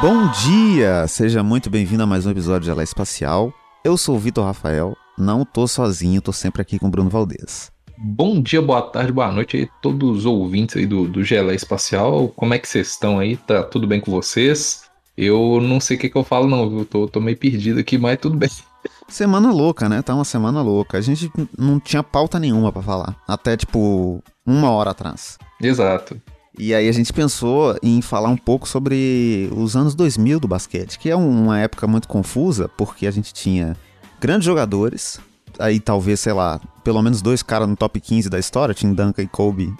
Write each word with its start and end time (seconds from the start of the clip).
Bom 0.00 0.30
dia! 0.30 1.06
Seja 1.06 1.42
muito 1.42 1.68
bem-vindo 1.68 2.02
a 2.02 2.06
mais 2.06 2.24
um 2.24 2.30
episódio 2.30 2.62
de 2.62 2.70
Ela 2.70 2.82
Espacial. 2.82 3.52
Eu 3.84 3.98
sou 3.98 4.16
o 4.16 4.18
Vitor 4.18 4.46
Rafael, 4.46 4.96
não 5.18 5.44
tô 5.44 5.68
sozinho, 5.68 6.22
tô 6.22 6.32
sempre 6.32 6.62
aqui 6.62 6.78
com 6.78 6.86
o 6.86 6.90
Bruno 6.90 7.10
Valdez. 7.10 7.70
Bom 7.98 8.40
dia, 8.40 8.62
boa 8.62 8.80
tarde, 8.80 9.12
boa 9.12 9.30
noite 9.30 9.58
aí, 9.58 9.68
todos 9.82 10.20
os 10.20 10.24
ouvintes 10.24 10.78
aí 10.78 10.86
do, 10.86 11.06
do 11.06 11.22
Gelé 11.22 11.54
Espacial. 11.54 12.28
Como 12.28 12.54
é 12.54 12.58
que 12.58 12.66
vocês 12.66 12.88
estão 12.88 13.18
aí? 13.18 13.36
Tá 13.36 13.62
tudo 13.62 13.86
bem 13.86 14.00
com 14.00 14.10
vocês? 14.10 14.84
Eu 15.18 15.60
não 15.60 15.78
sei 15.78 15.98
o 15.98 16.00
que, 16.00 16.08
que 16.08 16.16
eu 16.16 16.24
falo, 16.24 16.48
não, 16.48 16.66
viu? 16.70 16.86
Tô, 16.86 17.06
tô 17.06 17.20
meio 17.20 17.36
perdido 17.36 17.78
aqui, 17.78 17.98
mas 17.98 18.18
tudo 18.18 18.38
bem. 18.38 18.48
Semana 19.06 19.52
louca, 19.52 19.86
né? 19.86 20.00
Tá 20.00 20.14
uma 20.14 20.24
semana 20.24 20.62
louca. 20.62 20.96
A 20.96 21.00
gente 21.02 21.30
não 21.58 21.78
tinha 21.78 22.02
pauta 22.02 22.38
nenhuma 22.38 22.72
para 22.72 22.80
falar. 22.80 23.16
Até, 23.28 23.54
tipo, 23.54 24.22
uma 24.46 24.70
hora 24.70 24.92
atrás. 24.92 25.36
Exato. 25.60 26.18
E 26.60 26.74
aí 26.74 26.90
a 26.90 26.92
gente 26.92 27.10
pensou 27.10 27.74
em 27.82 28.02
falar 28.02 28.28
um 28.28 28.36
pouco 28.36 28.68
sobre 28.68 29.48
os 29.56 29.74
anos 29.74 29.94
2000 29.94 30.38
do 30.38 30.46
basquete, 30.46 30.98
que 30.98 31.08
é 31.08 31.16
uma 31.16 31.58
época 31.58 31.86
muito 31.86 32.06
confusa, 32.06 32.68
porque 32.76 33.06
a 33.06 33.10
gente 33.10 33.32
tinha 33.32 33.74
grandes 34.20 34.44
jogadores, 34.44 35.18
aí 35.58 35.80
talvez, 35.80 36.20
sei 36.20 36.34
lá, 36.34 36.60
pelo 36.84 37.00
menos 37.00 37.22
dois 37.22 37.42
caras 37.42 37.66
no 37.66 37.74
top 37.74 37.98
15 37.98 38.28
da 38.28 38.38
história, 38.38 38.74
Tim 38.74 38.92
Duncan 38.92 39.22
e 39.22 39.26
Kobe, 39.26 39.72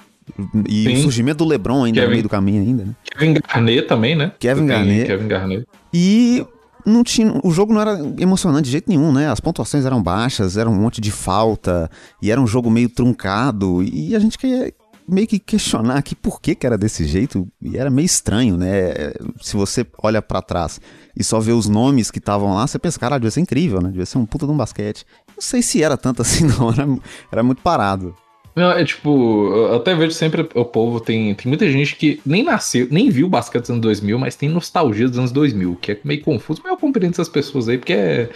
e 0.66 0.84
Sim. 0.84 0.94
o 0.94 1.02
surgimento 1.02 1.44
do 1.44 1.50
LeBron 1.50 1.84
ainda 1.84 1.96
Kevin, 1.96 2.06
no 2.06 2.10
meio 2.12 2.22
do 2.22 2.28
caminho 2.30 2.62
ainda, 2.62 2.84
né? 2.86 2.94
Kevin 3.04 3.34
Garnett 3.34 3.86
também, 3.86 4.16
né? 4.16 4.32
Kevin 4.38 4.66
Garnett. 4.66 5.06
Kevin 5.06 5.28
Garnett. 5.28 5.66
E 5.92 6.46
não 6.86 7.04
tinha, 7.04 7.30
o 7.44 7.50
jogo 7.50 7.74
não 7.74 7.82
era 7.82 7.98
emocionante 8.18 8.64
de 8.64 8.70
jeito 8.70 8.88
nenhum, 8.88 9.12
né? 9.12 9.28
As 9.30 9.38
pontuações 9.38 9.84
eram 9.84 10.02
baixas, 10.02 10.56
era 10.56 10.70
um 10.70 10.74
monte 10.74 10.98
de 10.98 11.10
falta, 11.10 11.90
e 12.22 12.30
era 12.30 12.40
um 12.40 12.46
jogo 12.46 12.70
meio 12.70 12.88
truncado, 12.88 13.82
e 13.82 14.16
a 14.16 14.18
gente 14.18 14.38
queria, 14.38 14.72
meio 15.10 15.26
que 15.26 15.38
questionar 15.38 15.96
aqui 15.96 16.14
por 16.14 16.40
que, 16.40 16.54
que 16.54 16.66
era 16.66 16.78
desse 16.78 17.04
jeito, 17.04 17.46
e 17.60 17.76
era 17.76 17.90
meio 17.90 18.06
estranho, 18.06 18.56
né? 18.56 19.12
Se 19.40 19.56
você 19.56 19.86
olha 20.02 20.22
para 20.22 20.40
trás 20.40 20.80
e 21.16 21.24
só 21.24 21.40
vê 21.40 21.52
os 21.52 21.68
nomes 21.68 22.10
que 22.10 22.18
estavam 22.18 22.54
lá, 22.54 22.66
você 22.66 22.78
pensa, 22.78 22.98
cara, 22.98 23.18
devia 23.18 23.30
ser 23.30 23.40
incrível, 23.40 23.80
né? 23.80 23.88
Devia 23.88 24.06
ser 24.06 24.18
um 24.18 24.26
puta 24.26 24.46
de 24.46 24.52
um 24.52 24.56
basquete. 24.56 25.04
Não 25.28 25.42
sei 25.42 25.62
se 25.62 25.82
era 25.82 25.96
tanto 25.96 26.22
assim, 26.22 26.44
não, 26.58 26.70
era, 26.70 26.86
era 27.30 27.42
muito 27.42 27.62
parado. 27.62 28.14
Não, 28.54 28.72
é 28.72 28.84
tipo, 28.84 29.52
eu 29.54 29.76
até 29.76 29.94
vejo 29.94 30.12
sempre 30.12 30.48
o 30.54 30.64
povo, 30.64 31.00
tem, 31.00 31.34
tem 31.34 31.48
muita 31.48 31.70
gente 31.70 31.94
que 31.94 32.20
nem 32.26 32.42
nasceu, 32.42 32.88
nem 32.90 33.08
viu 33.08 33.26
o 33.26 33.30
basquete 33.30 33.62
dos 33.62 33.70
anos 33.70 33.82
2000, 33.82 34.18
mas 34.18 34.34
tem 34.34 34.48
nostalgia 34.48 35.08
dos 35.08 35.18
anos 35.18 35.30
2000, 35.30 35.78
que 35.80 35.92
é 35.92 36.00
meio 36.02 36.20
confuso, 36.20 36.60
mas 36.62 36.72
eu 36.72 36.76
compreendo 36.76 37.12
essas 37.12 37.28
pessoas 37.28 37.68
aí, 37.68 37.78
porque 37.78 37.92
é, 37.92 38.28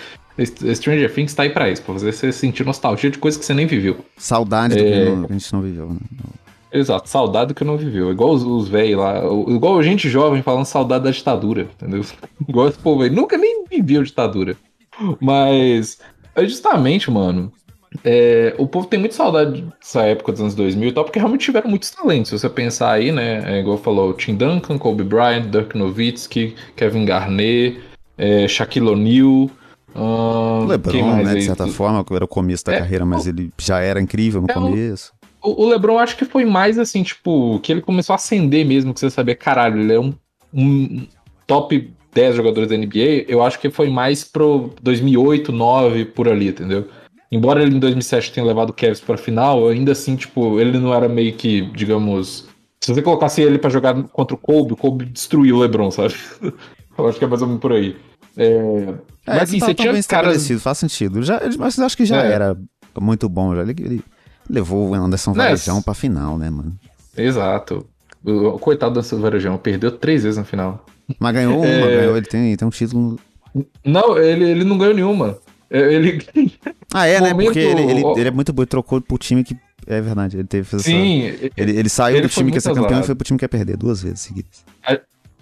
Stranger 0.75 1.13
Things 1.13 1.35
tá 1.35 1.43
aí 1.43 1.51
pra 1.51 1.69
isso, 1.69 1.83
pra 1.83 1.95
você 1.95 2.33
sentir 2.33 2.65
nostalgia 2.65 3.11
de 3.11 3.19
coisas 3.19 3.39
que 3.39 3.45
você 3.45 3.55
nem 3.55 3.67
viveu. 3.67 4.05
Saudade 4.17 4.77
do 4.77 4.81
é... 4.81 5.27
que 5.27 5.33
a 5.33 5.37
gente 5.37 5.53
não 5.53 5.63
viveu, 5.63 5.91
né? 5.91 5.99
Exato, 6.75 7.09
saudade 7.09 7.55
que 7.55 7.63
não 7.63 7.77
viveu. 7.77 8.11
Igual 8.11 8.33
os, 8.33 8.43
os 8.43 8.69
velhos 8.69 8.99
lá, 8.99 9.23
igual 9.47 9.79
a 9.79 9.83
gente 9.83 10.09
jovem 10.09 10.43
falando 10.43 10.65
saudade 10.65 11.05
da 11.05 11.11
ditadura, 11.13 11.69
entendeu? 11.73 12.05
Igual 12.49 12.69
esse 12.69 12.79
povo 12.79 13.03
aí, 13.03 13.11
nunca 13.11 13.39
nem 13.39 13.65
viveu 13.71 14.03
ditadura. 14.03 14.57
Mas, 15.21 16.01
é 16.35 16.45
justamente, 16.45 17.13
mano, 17.13 17.53
é, 18.03 18.57
o 18.59 18.67
povo 18.67 18.89
tem 18.89 18.99
muita 18.99 19.15
saudade 19.15 19.65
dessa 19.81 20.03
época 20.03 20.33
dos 20.33 20.41
anos 20.41 20.55
2000 20.57 20.89
e 20.89 20.93
tal, 20.93 21.05
porque 21.05 21.21
realmente 21.21 21.45
tiveram 21.45 21.71
muitos 21.71 21.93
talentos. 21.93 22.31
Se 22.31 22.39
você 22.39 22.49
pensar 22.49 22.91
aí, 22.91 23.13
né, 23.13 23.43
é, 23.47 23.61
igual 23.61 23.79
falou, 23.79 24.13
Tim 24.13 24.35
Duncan, 24.35 24.77
Kobe 24.77 25.05
Bryant, 25.05 25.47
Dirk 25.51 25.79
Nowitzki, 25.79 26.57
Kevin 26.75 27.05
Garnett, 27.05 27.81
é, 28.19 28.49
Shaquille 28.49 28.89
O'Neal... 28.89 29.49
Uh, 29.95 30.67
LeBron, 30.67 31.23
né, 31.23 31.35
de 31.35 31.43
certa 31.43 31.69
forma, 31.69 32.05
era 32.11 32.25
o 32.25 32.29
começo 32.29 32.65
da 32.65 32.75
é, 32.75 32.79
carreira, 32.81 33.07
mas 33.07 33.27
o, 33.27 33.29
ele 33.29 33.53
já 33.57 33.79
era 33.79 34.01
incrível 34.01 34.41
no 34.41 34.51
é, 34.51 34.53
começo. 34.53 35.13
O, 35.45 35.67
LeBron 35.67 35.99
acho 35.99 36.17
que 36.17 36.25
foi 36.25 36.45
mais 36.45 36.79
assim, 36.79 37.03
tipo, 37.03 37.61
que 37.61 37.71
ele 37.71 37.83
começou 37.83 38.15
a 38.15 38.17
acender 38.17 38.65
mesmo, 38.65 38.95
que 38.95 39.01
você 39.01 39.11
sabia, 39.11 39.37
caralho, 39.37 39.81
ele 39.81 39.93
é 39.93 40.01
um, 40.01 40.15
um 40.53 41.07
top 41.47 41.93
10 42.15 42.37
jogadores 42.37 42.69
da 42.69 42.77
NBA. 42.77 43.27
Eu 43.29 43.43
acho 43.43 43.59
que 43.59 43.69
foi 43.69 43.91
mais 43.91 44.25
pro 44.25 44.73
2008, 44.81 45.53
2009, 45.53 46.05
por 46.07 46.29
ali, 46.29 46.49
entendeu? 46.49 46.89
Embora 47.31 47.63
ele 47.63 47.77
em 47.77 47.81
2007 47.81 48.33
tenha 48.33 48.47
levado 48.47 48.71
o 48.71 48.73
Cavs 48.73 49.01
pra 49.01 49.17
final, 49.17 49.69
ainda 49.69 49.93
assim, 49.93 50.17
tipo, 50.17 50.59
ele 50.61 50.79
não 50.79 50.95
era 50.95 51.09
meio 51.09 51.35
que, 51.35 51.63
digamos. 51.73 52.49
Se 52.81 52.95
você 52.95 53.03
colocasse 53.03 53.43
ele 53.43 53.59
para 53.59 53.71
jogar 53.71 54.03
contra 54.05 54.35
o 54.35 54.39
Kobe, 54.39 54.75
o 54.75 54.77
Kobe 54.77 55.05
destruiu 55.05 55.57
o 55.57 55.59
LeBron, 55.59 55.91
sabe? 55.91 56.15
Eu 56.97 57.09
acho 57.09 57.19
que 57.19 57.25
é 57.25 57.29
mais 57.29 57.43
ou 57.43 57.49
menos 57.49 57.61
por 57.61 57.73
aí. 57.73 57.97
É, 58.37 58.47
é 58.47 58.95
mas 59.27 59.43
assim, 59.43 59.59
tá, 59.59 59.67
você 59.67 59.75
tinha 59.75 60.03
caras... 60.05 60.49
faz 60.63 60.79
sentido. 60.79 61.23
Já, 61.23 61.41
mas 61.59 61.79
acho 61.79 61.97
que 61.97 62.05
já 62.05 62.25
é. 62.25 62.33
era 62.33 62.57
muito 63.01 63.29
bom. 63.29 63.55
Já. 63.55 63.63
Ele, 63.63 63.75
ele, 63.81 64.05
levou 64.49 64.91
o 64.91 64.95
Anderson 64.95 65.33
é, 65.33 65.35
Varejão 65.35 65.83
pra 65.83 65.95
final, 65.95 66.39
né, 66.39 66.51
mano? 66.51 66.73
Exato. 67.17 67.87
O, 68.25 68.59
coitado 68.59 68.95
do 68.95 68.99
Anderson 68.99 69.21
Varejão, 69.21 69.59
perdeu 69.59 69.93
três 69.93 70.23
vezes 70.23 70.39
na 70.39 70.45
final. 70.45 70.85
Mas 71.19 71.35
ganhou 71.35 71.59
uma, 71.59 71.67
é... 71.67 71.97
ganhou, 71.97 72.17
ele 72.17 72.27
tem, 72.27 72.57
tem 72.57 72.67
um 72.67 72.71
título. 72.71 73.19
Não, 73.85 74.19
ele, 74.19 74.45
ele 74.45 74.65
não 74.65 74.79
ganhou 74.79 74.95
nenhuma. 74.95 75.39
É, 75.71 75.93
ele. 75.93 76.25
Ah, 76.97 77.09
é, 77.09 77.21
né? 77.21 77.35
Porque 77.35 77.59
ele, 77.59 77.83
ele, 77.83 78.03
ele, 78.17 78.29
é 78.29 78.31
muito 78.31 78.53
bom, 78.53 78.63
ele 78.63 78.69
trocou 78.69 79.01
pro 79.01 79.19
time 79.19 79.43
que. 79.43 79.57
É 79.85 80.01
verdade, 80.01 80.37
ele 80.37 80.47
teve. 80.47 80.79
Sim. 80.79 81.27
Essa... 81.27 81.51
Ele, 81.57 81.77
ele 81.77 81.89
saiu 81.89 82.19
ele 82.19 82.29
do 82.29 82.31
time 82.31 82.53
que 82.53 82.57
ia 82.57 82.61
ser 82.61 82.73
campeão 82.73 83.01
e 83.01 83.03
foi 83.03 83.17
pro 83.17 83.25
time 83.25 83.37
que 83.37 83.45
ia 83.45 83.49
perder 83.49 83.77
duas 83.77 84.01
vezes 84.01 84.21
seguidas. 84.21 84.65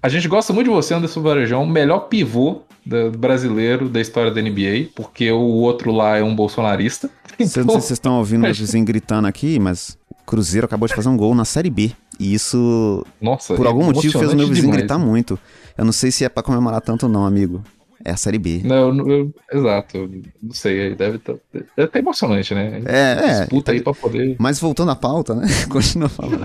A, 0.02 0.08
gente 0.08 0.26
gosta 0.26 0.52
muito 0.52 0.66
de 0.68 0.74
você, 0.74 0.94
Anderson 0.94 1.22
Varejão, 1.22 1.64
melhor 1.64 2.00
pivô 2.00 2.62
do 2.84 3.12
brasileiro 3.12 3.88
da 3.88 4.00
história 4.00 4.32
da 4.32 4.42
NBA, 4.42 4.88
porque 4.96 5.30
o 5.30 5.38
outro 5.38 5.92
lá 5.92 6.16
é 6.16 6.22
um 6.22 6.34
bolsonarista. 6.34 7.08
Então... 7.38 7.64
Não 7.64 7.72
sei 7.72 7.80
se 7.80 7.86
vocês 7.86 7.90
estão 7.92 8.18
ouvindo 8.18 8.46
o 8.46 8.52
vizinho 8.52 8.84
gritando 8.84 9.26
aqui, 9.26 9.58
mas 9.58 9.98
o 10.10 10.14
Cruzeiro 10.26 10.66
acabou 10.66 10.86
de 10.86 10.94
fazer 10.94 11.08
um 11.08 11.16
gol 11.16 11.34
na 11.34 11.46
Série 11.46 11.70
B. 11.70 11.90
E 12.20 12.34
isso, 12.34 13.04
Nossa, 13.20 13.54
por 13.54 13.66
algum 13.66 13.84
motivo, 13.84 14.18
fez 14.18 14.32
o 14.32 14.36
meu 14.36 14.46
vizinho 14.46 14.66
demais. 14.66 14.80
gritar 14.80 14.98
muito. 14.98 15.38
Eu 15.76 15.84
não 15.84 15.92
sei 15.92 16.10
se 16.10 16.24
é 16.24 16.28
para 16.28 16.42
comemorar 16.42 16.82
tanto 16.82 17.08
não, 17.08 17.24
amigo. 17.24 17.64
É 18.04 18.10
a 18.10 18.16
Série 18.16 18.38
B. 18.38 18.60
Não, 18.64 18.90
eu, 18.90 19.08
eu, 19.08 19.34
exato. 19.50 20.10
Não 20.42 20.52
sei, 20.52 20.94
deve. 20.94 21.18
Tá, 21.18 21.34
é 21.76 21.82
até 21.84 22.00
emocionante, 22.00 22.54
né? 22.54 22.82
É, 22.84 23.12
é. 23.12 23.40
Disputa 23.40 23.66
tá, 23.66 23.72
aí 23.72 23.80
pra 23.80 23.94
poder. 23.94 24.36
Mas 24.38 24.60
voltando 24.60 24.90
à 24.90 24.96
pauta, 24.96 25.34
né? 25.34 25.46
Continua 25.70 26.08
falando. 26.08 26.44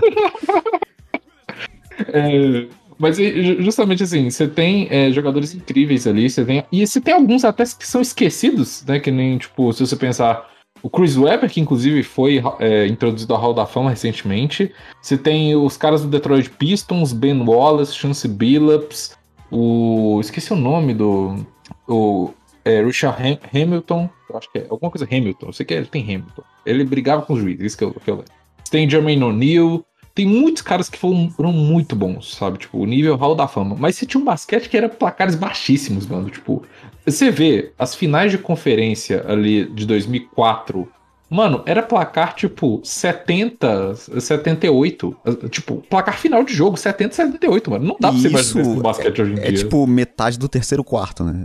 é, 2.12 2.66
mas 2.98 3.16
justamente 3.16 4.02
assim, 4.02 4.28
você 4.28 4.48
tem 4.48 4.88
é, 4.90 5.10
jogadores 5.12 5.54
incríveis 5.54 6.06
ali, 6.06 6.28
você 6.28 6.44
tem. 6.44 6.64
E 6.72 6.86
você 6.86 7.00
tem 7.00 7.14
alguns 7.14 7.44
até 7.44 7.64
que 7.64 7.86
são 7.86 8.00
esquecidos, 8.00 8.84
né? 8.84 8.98
Que 8.98 9.10
nem, 9.10 9.38
tipo, 9.38 9.72
se 9.72 9.86
você 9.86 9.96
pensar. 9.96 10.48
O 10.80 10.88
Chris 10.88 11.16
Webber, 11.16 11.50
que 11.50 11.60
inclusive 11.60 12.04
foi 12.04 12.40
é, 12.60 12.86
introduzido 12.86 13.34
ao 13.34 13.40
Hall 13.40 13.52
da 13.52 13.66
Fama 13.66 13.90
recentemente. 13.90 14.72
Você 15.02 15.18
tem 15.18 15.56
os 15.56 15.76
caras 15.76 16.02
do 16.02 16.08
Detroit 16.08 16.50
Pistons, 16.50 17.12
Ben 17.12 17.42
Wallace, 17.42 17.96
Chance 17.96 18.28
Billups, 18.28 19.18
o. 19.50 20.18
Esqueci 20.20 20.52
o 20.52 20.56
nome 20.56 20.94
do. 20.94 21.44
O. 21.88 22.30
É, 22.64 22.82
Richard 22.82 23.20
Ham 23.20 23.38
Hamilton. 23.52 24.08
Acho 24.34 24.52
que 24.52 24.58
é 24.58 24.66
alguma 24.68 24.90
coisa 24.90 25.04
Hamilton. 25.10 25.46
Eu 25.46 25.52
sei 25.52 25.66
que 25.66 25.74
ele 25.74 25.86
tem 25.86 26.02
Hamilton. 26.02 26.42
Ele 26.64 26.84
brigava 26.84 27.22
com 27.22 27.32
os 27.32 27.40
juízes, 27.40 27.64
isso 27.64 27.78
que 27.78 27.84
eu, 27.84 27.92
que 27.92 28.10
eu 28.10 28.16
lembro. 28.16 28.32
Você 28.62 28.70
tem 28.70 28.88
Jermaine 28.88 29.24
O'Neal, 29.24 29.84
tem 30.18 30.26
muitos 30.26 30.62
caras 30.62 30.90
que 30.90 30.98
foram, 30.98 31.30
foram, 31.30 31.52
muito 31.52 31.94
bons, 31.94 32.34
sabe? 32.34 32.58
Tipo, 32.58 32.78
o 32.78 32.84
nível 32.84 33.14
Hall 33.14 33.36
da 33.36 33.46
Fama. 33.46 33.76
Mas 33.78 33.94
você 33.94 34.04
tinha 34.04 34.20
um 34.20 34.24
basquete 34.24 34.68
que 34.68 34.76
era 34.76 34.88
placares 34.88 35.36
baixíssimos, 35.36 36.08
mano. 36.08 36.28
Tipo, 36.28 36.64
você 37.06 37.30
vê 37.30 37.70
as 37.78 37.94
finais 37.94 38.32
de 38.32 38.36
conferência 38.36 39.24
ali 39.28 39.66
de 39.66 39.86
2004. 39.86 40.88
Mano, 41.30 41.62
era 41.64 41.84
placar 41.84 42.34
tipo 42.34 42.80
70, 42.82 43.94
78. 43.94 45.16
Tipo, 45.50 45.84
placar 45.88 46.18
final 46.18 46.42
de 46.42 46.52
jogo, 46.52 46.76
70, 46.76 47.14
78, 47.14 47.70
mano. 47.70 47.84
Não 47.84 47.96
dá 48.00 48.10
pra 48.10 48.18
você 48.18 48.26
isso 48.26 48.74
basquete 48.80 49.20
é, 49.20 49.22
hoje 49.22 49.32
em 49.34 49.38
é 49.38 49.40
dia. 49.42 49.50
É 49.50 49.52
tipo 49.52 49.86
metade 49.86 50.36
do 50.36 50.48
terceiro 50.48 50.82
quarto, 50.82 51.22
né? 51.22 51.44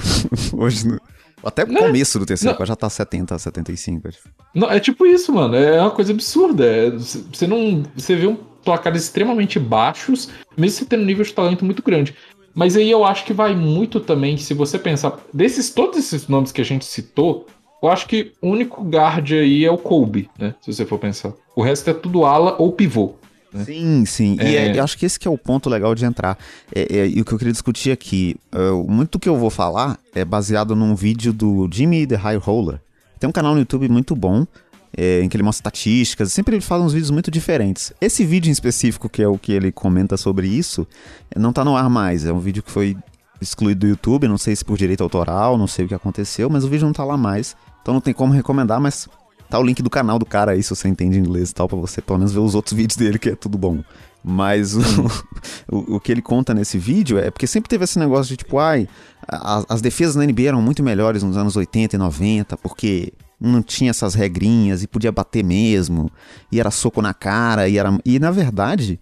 hoje 0.56 0.88
no. 0.88 0.98
Até 1.44 1.64
o 1.64 1.68
né? 1.68 1.80
começo 1.80 2.18
do 2.18 2.26
terceiro, 2.26 2.56
não. 2.58 2.66
já 2.66 2.74
tá 2.74 2.88
70, 2.88 3.38
75. 3.38 4.08
Não, 4.54 4.70
é 4.70 4.80
tipo 4.80 5.06
isso, 5.06 5.32
mano. 5.32 5.54
É 5.56 5.80
uma 5.80 5.90
coisa 5.90 6.12
absurda. 6.12 6.64
É, 6.64 6.90
você 6.90 7.46
não. 7.46 7.82
Você 7.96 8.16
vê 8.16 8.26
um 8.26 8.36
placares 8.64 9.04
extremamente 9.04 9.58
baixos, 9.58 10.30
mesmo 10.56 10.78
você 10.78 10.84
tendo 10.86 11.02
um 11.02 11.06
nível 11.06 11.24
de 11.24 11.32
talento 11.32 11.64
muito 11.64 11.82
grande. 11.82 12.14
Mas 12.54 12.76
aí 12.76 12.90
eu 12.90 13.04
acho 13.04 13.24
que 13.24 13.32
vai 13.32 13.54
muito 13.54 14.00
também, 14.00 14.36
se 14.36 14.54
você 14.54 14.78
pensar, 14.78 15.18
desses 15.32 15.70
todos 15.70 15.98
esses 15.98 16.28
nomes 16.28 16.52
que 16.52 16.60
a 16.60 16.64
gente 16.64 16.84
citou, 16.84 17.46
eu 17.82 17.90
acho 17.90 18.06
que 18.06 18.32
o 18.40 18.48
único 18.48 18.82
guard 18.82 19.32
aí 19.32 19.64
é 19.64 19.70
o 19.70 19.76
Kobe, 19.76 20.30
né? 20.38 20.54
Se 20.60 20.72
você 20.72 20.86
for 20.86 20.98
pensar. 20.98 21.34
O 21.54 21.62
resto 21.62 21.90
é 21.90 21.92
tudo 21.92 22.24
ala 22.24 22.56
ou 22.58 22.72
pivô. 22.72 23.16
Né? 23.54 23.64
Sim, 23.64 24.04
sim. 24.04 24.36
É... 24.40 24.50
E 24.50 24.56
é, 24.56 24.78
eu 24.78 24.82
acho 24.82 24.98
que 24.98 25.06
esse 25.06 25.18
que 25.18 25.28
é 25.28 25.30
o 25.30 25.38
ponto 25.38 25.70
legal 25.70 25.94
de 25.94 26.04
entrar. 26.04 26.36
É, 26.74 26.98
é, 26.98 27.08
e 27.08 27.20
o 27.20 27.24
que 27.24 27.32
eu 27.32 27.38
queria 27.38 27.52
discutir 27.52 27.92
aqui, 27.92 28.36
uh, 28.52 28.90
muito 28.90 29.12
do 29.12 29.18
que 29.20 29.28
eu 29.28 29.36
vou 29.36 29.50
falar 29.50 29.98
é 30.14 30.24
baseado 30.24 30.74
num 30.74 30.94
vídeo 30.94 31.32
do 31.32 31.68
Jimmy 31.72 32.06
The 32.06 32.16
High 32.16 32.36
Roller. 32.36 32.80
Tem 33.20 33.28
um 33.30 33.32
canal 33.32 33.54
no 33.54 33.60
YouTube 33.60 33.88
muito 33.88 34.16
bom, 34.16 34.44
é, 34.96 35.22
em 35.22 35.28
que 35.28 35.36
ele 35.36 35.44
mostra 35.44 35.60
estatísticas, 35.60 36.32
sempre 36.32 36.56
ele 36.56 36.60
faz 36.60 36.82
uns 36.82 36.92
vídeos 36.92 37.10
muito 37.10 37.30
diferentes. 37.30 37.92
Esse 38.00 38.24
vídeo 38.24 38.48
em 38.48 38.52
específico, 38.52 39.08
que 39.08 39.22
é 39.22 39.28
o 39.28 39.38
que 39.38 39.52
ele 39.52 39.70
comenta 39.70 40.16
sobre 40.16 40.48
isso, 40.48 40.86
não 41.36 41.52
tá 41.52 41.64
no 41.64 41.76
ar 41.76 41.88
mais. 41.88 42.24
É 42.24 42.32
um 42.32 42.40
vídeo 42.40 42.62
que 42.62 42.70
foi 42.70 42.96
excluído 43.40 43.80
do 43.80 43.86
YouTube, 43.86 44.28
não 44.28 44.38
sei 44.38 44.54
se 44.54 44.64
por 44.64 44.76
direito 44.76 45.02
autoral, 45.02 45.56
não 45.56 45.66
sei 45.66 45.84
o 45.84 45.88
que 45.88 45.94
aconteceu, 45.94 46.50
mas 46.50 46.64
o 46.64 46.68
vídeo 46.68 46.86
não 46.86 46.92
tá 46.92 47.04
lá 47.04 47.16
mais. 47.16 47.56
Então 47.82 47.94
não 47.94 48.00
tem 48.00 48.14
como 48.14 48.32
recomendar, 48.32 48.80
mas 48.80 49.08
Tá 49.48 49.58
o 49.58 49.62
link 49.62 49.82
do 49.82 49.90
canal 49.90 50.18
do 50.18 50.26
cara 50.26 50.52
aí, 50.52 50.62
se 50.62 50.70
você 50.70 50.88
entende 50.88 51.18
inglês 51.18 51.50
e 51.50 51.54
tal, 51.54 51.68
pra 51.68 51.76
você 51.76 52.00
pelo 52.00 52.18
menos 52.18 52.32
ver 52.32 52.40
os 52.40 52.54
outros 52.54 52.72
vídeos 52.76 52.96
dele, 52.96 53.18
que 53.18 53.30
é 53.30 53.36
tudo 53.36 53.58
bom. 53.58 53.82
Mas 54.22 54.74
o, 54.74 54.80
o, 55.70 55.96
o, 55.96 56.00
que 56.00 56.10
ele 56.10 56.22
conta 56.22 56.54
nesse 56.54 56.78
vídeo 56.78 57.18
é 57.18 57.30
porque 57.30 57.46
sempre 57.46 57.68
teve 57.68 57.84
esse 57.84 57.98
negócio 57.98 58.30
de 58.30 58.38
tipo, 58.38 58.58
ai, 58.58 58.88
as, 59.28 59.66
as 59.68 59.80
defesas 59.82 60.16
na 60.16 60.24
NBA 60.24 60.48
eram 60.48 60.62
muito 60.62 60.82
melhores 60.82 61.22
nos 61.22 61.36
anos 61.36 61.56
80 61.56 61.96
e 61.96 61.98
90, 61.98 62.56
porque 62.56 63.12
não 63.38 63.62
tinha 63.62 63.90
essas 63.90 64.14
regrinhas 64.14 64.82
e 64.82 64.86
podia 64.86 65.12
bater 65.12 65.44
mesmo, 65.44 66.10
e 66.50 66.58
era 66.58 66.70
soco 66.70 67.02
na 67.02 67.12
cara, 67.12 67.68
e 67.68 67.76
era. 67.76 67.96
E 68.04 68.18
na 68.18 68.30
verdade, 68.30 68.98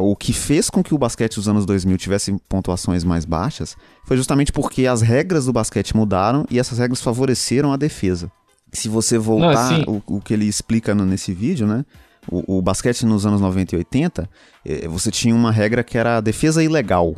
o 0.00 0.16
que 0.16 0.32
fez 0.32 0.68
com 0.68 0.82
que 0.82 0.94
o 0.94 0.98
basquete 0.98 1.36
dos 1.36 1.48
anos 1.48 1.64
2000 1.64 1.96
tivesse 1.96 2.36
pontuações 2.48 3.04
mais 3.04 3.24
baixas 3.24 3.76
foi 4.04 4.16
justamente 4.16 4.52
porque 4.52 4.86
as 4.86 5.02
regras 5.02 5.46
do 5.46 5.52
basquete 5.52 5.96
mudaram 5.96 6.44
e 6.50 6.58
essas 6.58 6.78
regras 6.78 7.00
favoreceram 7.00 7.72
a 7.72 7.76
defesa. 7.76 8.30
Se 8.72 8.88
você 8.88 9.18
voltar 9.18 9.78
não, 9.86 10.02
o, 10.06 10.16
o, 10.16 10.20
que 10.20 10.34
ele 10.34 10.46
explica 10.46 10.94
no, 10.94 11.04
nesse 11.04 11.32
vídeo, 11.32 11.66
né? 11.66 11.84
O, 12.30 12.58
o, 12.58 12.62
basquete 12.62 13.06
nos 13.06 13.24
anos 13.24 13.40
90 13.40 13.74
e 13.74 13.78
80, 13.78 14.30
é, 14.64 14.88
você 14.88 15.10
tinha 15.10 15.34
uma 15.34 15.50
regra 15.50 15.82
que 15.82 15.96
era 15.96 16.18
a 16.18 16.20
defesa 16.20 16.62
ilegal. 16.62 17.14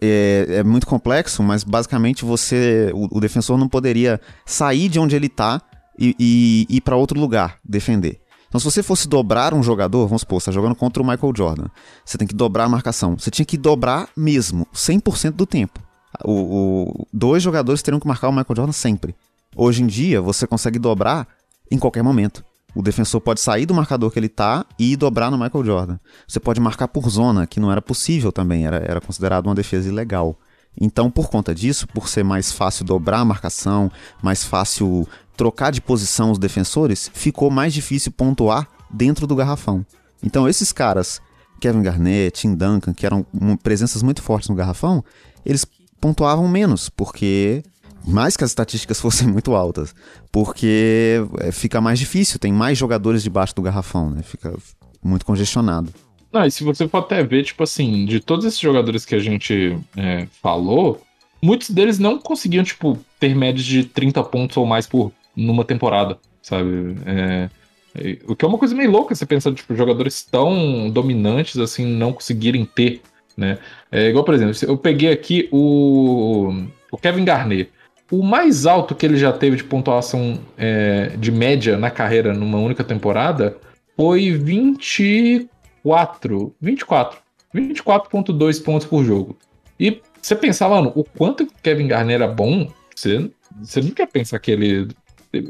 É, 0.00 0.46
é 0.48 0.64
muito 0.64 0.86
complexo, 0.86 1.42
mas 1.42 1.62
basicamente 1.62 2.24
você, 2.24 2.90
o, 2.94 3.18
o, 3.18 3.20
defensor 3.20 3.58
não 3.58 3.68
poderia 3.68 4.18
sair 4.46 4.88
de 4.88 4.98
onde 4.98 5.14
ele 5.14 5.26
está 5.26 5.60
e, 5.98 6.16
e 6.18 6.76
ir 6.76 6.80
para 6.80 6.96
outro 6.96 7.20
lugar 7.20 7.58
defender. 7.62 8.20
Então, 8.48 8.58
se 8.58 8.64
você 8.64 8.82
fosse 8.82 9.06
dobrar 9.06 9.52
um 9.52 9.62
jogador, 9.62 10.06
vamos 10.06 10.22
supor, 10.22 10.40
você 10.40 10.48
está 10.48 10.52
jogando 10.52 10.74
contra 10.74 11.02
o 11.02 11.06
Michael 11.06 11.32
Jordan, 11.36 11.66
você 12.04 12.16
tem 12.16 12.26
que 12.26 12.34
dobrar 12.34 12.64
a 12.64 12.68
marcação. 12.68 13.18
Você 13.18 13.30
tinha 13.30 13.44
que 13.44 13.58
dobrar 13.58 14.08
mesmo, 14.16 14.66
100% 14.72 15.32
do 15.32 15.44
tempo. 15.44 15.80
O, 16.24 16.32
o, 16.32 17.06
dois 17.12 17.42
jogadores 17.42 17.82
teriam 17.82 18.00
que 18.00 18.06
marcar 18.06 18.28
o 18.28 18.32
Michael 18.32 18.56
Jordan 18.56 18.72
sempre. 18.72 19.14
Hoje 19.58 19.82
em 19.82 19.86
dia, 19.86 20.20
você 20.20 20.46
consegue 20.46 20.78
dobrar 20.78 21.26
em 21.70 21.78
qualquer 21.78 22.02
momento. 22.02 22.44
O 22.74 22.82
defensor 22.82 23.22
pode 23.22 23.40
sair 23.40 23.64
do 23.64 23.72
marcador 23.72 24.10
que 24.10 24.18
ele 24.18 24.28
tá 24.28 24.66
e 24.78 24.94
dobrar 24.96 25.30
no 25.30 25.38
Michael 25.38 25.64
Jordan. 25.64 25.98
Você 26.28 26.38
pode 26.38 26.60
marcar 26.60 26.88
por 26.88 27.08
zona, 27.08 27.46
que 27.46 27.58
não 27.58 27.72
era 27.72 27.80
possível 27.80 28.30
também, 28.30 28.66
era, 28.66 28.76
era 28.76 29.00
considerado 29.00 29.46
uma 29.46 29.54
defesa 29.54 29.88
ilegal. 29.88 30.38
Então, 30.78 31.10
por 31.10 31.30
conta 31.30 31.54
disso, 31.54 31.88
por 31.88 32.06
ser 32.06 32.22
mais 32.22 32.52
fácil 32.52 32.84
dobrar 32.84 33.20
a 33.20 33.24
marcação, 33.24 33.90
mais 34.22 34.44
fácil 34.44 35.08
trocar 35.34 35.72
de 35.72 35.80
posição 35.80 36.30
os 36.30 36.38
defensores, 36.38 37.10
ficou 37.14 37.50
mais 37.50 37.72
difícil 37.72 38.12
pontuar 38.12 38.68
dentro 38.90 39.26
do 39.26 39.34
garrafão. 39.34 39.86
Então, 40.22 40.46
esses 40.46 40.70
caras, 40.70 41.18
Kevin 41.58 41.80
Garnett, 41.80 42.42
Tim 42.42 42.54
Duncan, 42.54 42.92
que 42.92 43.06
eram 43.06 43.24
presenças 43.62 44.02
muito 44.02 44.22
fortes 44.22 44.50
no 44.50 44.54
garrafão, 44.54 45.02
eles 45.46 45.64
pontuavam 45.98 46.46
menos, 46.46 46.90
porque 46.90 47.62
mais 48.06 48.36
que 48.36 48.44
as 48.44 48.50
estatísticas 48.50 48.98
fossem 49.02 49.26
muito 49.28 49.54
altas, 49.54 49.94
porque 50.30 51.16
é, 51.40 51.50
fica 51.50 51.80
mais 51.80 51.98
difícil, 51.98 52.38
tem 52.38 52.52
mais 52.52 52.78
jogadores 52.78 53.22
debaixo 53.22 53.54
do 53.54 53.62
garrafão, 53.62 54.10
né? 54.10 54.22
Fica 54.22 54.54
muito 55.02 55.26
congestionado. 55.26 55.92
Não, 56.32 56.44
e 56.44 56.50
se 56.50 56.64
você 56.64 56.86
for 56.86 56.98
até 56.98 57.22
ver, 57.22 57.44
tipo 57.44 57.62
assim, 57.62 58.04
de 58.04 58.20
todos 58.20 58.44
esses 58.44 58.58
jogadores 58.58 59.04
que 59.04 59.14
a 59.14 59.18
gente 59.18 59.78
é, 59.96 60.26
falou, 60.42 61.00
muitos 61.42 61.70
deles 61.70 61.98
não 61.98 62.18
conseguiam, 62.18 62.64
tipo, 62.64 62.98
ter 63.18 63.34
médias 63.34 63.64
de 63.64 63.84
30 63.84 64.22
pontos 64.24 64.56
ou 64.56 64.66
mais 64.66 64.86
por 64.86 65.12
numa 65.34 65.64
temporada, 65.64 66.18
sabe? 66.42 66.96
É, 67.06 67.50
é, 67.94 68.18
o 68.26 68.34
que 68.34 68.44
é 68.44 68.48
uma 68.48 68.58
coisa 68.58 68.74
meio 68.74 68.90
louca 68.90 69.14
você 69.14 69.24
pensar, 69.24 69.52
tipo, 69.54 69.74
jogadores 69.74 70.22
tão 70.22 70.90
dominantes 70.90 71.58
assim 71.58 71.86
não 71.86 72.12
conseguirem 72.12 72.64
ter, 72.64 73.00
né? 73.36 73.58
É 73.90 74.08
igual, 74.08 74.24
por 74.24 74.34
exemplo, 74.34 74.54
eu 74.62 74.76
peguei 74.76 75.10
aqui 75.10 75.48
o, 75.52 76.52
o 76.90 76.98
Kevin 76.98 77.24
Garnett. 77.24 77.70
O 78.10 78.22
mais 78.22 78.66
alto 78.66 78.94
que 78.94 79.04
ele 79.04 79.16
já 79.16 79.32
teve 79.32 79.56
de 79.56 79.64
pontuação 79.64 80.38
é, 80.56 81.16
de 81.18 81.32
média 81.32 81.76
na 81.76 81.90
carreira 81.90 82.32
numa 82.32 82.58
única 82.58 82.84
temporada 82.84 83.56
foi 83.96 84.30
24. 84.32 86.54
24. 86.60 87.18
24,2 87.54 88.62
pontos 88.62 88.86
por 88.86 89.04
jogo. 89.04 89.36
E 89.78 90.00
você 90.20 90.36
pensava, 90.36 90.76
mano, 90.76 90.92
o 90.94 91.04
quanto 91.04 91.44
o 91.44 91.48
Kevin 91.62 91.88
Garnett 91.88 92.22
era 92.22 92.28
bom, 92.28 92.68
você, 92.94 93.30
você 93.60 93.80
não 93.80 93.90
quer 93.90 94.06
pensar 94.06 94.38
que 94.38 94.50
ele. 94.50 94.88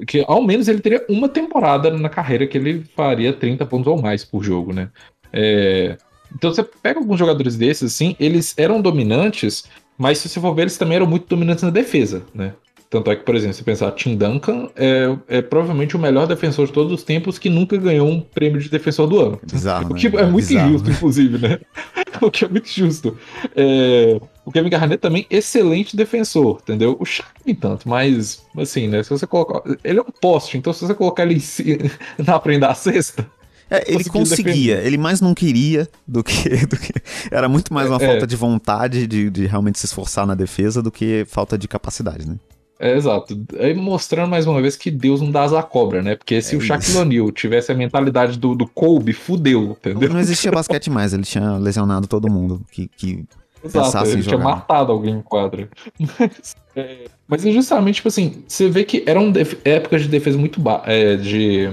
Que 0.06 0.24
ao 0.26 0.42
menos 0.42 0.68
ele 0.68 0.80
teria 0.80 1.04
uma 1.08 1.28
temporada 1.28 1.90
na 1.90 2.08
carreira 2.08 2.46
que 2.46 2.58
ele 2.58 2.84
faria 2.96 3.32
30 3.32 3.64
pontos 3.66 3.86
ou 3.86 4.00
mais 4.00 4.24
por 4.24 4.42
jogo, 4.42 4.72
né? 4.72 4.88
É, 5.32 5.96
então 6.34 6.52
você 6.52 6.62
pega 6.62 6.98
alguns 6.98 7.18
jogadores 7.18 7.56
desses, 7.56 7.94
assim, 7.94 8.16
eles 8.18 8.54
eram 8.56 8.80
dominantes, 8.80 9.68
mas 9.98 10.18
se 10.18 10.28
você 10.28 10.40
for 10.40 10.54
ver, 10.54 10.62
eles 10.62 10.76
também 10.76 10.96
eram 10.96 11.06
muito 11.06 11.26
dominantes 11.28 11.64
na 11.64 11.70
defesa, 11.70 12.22
né? 12.34 12.52
Tanto 12.88 13.10
é 13.10 13.16
que, 13.16 13.24
por 13.24 13.34
exemplo, 13.34 13.54
se 13.54 13.64
pensar, 13.64 13.90
Tim 13.92 14.16
Duncan 14.16 14.68
é, 14.76 15.16
é 15.26 15.42
provavelmente 15.42 15.96
o 15.96 15.98
melhor 15.98 16.26
defensor 16.26 16.66
de 16.66 16.72
todos 16.72 16.92
os 16.92 17.02
tempos 17.02 17.36
que 17.36 17.50
nunca 17.50 17.76
ganhou 17.76 18.08
um 18.08 18.20
prêmio 18.20 18.60
de 18.60 18.68
defensor 18.68 19.08
do 19.08 19.20
ano. 19.20 19.40
Bizarro, 19.42 19.90
o 19.90 19.94
que 19.94 20.08
né? 20.08 20.22
é 20.22 20.26
muito 20.26 20.46
Bizarro, 20.46 20.68
injusto, 20.68 20.88
né? 20.88 20.94
inclusive, 20.94 21.38
né? 21.38 21.58
o 22.22 22.30
que 22.30 22.44
é 22.44 22.48
muito 22.48 22.68
justo. 22.68 23.16
É, 23.56 24.20
o 24.44 24.52
Kevin 24.52 24.70
Garnett 24.70 25.00
também, 25.00 25.26
excelente 25.28 25.96
defensor, 25.96 26.60
entendeu? 26.62 26.96
O 27.00 27.04
Shaq 27.04 27.28
nem 27.44 27.56
tanto, 27.56 27.88
mas, 27.88 28.46
assim, 28.56 28.86
né? 28.86 29.02
Se 29.02 29.10
você 29.10 29.26
colocar. 29.26 29.62
Ele 29.82 29.98
é 29.98 30.02
um 30.02 30.12
poste, 30.20 30.56
então 30.56 30.72
se 30.72 30.86
você 30.86 30.94
colocar 30.94 31.24
ele 31.24 31.34
em 31.34 31.40
si, 31.40 31.78
na 32.24 32.38
frente 32.38 32.60
da 32.60 32.72
cesta, 32.72 33.28
é, 33.70 33.92
ele 33.92 34.04
conseguia, 34.04 34.76
defender. 34.76 34.86
ele 34.86 34.98
mais 34.98 35.20
não 35.20 35.34
queria 35.34 35.88
do 36.06 36.22
que, 36.22 36.48
do 36.66 36.76
que. 36.76 36.92
Era 37.30 37.48
muito 37.48 37.72
mais 37.74 37.88
uma 37.88 37.96
é, 37.96 38.06
falta 38.06 38.26
de 38.26 38.36
vontade 38.36 39.06
de, 39.06 39.30
de 39.30 39.46
realmente 39.46 39.78
se 39.78 39.86
esforçar 39.86 40.26
na 40.26 40.34
defesa 40.34 40.82
do 40.82 40.90
que 40.90 41.24
falta 41.28 41.58
de 41.58 41.66
capacidade, 41.66 42.28
né? 42.28 42.36
É, 42.78 42.94
exato. 42.94 43.38
Aí 43.58 43.74
mostrando 43.74 44.28
mais 44.28 44.46
uma 44.46 44.60
vez 44.60 44.76
que 44.76 44.90
Deus 44.90 45.20
não 45.20 45.30
dá 45.30 45.44
asa 45.44 45.58
à 45.58 45.62
cobra, 45.62 46.02
né? 46.02 46.14
Porque 46.14 46.42
se 46.42 46.54
é 46.54 46.58
o 46.58 46.60
Shaquille 46.60 46.98
O'Neal 46.98 47.32
tivesse 47.32 47.72
a 47.72 47.74
mentalidade 47.74 48.38
do, 48.38 48.54
do 48.54 48.66
Kobe, 48.66 49.14
fudeu, 49.14 49.76
entendeu? 49.80 50.10
Não 50.10 50.20
existia 50.20 50.52
basquete 50.52 50.90
mais, 50.90 51.14
ele 51.14 51.22
tinha 51.22 51.56
lesionado 51.56 52.06
todo 52.06 52.30
mundo 52.30 52.62
que, 52.70 52.86
que 52.88 53.24
Exato, 53.64 54.08
ele 54.08 54.22
tinha 54.22 54.38
matado 54.38 54.92
alguém 54.92 55.14
em 55.14 55.22
quadra. 55.22 55.68
Mas 55.98 56.54
é, 56.76 57.06
mas 57.26 57.44
é 57.44 57.50
justamente, 57.50 57.96
tipo 57.96 58.08
assim, 58.08 58.44
você 58.46 58.68
vê 58.68 58.84
que 58.84 59.02
eram 59.06 59.32
épocas 59.64 60.02
de 60.02 60.08
defesa 60.08 60.38
muito 60.38 60.62
é, 60.84 61.16
de 61.16 61.70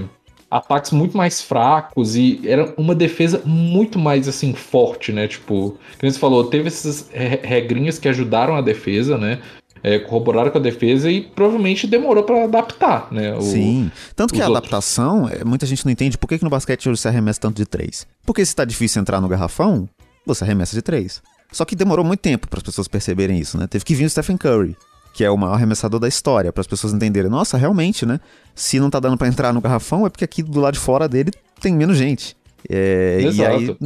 ataques 0.54 0.92
muito 0.92 1.16
mais 1.16 1.42
fracos 1.42 2.14
e 2.14 2.40
era 2.44 2.72
uma 2.76 2.94
defesa 2.94 3.42
muito 3.44 3.98
mais 3.98 4.28
assim 4.28 4.54
forte, 4.54 5.12
né? 5.12 5.26
Tipo, 5.26 5.76
como 5.98 6.12
você 6.12 6.18
falou, 6.18 6.44
teve 6.44 6.68
essas 6.68 7.10
regrinhas 7.42 7.98
que 7.98 8.08
ajudaram 8.08 8.54
a 8.54 8.60
defesa, 8.60 9.18
né? 9.18 9.40
É, 9.82 9.98
corroboraram 9.98 10.50
com 10.50 10.56
a 10.56 10.60
defesa 10.60 11.10
e 11.10 11.20
provavelmente 11.20 11.86
demorou 11.86 12.22
para 12.22 12.44
adaptar, 12.44 13.08
né? 13.12 13.34
O, 13.34 13.42
Sim. 13.42 13.90
Tanto 14.14 14.32
que 14.32 14.40
a 14.40 14.44
outros. 14.44 14.58
adaptação, 14.58 15.28
é, 15.28 15.44
muita 15.44 15.66
gente 15.66 15.84
não 15.84 15.92
entende 15.92 16.16
por 16.16 16.28
que, 16.28 16.38
que 16.38 16.44
no 16.44 16.50
basquete 16.50 16.88
hoje 16.88 17.00
você 17.00 17.08
arremessa 17.08 17.40
tanto 17.40 17.56
de 17.56 17.66
três. 17.66 18.06
Porque 18.24 18.46
se 18.46 18.54
tá 18.54 18.64
difícil 18.64 19.02
entrar 19.02 19.20
no 19.20 19.28
garrafão, 19.28 19.88
você 20.24 20.44
arremessa 20.44 20.74
de 20.74 20.82
três. 20.82 21.20
Só 21.52 21.64
que 21.64 21.76
demorou 21.76 22.04
muito 22.04 22.20
tempo 22.20 22.48
para 22.48 22.58
as 22.58 22.62
pessoas 22.62 22.88
perceberem 22.88 23.38
isso, 23.38 23.58
né? 23.58 23.66
Teve 23.66 23.84
que 23.84 23.94
vir 23.94 24.06
o 24.06 24.10
Stephen 24.10 24.36
Curry 24.36 24.76
que 25.14 25.22
é 25.22 25.30
o 25.30 25.36
maior 25.38 25.54
arremessador 25.54 26.00
da 26.00 26.08
história, 26.08 26.52
para 26.52 26.60
as 26.60 26.66
pessoas 26.66 26.92
entenderem, 26.92 27.30
nossa, 27.30 27.56
realmente, 27.56 28.04
né? 28.04 28.20
Se 28.52 28.80
não 28.80 28.90
tá 28.90 28.98
dando 28.98 29.16
para 29.16 29.28
entrar 29.28 29.52
no 29.52 29.60
garrafão, 29.60 30.04
é 30.04 30.10
porque 30.10 30.24
aqui 30.24 30.42
do 30.42 30.60
lado 30.60 30.74
de 30.74 30.80
fora 30.80 31.08
dele 31.08 31.30
tem 31.60 31.72
menos 31.72 31.96
gente. 31.96 32.36
É, 32.68 33.20
e 33.32 33.44
aí 33.44 33.76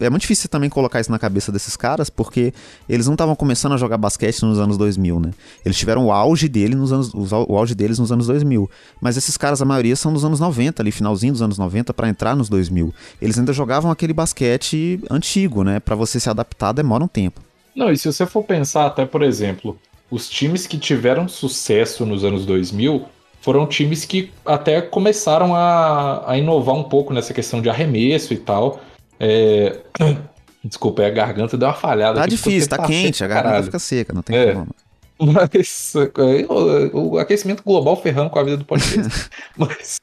é 0.00 0.10
muito 0.10 0.22
difícil 0.22 0.50
também 0.50 0.68
colocar 0.68 1.00
isso 1.00 1.10
na 1.10 1.18
cabeça 1.18 1.50
desses 1.50 1.76
caras, 1.76 2.10
porque 2.10 2.52
eles 2.86 3.06
não 3.06 3.14
estavam 3.14 3.34
começando 3.34 3.72
a 3.72 3.76
jogar 3.76 3.96
basquete 3.96 4.42
nos 4.42 4.58
anos 4.58 4.76
2000, 4.76 5.20
né? 5.20 5.30
Eles 5.64 5.78
tiveram 5.78 6.06
o 6.06 6.12
auge 6.12 6.48
dele 6.48 6.74
nos 6.74 6.92
anos, 6.92 7.12
o 7.14 7.56
auge 7.56 7.74
deles 7.74 7.98
nos 7.98 8.12
anos 8.12 8.26
2000. 8.26 8.68
Mas 9.00 9.16
esses 9.16 9.38
caras, 9.38 9.62
a 9.62 9.64
maioria 9.64 9.96
são 9.96 10.12
dos 10.12 10.24
anos 10.24 10.40
90, 10.40 10.82
ali 10.82 10.90
finalzinho 10.90 11.32
dos 11.32 11.40
anos 11.40 11.56
90 11.56 11.94
para 11.94 12.08
entrar 12.08 12.36
nos 12.36 12.50
2000. 12.50 12.92
Eles 13.22 13.38
ainda 13.38 13.54
jogavam 13.54 13.90
aquele 13.90 14.12
basquete 14.12 15.00
antigo, 15.10 15.62
né? 15.62 15.80
Para 15.80 15.94
você 15.94 16.20
se 16.20 16.28
adaptar 16.28 16.72
demora 16.72 17.04
um 17.04 17.08
tempo. 17.08 17.40
Não, 17.74 17.90
e 17.90 17.96
se 17.96 18.12
você 18.12 18.26
for 18.26 18.42
pensar 18.44 18.86
até, 18.86 19.06
por 19.06 19.22
exemplo, 19.22 19.78
os 20.14 20.28
times 20.28 20.64
que 20.64 20.78
tiveram 20.78 21.26
sucesso 21.26 22.06
nos 22.06 22.22
anos 22.22 22.46
2000 22.46 23.04
foram 23.40 23.66
times 23.66 24.04
que 24.04 24.30
até 24.46 24.80
começaram 24.80 25.56
a, 25.56 26.22
a 26.30 26.38
inovar 26.38 26.76
um 26.76 26.84
pouco 26.84 27.12
nessa 27.12 27.34
questão 27.34 27.60
de 27.60 27.68
arremesso 27.68 28.32
e 28.32 28.36
tal. 28.36 28.80
É... 29.18 29.80
Desculpa, 30.64 31.04
a 31.04 31.10
garganta 31.10 31.58
deu 31.58 31.66
uma 31.66 31.74
falhada. 31.74 32.20
Tá 32.20 32.26
difícil, 32.26 32.70
tá, 32.70 32.78
tá 32.78 32.86
quente, 32.86 33.24
a 33.24 33.26
garganta 33.26 33.48
caralho. 33.48 33.64
fica 33.64 33.78
seca, 33.80 34.12
não 34.14 34.22
tem 34.22 34.36
é. 34.36 34.52
como. 34.54 34.68
Mas 35.20 35.94
é, 35.96 36.46
o, 36.48 37.14
o, 37.14 37.18
aquecimento 37.18 37.62
global 37.64 38.00
ferrando 38.00 38.30
com 38.30 38.38
a 38.38 38.42
vida 38.44 38.56
do 38.56 38.64
podcast. 38.64 39.28
mas, 39.58 40.00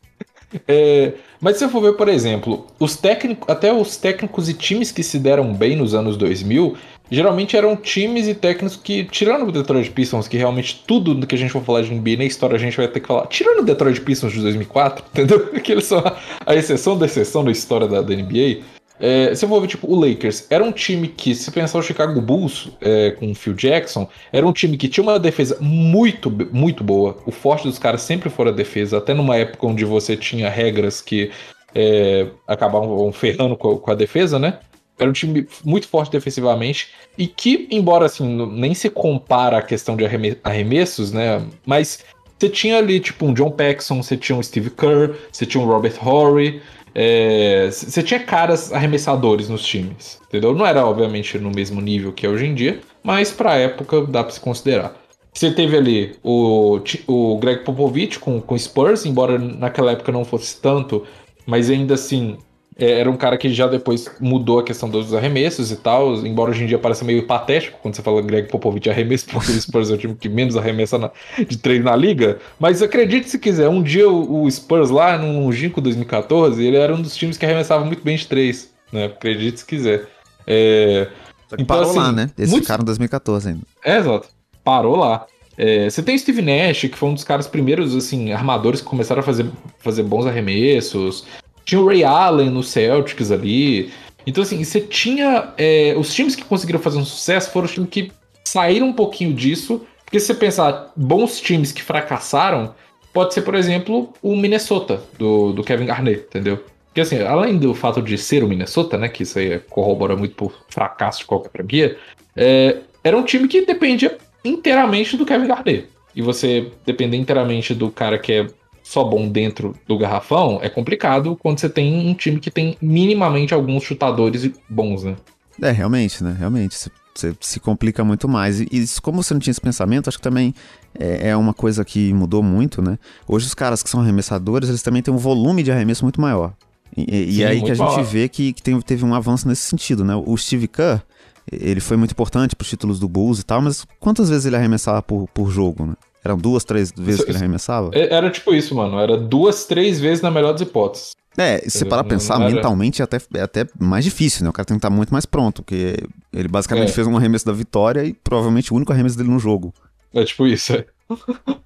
é, 0.68 1.14
mas 1.40 1.58
se 1.58 1.64
eu 1.64 1.70
for 1.70 1.82
ver, 1.82 1.94
por 1.94 2.10
exemplo, 2.10 2.68
os 2.80 2.96
técnicos, 2.96 3.50
até 3.50 3.74
os 3.74 3.98
técnicos 3.98 4.50
e 4.50 4.54
times 4.54 4.92
que 4.92 5.04
se 5.04 5.18
deram 5.18 5.54
bem 5.54 5.76
nos 5.76 5.96
anos 5.96 6.16
2000, 6.16 6.78
geralmente 7.12 7.58
eram 7.58 7.76
times 7.76 8.28
e 8.28 8.34
técnicos 8.34 8.78
que, 8.78 9.04
tirando 9.04 9.48
o 9.48 9.52
Detroit 9.52 9.92
Pistons, 9.92 10.30
que 10.30 10.38
realmente 10.38 10.82
tudo 10.88 11.14
do 11.14 11.28
que 11.28 11.36
a 11.36 11.38
gente 11.38 11.52
for 11.52 11.62
falar 11.62 11.82
de 11.82 11.94
NBA 11.94 12.16
na 12.18 12.24
história 12.24 12.56
a 12.56 12.60
gente 12.60 12.78
vai 12.78 12.88
ter 12.88 13.02
que 13.02 13.08
falar, 13.08 13.28
tirando 13.28 13.60
o 13.60 13.66
Detroit 13.66 14.00
Pistons 14.00 14.32
de 14.32 14.40
2004, 14.42 15.04
entendeu? 15.12 15.48
Que 15.62 15.74
eles 15.74 15.84
são 15.84 16.02
a, 16.46 16.56
exceção 16.56 16.98
da 16.98 17.06
exceção 17.06 17.44
da 17.44 17.52
história 17.52 17.88
da, 17.88 18.02
da 18.02 18.16
NBA. 18.16 18.62
É, 18.98 19.34
se 19.34 19.44
eu 19.44 19.50
for 19.50 19.60
ver, 19.60 19.68
tipo, 19.68 19.92
o 19.92 20.00
Lakers 20.00 20.46
era 20.50 20.64
um 20.64 20.72
time 20.72 21.08
que, 21.08 21.34
se 21.34 21.52
pensar 21.52 21.80
o 21.80 21.82
Chicago 21.82 22.22
Bulls 22.22 22.70
é, 22.80 23.12
com 23.12 23.32
o 23.32 23.36
Phil 23.36 23.56
Jackson, 23.56 24.08
era 24.32 24.46
um 24.46 24.54
time 24.54 24.78
que 24.78 24.88
tinha 24.88 25.04
uma 25.04 25.20
defesa 25.20 25.58
muito, 25.60 26.32
muito 26.54 26.84
boa. 26.84 27.18
O 27.26 27.32
forte 27.32 27.68
dos 27.68 27.80
caras 27.80 28.02
sempre 28.02 28.30
foi 28.30 28.48
a 28.48 28.52
defesa, 28.52 29.00
até 29.00 29.14
numa 29.14 29.36
época 29.36 29.66
onde 29.66 29.84
você 29.84 30.16
tinha 30.16 30.50
regras 30.50 31.02
que 31.02 31.32
é, 31.74 32.28
acabavam 32.48 33.12
ferrando 33.12 33.58
com 33.58 33.72
a, 33.72 33.80
com 33.80 33.92
a 33.92 33.96
defesa, 33.96 34.38
né? 34.38 34.60
Era 35.02 35.10
um 35.10 35.14
time 35.14 35.48
muito 35.64 35.88
forte 35.88 36.12
defensivamente 36.12 36.90
e 37.18 37.28
que, 37.28 37.68
embora 37.72 38.06
assim, 38.06 38.48
nem 38.52 38.74
se 38.74 38.90
compara 38.90 39.58
a 39.58 39.62
questão 39.62 39.96
de 39.96 40.06
arremessos, 40.44 41.12
né? 41.12 41.42
Mas 41.66 42.04
você 42.38 42.50
tinha 42.50 42.78
ali, 42.78 43.00
tipo, 43.00 43.26
um 43.26 43.34
John 43.34 43.52
Paxson, 43.52 44.02
você 44.02 44.16
tinha 44.18 44.38
um 44.38 44.44
Steve 44.44 44.70
Kerr, 44.70 45.16
você 45.32 45.46
tinha 45.46 45.64
um 45.64 45.68
Robert 45.68 45.96
Horry, 46.06 46.62
é, 46.94 47.70
você 47.72 48.04
tinha 48.04 48.20
caras 48.20 48.72
arremessadores 48.74 49.48
nos 49.50 49.64
times, 49.64 50.20
entendeu? 50.28 50.54
Não 50.54 50.66
era, 50.66 50.86
obviamente, 50.86 51.38
no 51.38 51.52
mesmo 51.52 51.80
nível 51.82 52.12
que 52.12 52.26
é 52.26 52.30
hoje 52.30 52.46
em 52.46 52.54
dia, 52.54 52.80
mas 53.04 53.32
pra 53.32 53.56
época 53.56 54.02
dá 54.06 54.24
pra 54.24 54.34
se 54.34 54.40
considerar. 54.40 54.96
Você 55.34 55.52
teve 55.52 55.78
ali 55.78 56.16
o, 56.22 56.80
o 57.08 57.38
Greg 57.38 57.64
Popovich 57.64 58.20
com, 58.20 58.42
com 58.42 58.58
Spurs, 58.58 59.06
embora 59.06 59.38
naquela 59.38 59.94
época 59.94 60.12
não 60.12 60.26
fosse 60.26 60.60
tanto, 60.60 61.06
mas 61.46 61.70
ainda 61.70 61.94
assim 61.94 62.38
é, 62.38 62.51
era 62.78 63.10
um 63.10 63.18
cara 63.18 63.38
que 63.38 63.54
já 63.54 63.68
depois 63.68 64.10
mudou 64.20 64.60
a 64.60 64.64
questão 64.64 64.90
dos 64.90 65.14
arremessos 65.14 65.72
e 65.72 65.76
tal, 65.76 66.16
embora 66.26 66.52
hoje 66.52 66.64
em 66.64 66.68
dia 66.68 66.80
pareça 66.80 67.04
meio 67.04 67.28
patético 67.28 67.78
quando 67.82 67.96
você 67.96 68.02
fala 68.02 68.22
Greg 68.22 68.48
Popovich 68.48 68.90
arremesso, 68.90 69.26
porque 69.28 69.52
o 69.52 69.62
Spurs 69.62 69.92
é 69.92 69.94
o 69.94 69.98
time 69.98 70.16
que 70.16 70.30
menos 70.30 70.56
arremessa 70.56 70.98
na, 70.98 71.12
de 71.48 71.58
treino 71.58 71.86
na 71.86 71.96
liga. 71.96 72.40
Mas 72.60 72.82
acredite 72.82 73.30
se 73.30 73.38
quiser, 73.38 73.70
um 73.70 73.84
dia 73.84 74.10
o, 74.10 74.44
o 74.44 74.52
Spurs 74.52 74.90
lá 74.90 75.18
no 75.18 75.42
Longínquo 75.42 75.82
2014, 75.82 76.64
ele 76.66 76.78
era 76.78 76.94
um 76.96 77.02
dos 77.02 77.16
times 77.16 77.38
que 77.38 77.46
arremessava 77.46 77.84
muito 77.86 78.04
bem 78.04 78.16
de 78.16 78.26
três, 78.26 78.72
né? 78.92 79.06
Acredite 79.06 79.60
se 79.60 79.66
quiser. 79.66 80.08
É, 80.48 81.08
então, 81.54 81.66
parou 81.66 81.90
assim, 81.90 82.00
lá, 82.00 82.12
né? 82.12 82.30
Eles 82.38 82.52
muito... 82.52 82.64
ficaram 82.64 82.84
em 82.84 82.86
2014 82.86 83.50
ainda. 83.50 83.62
É, 83.84 83.98
exato. 83.98 84.30
Parou 84.64 84.96
lá. 84.96 85.26
É, 85.58 85.90
você 85.90 86.02
tem 86.02 86.16
o 86.16 86.20
Steve 86.20 86.42
Nash, 86.42 86.82
que 86.82 86.96
foi 86.96 87.10
um 87.10 87.14
dos 87.14 87.24
caras 87.24 87.48
primeiros, 87.48 87.96
assim, 87.96 88.32
armadores 88.32 88.82
que 88.82 88.88
começaram 88.88 89.20
a 89.20 89.24
fazer, 89.24 89.46
fazer 89.80 90.04
bons 90.04 90.26
arremessos. 90.26 91.26
Tinha 91.66 91.80
o 91.80 91.88
Ray 91.88 92.04
Allen 92.04 92.50
no 92.50 92.64
Celtics 92.64 93.32
ali. 93.32 93.92
Então, 94.26 94.44
assim, 94.44 94.64
você 94.64 94.82
tinha. 94.82 95.54
É, 95.58 95.96
os 95.98 96.14
times 96.14 96.36
que 96.36 96.44
conseguiram 96.44 96.80
fazer 96.80 96.98
um 96.98 97.06
sucesso 97.06 97.52
foram 97.52 97.66
os 97.66 97.74
times 97.74 97.90
que 97.90 98.12
saíram 98.44 98.88
um 98.88 98.94
pouquinho 98.94 99.34
disso. 99.34 99.86
Porque 100.04 100.20
se 100.20 100.28
você 100.28 100.34
pensar, 100.34 100.92
bons 100.96 101.40
times 101.40 101.72
que 101.72 101.82
fracassaram, 101.82 102.76
pode 103.14 103.34
ser, 103.34 103.42
por 103.42 103.56
exemplo, 103.56 104.14
o 104.22 104.36
Minnesota, 104.36 105.02
do, 105.18 105.54
do 105.54 105.64
Kevin 105.64 105.86
Garnett, 105.86 106.26
entendeu? 106.28 106.64
Porque, 106.88 107.00
assim, 107.00 107.22
além 107.22 107.58
do 107.58 107.74
fato 107.74 108.02
de 108.02 108.18
ser 108.18 108.44
o 108.44 108.48
Minnesota, 108.48 108.98
né, 108.98 109.08
que 109.08 109.24
isso 109.24 109.40
aí 109.40 109.60
corrobora 109.70 110.16
muito 110.18 110.36
por 110.36 110.54
fracasso 110.68 111.20
de 111.20 111.26
qualquer 111.26 111.50
franquia, 111.50 111.98
é, 112.36 112.80
era 113.02 113.16
um 113.16 113.24
time 113.24 113.48
que 113.48 113.66
dependia 113.66 114.18
inteiramente 114.44 115.16
do 115.16 115.26
Kevin 115.26 115.48
Garnett. 115.48 115.88
E 116.14 116.22
você 116.22 116.70
depender 116.86 117.16
inteiramente 117.16 117.74
do 117.74 117.90
cara 117.90 118.20
que 118.20 118.34
é 118.34 118.48
só 118.92 119.06
bom 119.06 119.30
dentro 119.30 119.74
do 119.88 119.98
garrafão, 119.98 120.60
é 120.62 120.68
complicado 120.68 121.38
quando 121.38 121.60
você 121.60 121.70
tem 121.70 122.10
um 122.10 122.14
time 122.14 122.42
que 122.42 122.52
tem 122.52 122.76
minimamente 122.82 123.54
alguns 123.54 123.84
chutadores 123.84 124.52
bons, 124.70 125.06
né? 125.06 125.16
É, 125.62 125.72
realmente, 125.72 126.22
né? 126.22 126.36
Realmente. 126.38 126.76
Você 127.16 127.34
se 127.40 127.60
complica 127.62 128.04
muito 128.04 128.28
mais. 128.28 128.60
E, 128.60 128.68
e, 128.70 128.86
como 129.02 129.24
você 129.24 129.34
não 129.34 129.40
tinha 129.40 129.52
esse 129.52 129.62
pensamento, 129.62 130.10
acho 130.10 130.18
que 130.18 130.24
também 130.24 130.54
é, 131.00 131.30
é, 131.30 131.38
uma 131.38 131.54
coisa 131.54 131.86
que 131.86 132.14
mudou 132.14 132.44
muito, 132.44 132.82
né? 132.82 133.00
Hoje 133.26 133.48
os 133.48 133.54
caras 133.54 133.82
que 133.82 133.90
são 133.90 134.02
arremessadores, 134.02 134.68
eles 134.68 134.82
também 134.82 135.02
têm 135.02 135.14
um 135.14 135.18
volume 135.18 135.64
de 135.64 135.72
arremesso 135.72 136.04
muito 136.04 136.20
maior. 136.20 136.54
E, 136.96 137.02
Sim, 137.02 137.40
e 137.40 137.46
aí 137.46 137.62
que 137.62 137.72
a 137.72 137.76
gente 137.76 137.86
maior. 137.86 138.04
vê 138.04 138.28
que, 138.28 138.52
que 138.52 138.62
tem, 138.62 138.80
teve 138.82 139.06
um 139.06 139.16
avanço 139.16 139.48
nesse 139.48 139.62
sentido, 139.62 140.04
né? 140.04 140.16
O 140.16 140.36
Steve 140.36 140.68
Kerr, 140.68 141.02
ele 141.50 141.80
foi 141.80 141.96
muito 141.96 142.12
importante 142.12 142.58
para 142.58 142.64
os 142.64 142.70
títulos 142.70 143.00
do 143.00 143.08
Bulls 143.08 143.40
e 143.40 143.44
tal, 143.44 143.62
mas 143.62 143.86
quantas 144.02 144.30
vezes 144.30 144.46
ele 144.46 144.58
arremessava 144.58 145.02
por, 145.02 145.30
por 145.34 145.50
jogo, 145.50 145.86
né? 145.86 145.94
Eram 146.24 146.38
duas, 146.38 146.64
três 146.64 146.92
vezes 146.92 147.16
isso, 147.16 147.26
que 147.26 147.32
ele 147.32 147.38
arremessava? 147.38 147.92
É, 147.94 148.14
era 148.14 148.30
tipo 148.30 148.54
isso, 148.54 148.76
mano. 148.76 149.00
Era 149.00 149.18
duas, 149.18 149.66
três 149.66 150.00
vezes 150.00 150.22
na 150.22 150.30
melhor 150.30 150.52
das 150.52 150.62
hipóteses. 150.62 151.16
É, 151.38 151.60
se 151.68 151.86
para 151.86 152.04
pensar, 152.04 152.40
era... 152.42 152.50
mentalmente 152.50 153.02
é 153.02 153.06
até, 153.06 153.18
é 153.34 153.42
até 153.42 153.66
mais 153.80 154.04
difícil, 154.04 154.44
né? 154.44 154.50
O 154.50 154.54
cara 154.54 154.66
tem 154.66 154.76
que 154.76 154.80
estar 154.80 154.90
muito 154.90 155.12
mais 155.12 155.26
pronto, 155.26 155.64
porque 155.64 155.98
ele 156.34 156.48
basicamente 156.48 156.90
é. 156.90 156.92
fez 156.92 157.08
um 157.08 157.16
arremesso 157.16 157.46
da 157.46 157.54
vitória 157.54 158.04
e 158.04 158.14
provavelmente 158.14 158.74
o 158.74 158.76
único 158.76 158.92
arremesso 158.92 159.18
dele 159.18 159.30
no 159.30 159.40
jogo. 159.40 159.74
É 160.14 160.24
tipo 160.26 160.46
isso, 160.46 160.74
é. 160.74 160.86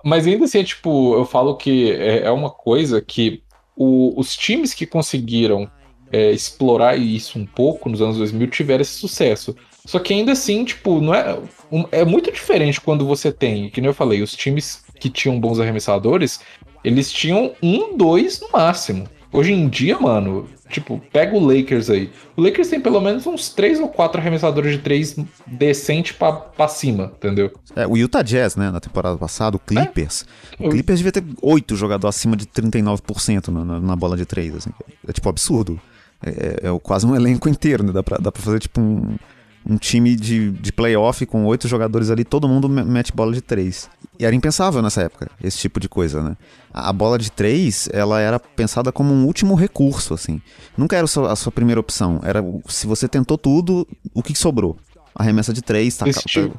Mas 0.06 0.28
ainda 0.28 0.46
assim, 0.46 0.60
é 0.60 0.64
tipo, 0.64 1.16
eu 1.16 1.26
falo 1.26 1.58
que 1.58 1.92
é, 1.92 2.26
é 2.26 2.32
uma 2.32 2.50
coisa 2.50 3.02
que 3.02 3.42
o, 3.76 4.14
os 4.20 4.36
times 4.36 4.74
que 4.74 4.86
conseguiram 4.86 5.70
é, 6.12 6.32
explorar 6.32 6.96
isso 6.96 7.40
um 7.40 7.46
pouco 7.46 7.90
nos 7.90 8.02
anos 8.02 8.18
2000 8.18 8.48
tiveram 8.48 8.82
esse 8.82 8.94
sucesso. 8.94 9.56
Só 9.86 10.00
que 10.00 10.14
ainda 10.14 10.32
assim, 10.32 10.66
tipo, 10.66 11.00
não 11.00 11.14
é. 11.14 11.38
Um, 11.72 11.86
é 11.92 12.04
muito 12.04 12.32
diferente 12.32 12.82
quando 12.82 13.06
você 13.06 13.32
tem, 13.32 13.70
que 13.70 13.82
nem 13.82 13.90
eu 13.90 13.94
falei, 13.94 14.22
os 14.22 14.34
times 14.34 14.84
que 15.00 15.10
tinham 15.10 15.40
bons 15.40 15.60
arremessadores, 15.60 16.40
eles 16.84 17.12
tinham 17.12 17.54
um, 17.62 17.98
dois 17.98 18.40
no 18.40 18.50
máximo. 18.52 19.08
Hoje 19.32 19.52
em 19.52 19.68
dia, 19.68 20.00
mano, 20.00 20.48
tipo, 20.70 21.02
pega 21.12 21.36
o 21.36 21.46
Lakers 21.46 21.90
aí. 21.90 22.10
O 22.38 22.42
Lakers 22.42 22.70
tem 22.70 22.80
pelo 22.80 23.02
menos 23.02 23.28
uns 23.28 23.50
três 23.50 23.80
ou 23.80 23.90
quatro 23.90 24.22
arremessadores 24.22 24.72
de 24.72 24.78
três 24.78 25.16
decente 25.46 26.14
pra, 26.14 26.32
pra 26.32 26.68
cima, 26.68 27.12
entendeu? 27.18 27.52
É, 27.76 27.86
o 27.86 27.98
Utah 27.98 28.22
Jazz, 28.22 28.56
né, 28.56 28.72
na 28.72 28.80
temporada 28.80 29.18
passada, 29.18 29.58
o 29.58 29.60
Clippers. 29.60 30.26
É. 30.60 30.66
O 30.66 30.70
Clippers 30.70 31.00
devia 31.00 31.12
ter 31.12 31.24
oito 31.42 31.76
jogadores 31.76 32.16
acima 32.16 32.38
de 32.38 32.46
39% 32.46 33.50
na, 33.50 33.66
na, 33.66 33.80
na 33.80 33.96
bola 33.96 34.16
de 34.16 34.26
três, 34.26 34.56
assim. 34.56 34.70
É 35.08 35.12
tipo 35.12 35.28
absurdo. 35.28 35.80
É, 36.26 36.30
é, 36.30 36.70
é 36.70 36.80
quase 36.82 37.06
um 37.06 37.16
elenco 37.16 37.50
inteiro, 37.50 37.84
né? 37.84 37.92
Dá 37.92 38.02
pra, 38.02 38.18
dá 38.18 38.32
pra 38.32 38.42
fazer 38.42 38.60
tipo 38.60 38.80
um 38.80 39.18
um 39.68 39.78
time 39.78 40.16
de, 40.16 40.52
de 40.52 40.72
playoff 40.72 41.26
com 41.26 41.46
oito 41.46 41.68
jogadores 41.68 42.12
ali, 42.12 42.24
todo 42.24 42.48
mundo 42.48 42.70
mete 42.70 43.12
bola 43.12 43.34
de 43.34 43.42
três. 43.42 43.90
E 44.20 44.26
era 44.26 44.36
impensável 44.36 44.82
nessa 44.82 45.02
época, 45.02 45.30
esse 45.44 45.58
tipo 45.58 45.80
de 45.80 45.90
coisa, 45.90 46.22
né? 46.22 46.38
A, 46.74 46.90
a 46.90 46.94
bola 46.94 47.18
de 47.18 47.32
três, 47.32 47.90
ela 47.92 48.22
era 48.22 48.40
pensada 48.40 48.92
como 48.92 49.14
um 49.14 49.26
último 49.26 49.56
recurso, 49.56 50.14
assim. 50.14 50.42
Nunca 50.78 50.96
era 50.96 51.06
a 51.06 51.08
sua, 51.08 51.32
a 51.32 51.36
sua 51.36 51.52
primeira 51.52 51.80
opção. 51.80 52.22
Era 52.24 52.44
se 52.68 52.86
você 52.86 53.08
tentou 53.08 53.38
tudo, 53.38 53.88
o 54.14 54.22
que 54.22 54.36
sobrou? 54.36 54.78
A 55.14 55.24
remessa 55.24 55.52
de 55.52 55.62
três, 55.62 55.98
tá, 55.98 56.06
tá, 56.06 56.50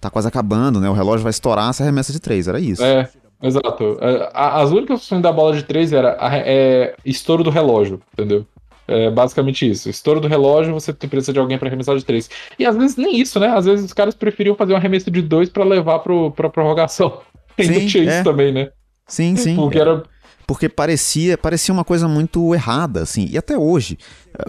tá, 0.00 0.10
quase 0.10 0.26
acabando, 0.26 0.80
né? 0.80 0.88
O 0.90 0.94
relógio 0.94 1.22
vai 1.22 1.30
estourar, 1.30 1.70
essa 1.70 1.84
remessa 1.84 2.12
de 2.12 2.20
três, 2.20 2.48
era 2.48 2.58
isso. 2.58 2.82
É, 2.82 3.08
exato. 3.42 3.98
É, 4.00 4.30
as 4.34 4.70
únicas 4.70 5.00
opções 5.00 5.22
da 5.22 5.32
bola 5.32 5.54
de 5.54 5.62
três 5.62 5.92
era 5.92 6.16
a, 6.18 6.36
é, 6.36 6.96
estouro 7.04 7.44
do 7.44 7.50
relógio, 7.50 8.00
entendeu? 8.12 8.46
É 8.88 9.10
basicamente 9.10 9.68
isso. 9.68 9.90
Estouro 9.90 10.20
do 10.20 10.28
relógio, 10.28 10.72
você 10.72 10.92
precisa 10.92 11.32
de 11.32 11.38
alguém 11.38 11.58
para 11.58 11.68
arremessar 11.68 11.96
de 11.96 12.04
três. 12.04 12.30
E 12.58 12.64
às 12.64 12.76
vezes 12.76 12.96
nem 12.96 13.20
isso, 13.20 13.40
né? 13.40 13.48
Às 13.48 13.64
vezes 13.64 13.84
os 13.84 13.92
caras 13.92 14.14
preferiam 14.14 14.54
fazer 14.54 14.72
um 14.72 14.76
arremesso 14.76 15.10
de 15.10 15.22
dois 15.22 15.48
para 15.48 15.64
levar 15.64 15.98
pro, 16.00 16.30
pra 16.30 16.48
prorrogação. 16.48 17.20
Ainda 17.58 17.80
sim, 17.80 17.86
tinha 17.86 18.04
é. 18.04 18.14
isso 18.14 18.24
também, 18.24 18.52
né? 18.52 18.70
Sim, 19.06 19.36
sim. 19.36 19.56
Porque 19.56 19.78
era. 19.78 20.02
Porque 20.46 20.68
parecia, 20.68 21.36
parecia 21.36 21.74
uma 21.74 21.84
coisa 21.84 22.06
muito 22.06 22.54
errada, 22.54 23.02
assim. 23.02 23.26
E 23.28 23.36
até 23.36 23.58
hoje, 23.58 23.98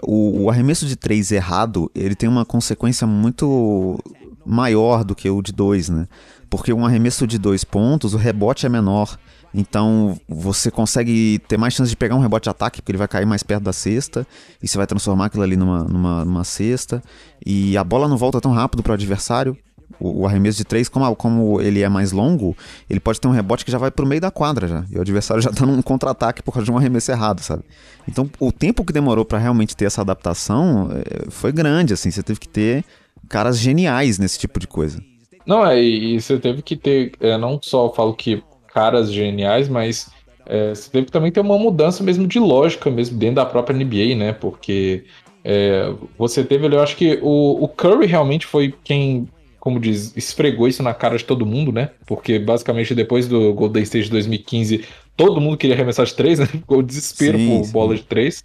o, 0.04 0.44
o 0.44 0.50
arremesso 0.50 0.86
de 0.86 0.94
três 0.94 1.32
errado, 1.32 1.90
ele 1.92 2.14
tem 2.14 2.28
uma 2.28 2.44
consequência 2.44 3.04
muito 3.04 3.98
maior 4.46 5.02
do 5.02 5.16
que 5.16 5.28
o 5.28 5.42
de 5.42 5.52
dois, 5.52 5.88
né? 5.88 6.06
Porque 6.48 6.72
um 6.72 6.86
arremesso 6.86 7.26
de 7.26 7.36
dois 7.36 7.64
pontos, 7.64 8.14
o 8.14 8.16
rebote 8.16 8.64
é 8.64 8.68
menor. 8.68 9.18
Então 9.54 10.18
você 10.28 10.70
consegue 10.70 11.38
ter 11.48 11.56
mais 11.56 11.74
chance 11.74 11.90
de 11.90 11.96
pegar 11.96 12.14
um 12.14 12.20
rebote 12.20 12.44
de 12.44 12.50
ataque, 12.50 12.80
porque 12.80 12.92
ele 12.92 12.98
vai 12.98 13.08
cair 13.08 13.26
mais 13.26 13.42
perto 13.42 13.64
da 13.64 13.72
cesta, 13.72 14.26
e 14.62 14.68
você 14.68 14.76
vai 14.76 14.86
transformar 14.86 15.26
aquilo 15.26 15.42
ali 15.42 15.56
numa, 15.56 15.84
numa, 15.84 16.24
numa 16.24 16.44
cesta. 16.44 17.02
E 17.44 17.76
a 17.76 17.84
bola 17.84 18.08
não 18.08 18.16
volta 18.16 18.40
tão 18.40 18.52
rápido 18.52 18.82
para 18.82 18.90
o 18.90 18.94
adversário. 18.94 19.56
O, 19.98 20.26
arremesso 20.26 20.58
de 20.58 20.64
três, 20.64 20.88
como, 20.88 21.16
como 21.16 21.60
ele 21.60 21.80
é 21.82 21.88
mais 21.88 22.12
longo, 22.12 22.56
ele 22.88 23.00
pode 23.00 23.20
ter 23.20 23.26
um 23.26 23.32
rebote 23.32 23.64
que 23.64 23.72
já 23.72 23.78
vai 23.78 23.90
pro 23.90 24.06
meio 24.06 24.20
da 24.20 24.30
quadra 24.30 24.68
já. 24.68 24.84
E 24.90 24.98
o 24.98 25.00
adversário 25.00 25.42
já 25.42 25.50
tá 25.50 25.64
num 25.66 25.80
contra-ataque 25.82 26.42
por 26.42 26.52
causa 26.52 26.66
de 26.66 26.70
um 26.70 26.76
arremesso 26.76 27.10
errado, 27.10 27.40
sabe? 27.40 27.64
Então 28.06 28.30
o 28.38 28.52
tempo 28.52 28.84
que 28.84 28.92
demorou 28.92 29.24
para 29.24 29.38
realmente 29.38 29.74
ter 29.74 29.86
essa 29.86 30.02
adaptação 30.02 30.90
é, 30.92 31.30
foi 31.30 31.50
grande, 31.50 31.94
assim. 31.94 32.10
Você 32.10 32.22
teve 32.22 32.38
que 32.38 32.48
ter 32.48 32.84
caras 33.28 33.58
geniais 33.58 34.18
nesse 34.18 34.38
tipo 34.38 34.60
de 34.60 34.68
coisa. 34.68 35.02
Não, 35.44 35.66
é, 35.66 35.82
e 35.82 36.20
você 36.20 36.38
teve 36.38 36.60
que 36.60 36.76
ter, 36.76 37.12
é, 37.20 37.38
não 37.38 37.58
só 37.60 37.92
falo 37.92 38.14
que 38.14 38.42
caras 38.72 39.12
geniais, 39.12 39.68
mas 39.68 40.10
é, 40.46 40.74
você 40.74 40.90
teve 40.90 41.06
que 41.06 41.12
também 41.12 41.30
ter 41.30 41.40
uma 41.40 41.58
mudança 41.58 42.02
mesmo 42.02 42.26
de 42.26 42.38
lógica 42.38 42.90
mesmo 42.90 43.18
dentro 43.18 43.36
da 43.36 43.46
própria 43.46 43.76
NBA, 43.76 44.16
né? 44.16 44.32
Porque 44.32 45.04
é, 45.44 45.92
você 46.16 46.42
teve 46.42 46.66
ali, 46.66 46.74
eu 46.74 46.82
acho 46.82 46.96
que 46.96 47.18
o, 47.22 47.62
o, 47.62 47.68
Curry 47.68 48.06
realmente 48.06 48.46
foi 48.46 48.74
quem, 48.82 49.28
como 49.60 49.78
diz, 49.78 50.16
esfregou 50.16 50.66
isso 50.66 50.82
na 50.82 50.94
cara 50.94 51.18
de 51.18 51.24
todo 51.24 51.44
mundo, 51.46 51.70
né? 51.70 51.90
Porque 52.06 52.38
basicamente 52.38 52.94
depois 52.94 53.28
do 53.28 53.52
Golden 53.52 53.82
State 53.82 54.10
2015, 54.10 54.84
todo 55.16 55.40
mundo 55.40 55.56
queria 55.56 55.76
arremessar 55.76 56.06
de 56.06 56.14
três, 56.14 56.38
né? 56.38 56.46
Ficou 56.52 56.82
desespero 56.82 57.36
sim, 57.36 57.48
por 57.48 57.64
sim. 57.64 57.72
bola 57.72 57.94
de 57.94 58.02
três. 58.02 58.42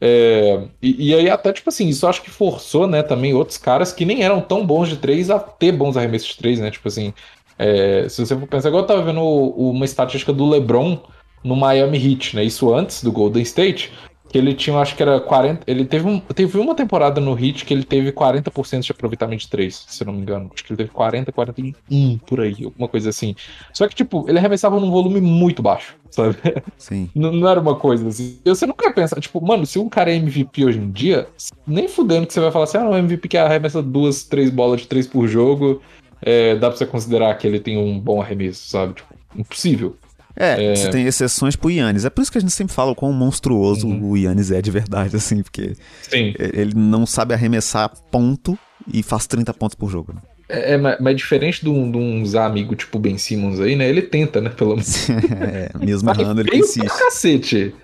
É, 0.00 0.64
e, 0.82 1.10
e, 1.10 1.14
aí 1.14 1.30
até, 1.30 1.52
tipo 1.52 1.68
assim, 1.68 1.88
isso 1.88 2.06
acho 2.06 2.20
que 2.22 2.30
forçou, 2.30 2.88
né, 2.88 3.04
também 3.04 3.32
outros 3.34 3.56
caras 3.56 3.92
que 3.92 4.04
nem 4.04 4.24
eram 4.24 4.40
tão 4.40 4.66
bons 4.66 4.88
de 4.88 4.96
três 4.96 5.30
a 5.30 5.38
ter 5.38 5.70
bons 5.70 5.96
arremessos 5.96 6.28
de 6.28 6.36
três, 6.36 6.58
né? 6.58 6.70
Tipo 6.70 6.88
assim, 6.88 7.14
é, 7.58 8.08
se 8.08 8.24
você 8.24 8.36
for 8.36 8.46
pensar, 8.46 8.68
igual 8.68 8.82
eu 8.82 8.86
tava 8.86 9.02
vendo 9.02 9.22
uma 9.22 9.84
estatística 9.84 10.32
do 10.32 10.48
LeBron 10.48 10.98
no 11.42 11.56
Miami 11.56 11.96
Heat, 11.96 12.36
né? 12.36 12.44
Isso 12.44 12.72
antes 12.74 13.02
do 13.02 13.12
Golden 13.12 13.42
State. 13.42 13.92
que 14.28 14.36
ele 14.36 14.54
tinha, 14.54 14.76
acho 14.78 14.96
que 14.96 15.02
era 15.02 15.20
40. 15.20 15.62
Ele 15.66 15.84
teve, 15.84 16.06
um, 16.06 16.18
teve 16.18 16.58
uma 16.58 16.74
temporada 16.74 17.20
no 17.20 17.32
Hit 17.32 17.64
que 17.64 17.72
ele 17.72 17.84
teve 17.84 18.10
40% 18.10 18.80
de 18.80 18.90
aproveitamento 18.90 19.42
de 19.42 19.48
3, 19.48 19.84
se 19.86 20.02
eu 20.02 20.06
não 20.06 20.14
me 20.14 20.20
engano. 20.20 20.50
Acho 20.52 20.64
que 20.64 20.72
ele 20.72 20.76
teve 20.78 20.90
40, 20.90 21.30
41 21.30 22.18
por 22.26 22.40
aí, 22.40 22.64
alguma 22.64 22.88
coisa 22.88 23.10
assim. 23.10 23.36
Só 23.72 23.86
que, 23.86 23.94
tipo, 23.94 24.28
ele 24.28 24.38
arremessava 24.38 24.80
num 24.80 24.90
volume 24.90 25.20
muito 25.20 25.62
baixo, 25.62 25.96
sabe? 26.10 26.36
Sim. 26.76 27.08
não, 27.14 27.30
não 27.30 27.48
era 27.48 27.60
uma 27.60 27.76
coisa 27.76 28.08
assim. 28.08 28.38
Você 28.44 28.66
nunca 28.66 28.92
pensa, 28.92 29.18
tipo, 29.20 29.40
mano, 29.40 29.64
se 29.64 29.78
um 29.78 29.88
cara 29.88 30.10
é 30.10 30.16
MVP 30.16 30.64
hoje 30.64 30.78
em 30.80 30.90
dia, 30.90 31.28
nem 31.64 31.86
fudendo 31.86 32.26
que 32.26 32.32
você 32.32 32.40
vai 32.40 32.50
falar 32.50 32.64
assim, 32.64 32.78
ah, 32.78 32.84
não, 32.84 32.98
MVP 32.98 33.28
que 33.28 33.38
arremessa 33.38 33.80
duas, 33.80 34.24
três 34.24 34.50
bolas 34.50 34.80
de 34.80 34.88
três 34.88 35.06
por 35.06 35.28
jogo, 35.28 35.80
é, 36.22 36.54
dá 36.56 36.68
pra 36.68 36.76
você 36.76 36.86
considerar 36.86 37.34
que 37.36 37.46
ele 37.46 37.60
tem 37.60 37.76
um 37.78 37.98
bom 37.98 38.20
arremesso, 38.20 38.68
sabe? 38.68 38.94
Tipo, 38.94 39.14
impossível. 39.36 39.96
É, 40.36 40.72
é, 40.72 40.76
você 40.76 40.90
tem 40.90 41.06
exceções 41.06 41.56
pro 41.56 41.70
Yannis. 41.70 42.04
É 42.04 42.10
por 42.10 42.20
isso 42.20 42.30
que 42.30 42.36
a 42.36 42.40
gente 42.40 42.52
sempre 42.52 42.74
fala 42.74 42.92
o 42.92 42.94
quão 42.94 43.12
monstruoso 43.12 43.88
uhum. 43.88 44.10
o 44.10 44.16
Yannis 44.16 44.50
é 44.50 44.60
de 44.60 44.70
verdade, 44.70 45.16
assim, 45.16 45.42
porque 45.42 45.72
Sim. 46.02 46.34
ele 46.38 46.74
não 46.74 47.06
sabe 47.06 47.32
arremessar 47.32 47.90
ponto 48.10 48.58
e 48.92 49.02
faz 49.02 49.26
30 49.26 49.54
pontos 49.54 49.74
por 49.74 49.90
jogo. 49.90 50.12
Né? 50.14 50.20
É, 50.48 50.74
é, 50.74 50.78
mas 50.78 51.16
diferente 51.16 51.62
de, 51.62 51.68
um, 51.68 51.90
de 51.90 51.98
uns 51.98 52.34
amigos 52.34 52.76
tipo 52.76 52.98
Ben 52.98 53.18
Simmons 53.18 53.58
aí, 53.58 53.74
né? 53.74 53.88
Ele 53.88 54.02
tenta, 54.02 54.40
né? 54.40 54.50
Pelo 54.50 54.70
menos. 54.70 55.08
é, 55.10 55.70
mesmo 55.84 56.08
errando, 56.10 56.42
ele 56.42 56.56
insiste. 56.56 56.86
cacete. 56.86 57.74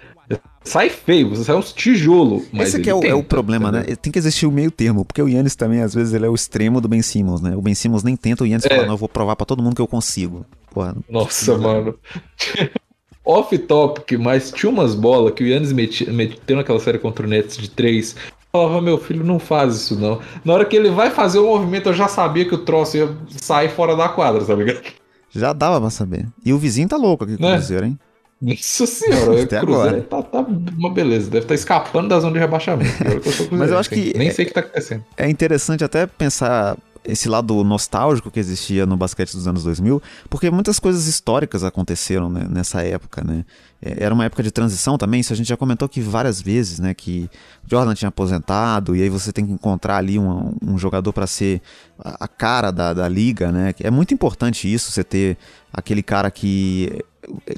Sai 0.65 0.89
feio, 0.89 1.31
você 1.31 1.45
sai 1.45 1.57
uns 1.57 1.73
tijolo. 1.73 2.45
Mas 2.53 2.69
Esse 2.69 2.77
aqui 2.77 2.89
é 2.89 2.95
o, 2.95 3.03
é 3.05 3.15
o 3.15 3.25
problema, 3.25 3.73
né? 3.73 3.83
Tem 4.01 4.13
que 4.13 4.19
existir 4.19 4.47
o 4.47 4.53
meio 4.53 4.71
termo, 4.71 5.05
porque 5.05 5.21
o 5.21 5.29
Yannis 5.29 5.57
também, 5.57 5.81
às 5.83 5.93
vezes, 5.93 6.15
ele 6.15 6.25
é 6.25 6.29
o 6.29 6.35
extremo 6.35 6.81
do 6.81 6.89
Ben 6.89 7.03
Simmons, 7.03 7.41
né? 7.41 7.57
O 7.57 7.61
Ben 7.61 7.75
Simmons 7.75 8.05
nem 8.05 8.15
tenta, 8.15 8.45
o 8.45 8.47
Yannis 8.47 8.65
é. 8.67 8.69
fala, 8.69 8.87
não, 8.87 8.95
eu 8.95 8.99
vou 8.99 9.09
provar 9.09 9.35
pra 9.35 9.45
todo 9.45 9.63
mundo 9.63 9.75
que 9.75 9.83
eu 9.83 9.89
consigo. 9.89 10.47
Porra, 10.71 10.95
Nossa, 11.09 11.59
mano. 11.59 11.97
Off-topic, 13.25 14.19
mas 14.19 14.51
tinha 14.51 14.71
umas 14.71 14.95
bolas 14.95 15.35
que 15.35 15.45
o 15.45 15.47
Yannis 15.47 15.73
meteu 15.73 16.57
naquela 16.57 16.81
série 16.81 16.99
contra 16.99 17.27
o 17.27 17.29
Nets 17.29 17.57
de 17.57 17.71
3. 17.71 18.17
Falava, 18.53 18.81
meu 18.81 18.99
filho, 18.99 19.25
não 19.25 19.39
faz 19.39 19.75
isso 19.75 19.99
não. 19.99 20.21
Na 20.45 20.55
hora 20.55 20.65
que 20.65 20.77
ele 20.77 20.91
vai 20.91 21.11
fazer 21.11 21.39
o 21.39 21.47
movimento, 21.47 21.89
eu 21.89 21.95
já 21.95 22.09
sabia 22.09 22.45
que 22.45 22.55
o 22.55 22.59
troço 22.59 22.97
ia 22.97 23.17
sair 23.29 23.71
fora 23.71 23.97
da 23.97 24.09
quadra, 24.09 24.45
tá 24.45 24.55
ligado? 24.55 24.83
Já 25.31 25.53
dava 25.53 25.81
pra 25.81 25.91
saber. 25.91 26.29
E 26.45 26.53
o 26.53 26.59
vizinho 26.59 26.89
tá 26.89 26.97
louco 26.97 27.25
aqui 27.25 27.37
com 27.37 27.43
né? 27.43 27.53
o 27.53 27.57
Cruzeiro, 27.57 27.87
hein? 27.87 27.99
Nossa 28.43 28.87
senhora, 28.87 29.43
Até 29.45 29.59
o 29.59 29.65
Cruzeiro 29.65 29.89
agora. 29.89 30.03
Tá, 30.03 30.23
tá, 30.23 30.41
uma 30.41 30.91
beleza. 30.91 31.27
Deve 31.31 31.45
estar 31.45 31.49
tá 31.49 31.55
escapando 31.55 32.09
da 32.09 32.19
zona 32.19 32.33
de 32.33 32.41
rebaixamento. 32.41 32.93
Eu 33.05 33.23
Mas 33.57 33.71
eu 33.71 33.79
acho 33.79 33.89
que. 33.89 34.13
Nem 34.19 34.29
é, 34.29 34.33
sei 34.33 34.45
o 34.45 34.49
que 34.49 34.55
tá 34.55 34.61
acontecendo. 34.61 35.05
É 35.17 35.31
interessante 35.31 35.85
até 35.85 36.07
pensar 36.07 36.77
esse 37.05 37.29
lado 37.29 37.63
nostálgico 37.65 38.31
que 38.31 38.39
existia 38.39 38.87
no 38.87 38.97
basquete 38.97 39.33
dos 39.33 39.47
anos 39.49 39.65
2000, 39.65 40.01
porque 40.31 40.51
muitas 40.51 40.79
coisas 40.79 41.07
históricas 41.07 41.65
aconteceram 41.65 42.31
né, 42.31 42.47
nessa 42.49 42.83
época, 42.83 43.25
né? 43.25 43.45
É, 43.81 44.05
era 44.05 44.15
uma 44.15 44.25
época 44.25 44.43
de 44.43 44.53
transição 44.53 44.97
também, 44.97 45.21
isso 45.21 45.33
a 45.33 45.37
gente 45.37 45.49
já 45.49 45.57
comentou 45.57 45.87
aqui 45.87 46.01
várias 46.01 46.41
vezes, 46.41 46.79
né? 46.79 46.95
Que 46.95 47.29
Jordan 47.69 47.95
tinha 47.95 48.09
aposentado 48.09 48.95
e 48.95 49.03
aí 49.03 49.09
você 49.09 49.33
tem 49.33 49.45
que 49.45 49.53
encontrar 49.53 49.97
ali 49.97 50.19
um, 50.19 50.55
um 50.65 50.79
jogador 50.79 51.13
para 51.13 51.27
ser 51.27 51.61
a 51.99 52.29
cara 52.29 52.71
da, 52.71 52.95
da 52.95 53.09
liga, 53.09 53.51
né? 53.51 53.75
É 53.81 53.91
muito 53.91 54.15
importante 54.15 54.73
isso, 54.73 54.91
você 54.93 55.03
ter 55.03 55.37
aquele 55.73 56.03
cara 56.03 56.31
que 56.31 57.05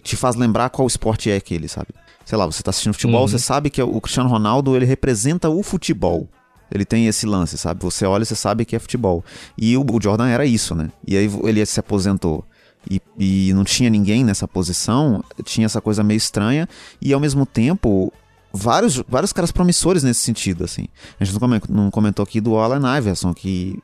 te 0.02 0.16
faz 0.16 0.37
lembrar 0.37 0.71
qual 0.71 0.87
esporte 0.87 1.30
é 1.30 1.37
aquele, 1.37 1.68
sabe? 1.68 1.88
Sei 2.25 2.37
lá, 2.38 2.47
você 2.47 2.62
tá 2.62 2.71
assistindo 2.71 2.94
futebol, 2.94 3.23
uhum. 3.23 3.28
você 3.28 3.38
sabe 3.38 3.71
que 3.71 3.83
o 3.83 4.00
Cristiano 4.00 4.28
Ronaldo 4.28 4.75
ele 4.75 4.85
representa 4.85 5.49
o 5.49 5.62
futebol. 5.62 6.28
Ele 6.73 6.85
tem 6.85 7.06
esse 7.06 7.26
lance, 7.26 7.59
sabe? 7.59 7.83
Você 7.83 8.06
olha 8.06 8.23
e 8.23 8.26
você 8.26 8.35
sabe 8.35 8.64
que 8.64 8.75
é 8.75 8.78
futebol. 8.78 9.25
E 9.56 9.76
o, 9.76 9.85
Jordan 10.00 10.28
era 10.28 10.47
isso, 10.47 10.75
né? 10.75 10.90
E 11.06 11.16
aí 11.16 11.30
ele 11.44 11.64
se 11.66 11.78
aposentou. 11.78 12.44
E, 12.90 13.00
e, 13.18 13.52
não 13.54 13.64
tinha 13.64 13.88
ninguém 13.88 14.25
nessa 14.25 14.47
posição, 14.47 15.25
tinha 15.42 15.64
essa 15.64 15.80
coisa 15.80 16.02
meio 16.02 16.18
estranha, 16.18 16.68
e 17.00 17.14
ao 17.14 17.21
mesmo 17.21 17.47
tempo, 17.47 18.12
vários, 18.52 19.02
vários 19.09 19.33
caras 19.33 19.50
promissores 19.50 20.02
nesse 20.02 20.21
sentido, 20.21 20.64
assim. 20.64 20.87
A 21.18 21.25
gente 21.25 21.38
não 21.71 21.90
comentou 21.90 22.23
aqui 22.23 22.40
do 22.40 22.56
Allen 22.56 22.83
Iverson, 22.99 23.33
que 23.33 23.78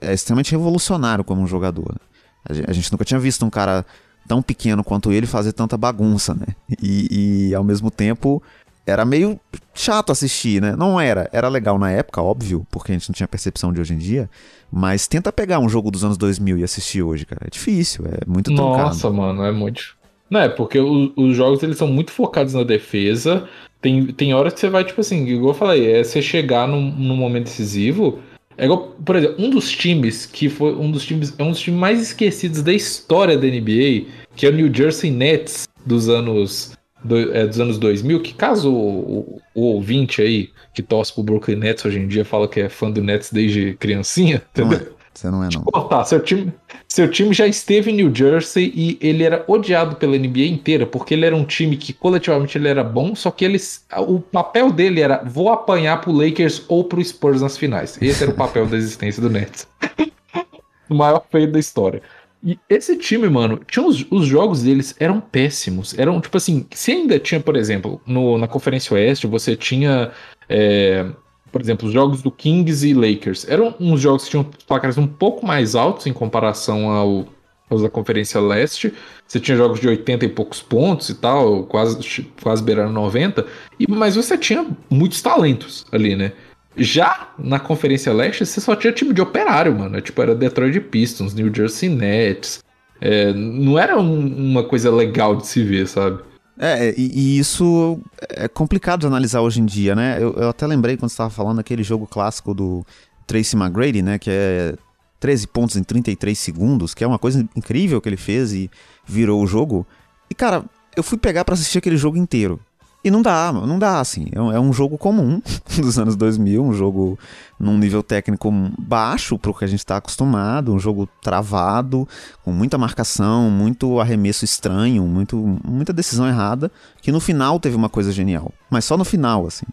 é 0.00 0.12
extremamente 0.12 0.52
revolucionário 0.52 1.24
como 1.24 1.42
um 1.42 1.46
jogador. 1.46 1.96
A 2.44 2.72
gente 2.72 2.92
nunca 2.92 3.04
tinha 3.04 3.18
visto 3.18 3.44
um 3.44 3.50
cara 3.50 3.86
tão 4.26 4.42
pequeno 4.42 4.82
quanto 4.82 5.12
ele 5.12 5.26
fazer 5.26 5.52
tanta 5.52 5.76
bagunça, 5.76 6.34
né? 6.34 6.46
E, 6.80 7.48
e 7.48 7.54
ao 7.54 7.64
mesmo 7.64 7.90
tempo 7.90 8.42
era 8.86 9.04
meio 9.04 9.40
chato 9.72 10.12
assistir, 10.12 10.60
né? 10.60 10.76
Não 10.76 11.00
era. 11.00 11.28
Era 11.32 11.48
legal 11.48 11.78
na 11.78 11.90
época, 11.90 12.20
óbvio, 12.20 12.66
porque 12.70 12.92
a 12.92 12.94
gente 12.94 13.08
não 13.08 13.14
tinha 13.14 13.28
percepção 13.28 13.72
de 13.72 13.80
hoje 13.80 13.94
em 13.94 13.98
dia. 13.98 14.28
Mas 14.70 15.06
tenta 15.06 15.32
pegar 15.32 15.58
um 15.58 15.68
jogo 15.68 15.90
dos 15.90 16.04
anos 16.04 16.18
2000 16.18 16.58
e 16.58 16.64
assistir 16.64 17.02
hoje, 17.02 17.24
cara. 17.24 17.42
É 17.46 17.50
difícil, 17.50 18.04
é 18.06 18.26
muito 18.26 18.50
Nossa, 18.50 19.10
mano, 19.10 19.42
é 19.42 19.52
muito. 19.52 19.96
Não, 20.28 20.40
é 20.40 20.48
porque 20.48 20.78
o, 20.78 21.12
os 21.16 21.36
jogos 21.36 21.62
eles 21.62 21.78
são 21.78 21.88
muito 21.88 22.10
focados 22.10 22.54
na 22.54 22.62
defesa. 22.62 23.48
Tem, 23.80 24.06
tem 24.06 24.34
horas 24.34 24.52
que 24.52 24.60
você 24.60 24.68
vai, 24.68 24.84
tipo 24.84 25.00
assim, 25.00 25.26
igual 25.26 25.50
eu 25.50 25.54
falei, 25.54 25.92
é 25.92 26.02
você 26.02 26.20
chegar 26.20 26.66
num, 26.66 26.90
num 26.90 27.16
momento 27.16 27.44
decisivo. 27.44 28.18
É 28.56 28.64
igual, 28.64 28.94
por 29.04 29.16
exemplo, 29.16 29.44
um 29.44 29.50
dos 29.50 29.70
times 29.70 30.26
que 30.26 30.48
foi 30.48 30.74
um 30.74 30.90
dos 30.90 31.04
times, 31.04 31.34
é 31.38 31.42
um 31.42 31.50
dos 31.50 31.60
times 31.60 31.80
mais 31.80 32.00
esquecidos 32.00 32.62
da 32.62 32.72
história 32.72 33.36
da 33.36 33.46
NBA, 33.46 34.06
que 34.36 34.46
é 34.46 34.48
o 34.48 34.52
New 34.52 34.72
Jersey 34.72 35.10
Nets 35.10 35.68
dos 35.84 36.08
anos 36.08 36.72
do, 37.04 37.34
é, 37.34 37.46
dos 37.46 37.60
anos 37.60 37.78
2000, 37.78 38.20
que 38.20 38.32
caso 38.32 38.72
o, 38.72 39.40
o, 39.54 39.62
ouvinte 39.62 40.22
aí 40.22 40.50
que 40.72 40.82
torce 40.82 41.12
pro 41.12 41.22
Brooklyn 41.22 41.56
Nets 41.56 41.84
hoje 41.84 41.98
em 41.98 42.08
dia 42.08 42.24
fala 42.24 42.48
que 42.48 42.60
é 42.60 42.68
fã 42.68 42.90
do 42.90 43.02
Nets 43.02 43.30
desde 43.32 43.74
criancinha, 43.74 44.42
entendeu? 44.50 44.78
Não 44.78 44.86
é. 44.86 44.94
Você 45.14 45.30
não 45.30 45.44
é, 45.44 45.44
não. 45.44 45.50
Tipo, 45.50 45.80
tá, 45.82 46.04
seu 46.04 46.20
time, 46.20 46.52
seu 46.88 47.08
time 47.08 47.32
já 47.32 47.46
esteve 47.46 47.92
em 47.92 47.94
New 47.94 48.12
Jersey 48.12 48.72
e 48.74 48.98
ele 49.00 49.22
era 49.22 49.44
odiado 49.46 49.94
pela 49.94 50.18
NBA 50.18 50.46
inteira, 50.46 50.86
porque 50.86 51.14
ele 51.14 51.24
era 51.24 51.36
um 51.36 51.44
time 51.44 51.76
que 51.76 51.92
coletivamente 51.92 52.58
ele 52.58 52.66
era 52.66 52.82
bom, 52.82 53.14
só 53.14 53.30
que 53.30 53.44
eles, 53.44 53.84
o 53.96 54.18
papel 54.18 54.72
dele 54.72 55.00
era 55.00 55.22
vou 55.24 55.50
apanhar 55.50 56.00
pro 56.00 56.10
Lakers 56.10 56.64
ou 56.66 56.82
pro 56.82 57.04
Spurs 57.04 57.40
nas 57.40 57.56
finais. 57.56 57.96
Esse 58.02 58.24
era 58.24 58.32
o 58.32 58.34
papel 58.34 58.66
da 58.66 58.76
existência 58.76 59.22
do 59.22 59.30
Nets. 59.30 59.68
o 60.90 60.94
maior 60.94 61.24
feio 61.30 61.50
da 61.50 61.60
história. 61.60 62.02
E 62.44 62.58
esse 62.68 62.94
time, 62.98 63.26
mano, 63.30 63.58
tinha 63.66 63.84
os, 63.86 64.04
os, 64.10 64.26
jogos 64.26 64.62
deles 64.62 64.94
eram 65.00 65.18
péssimos. 65.18 65.98
Eram, 65.98 66.20
tipo 66.20 66.36
assim, 66.36 66.66
se 66.72 66.92
ainda 66.92 67.18
tinha, 67.18 67.40
por 67.40 67.56
exemplo, 67.56 68.00
no, 68.06 68.36
na 68.36 68.46
Conferência 68.46 68.94
Oeste, 68.94 69.26
você 69.26 69.56
tinha, 69.56 70.12
é, 70.46 71.06
por 71.50 71.62
exemplo, 71.62 71.88
os 71.88 71.94
jogos 71.94 72.20
do 72.20 72.30
Kings 72.30 72.86
e 72.86 72.92
Lakers. 72.92 73.48
Eram 73.48 73.74
uns 73.80 73.98
jogos 74.02 74.24
que 74.24 74.30
tinham 74.30 74.44
placares 74.66 74.98
um 74.98 75.06
pouco 75.06 75.46
mais 75.46 75.74
altos 75.74 76.06
em 76.06 76.12
comparação 76.12 76.90
ao, 76.90 77.26
aos 77.70 77.80
da 77.80 77.88
Conferência 77.88 78.38
Leste. 78.42 78.92
Você 79.26 79.40
tinha 79.40 79.56
jogos 79.56 79.80
de 79.80 79.88
80 79.88 80.26
e 80.26 80.28
poucos 80.28 80.60
pontos 80.60 81.08
e 81.08 81.14
tal, 81.14 81.64
quase, 81.64 82.26
quase 82.42 82.62
beirando 82.62 82.92
90. 82.92 83.46
E, 83.80 83.90
mas 83.90 84.16
você 84.16 84.36
tinha 84.36 84.66
muitos 84.90 85.22
talentos 85.22 85.86
ali, 85.90 86.14
né? 86.14 86.32
Já 86.76 87.28
na 87.38 87.60
Conferência 87.60 88.12
Leste, 88.12 88.44
você 88.44 88.60
só 88.60 88.74
tinha 88.74 88.92
time 88.92 89.12
de 89.12 89.20
operário, 89.20 89.76
mano. 89.76 90.00
Tipo, 90.00 90.22
era 90.22 90.34
Detroit 90.34 90.80
Pistons, 90.80 91.34
New 91.34 91.52
Jersey 91.54 91.88
Nets. 91.88 92.62
É, 93.00 93.32
não 93.32 93.78
era 93.78 93.98
um, 93.98 94.50
uma 94.50 94.64
coisa 94.64 94.90
legal 94.90 95.36
de 95.36 95.46
se 95.46 95.62
ver, 95.62 95.86
sabe? 95.86 96.22
É, 96.58 96.94
e, 96.96 97.10
e, 97.12 97.38
isso 97.38 98.00
é 98.30 98.46
complicado 98.46 99.00
de 99.00 99.06
analisar 99.06 99.40
hoje 99.40 99.60
em 99.60 99.64
dia, 99.64 99.94
né? 99.94 100.18
Eu, 100.20 100.32
eu 100.34 100.48
até 100.48 100.66
lembrei 100.66 100.96
quando 100.96 101.10
você 101.10 101.14
estava 101.14 101.30
falando 101.30 101.58
aquele 101.58 101.82
jogo 101.82 102.06
clássico 102.06 102.54
do 102.54 102.86
Tracy 103.26 103.56
McGrady, 103.56 104.02
né? 104.02 104.18
Que 104.18 104.30
é 104.30 104.74
13 105.18 105.46
pontos 105.48 105.76
em 105.76 105.82
33 105.82 106.38
segundos, 106.38 106.94
que 106.94 107.02
é 107.02 107.06
uma 107.06 107.18
coisa 107.18 107.48
incrível 107.56 108.00
que 108.00 108.08
ele 108.08 108.16
fez 108.16 108.52
e 108.52 108.70
virou 109.04 109.42
o 109.42 109.46
jogo. 109.46 109.86
E, 110.30 110.34
cara, 110.34 110.64
eu 110.96 111.02
fui 111.02 111.18
pegar 111.18 111.44
para 111.44 111.54
assistir 111.54 111.78
aquele 111.78 111.96
jogo 111.96 112.16
inteiro. 112.16 112.60
E 113.04 113.10
não 113.10 113.20
dá, 113.20 113.52
não 113.52 113.78
dá, 113.78 114.00
assim. 114.00 114.28
É 114.32 114.40
um, 114.40 114.70
é 114.70 114.72
jogo 114.72 114.96
comum 114.96 115.42
dos 115.76 115.98
anos 115.98 116.16
2000, 116.16 116.64
um 116.64 116.72
jogo 116.72 117.18
num 117.60 117.76
nível 117.76 118.02
técnico 118.02 118.50
baixo 118.78 119.38
para 119.38 119.50
o 119.50 119.54
que 119.54 119.62
a 119.64 119.68
gente 119.68 119.80
está 119.80 119.98
acostumado, 119.98 120.72
um 120.72 120.78
jogo 120.78 121.06
travado, 121.20 122.08
com 122.42 122.50
muita 122.50 122.78
marcação, 122.78 123.50
muito 123.50 124.00
arremesso 124.00 124.44
estranho, 124.44 125.06
muito, 125.06 125.36
muita 125.62 125.92
decisão 125.92 126.26
errada, 126.26 126.72
que 127.02 127.12
no 127.12 127.20
final 127.20 127.60
teve 127.60 127.76
uma 127.76 127.90
coisa 127.90 128.10
genial. 128.10 128.50
Mas 128.70 128.86
só 128.86 128.96
no 128.96 129.04
final, 129.04 129.46
assim. 129.46 129.66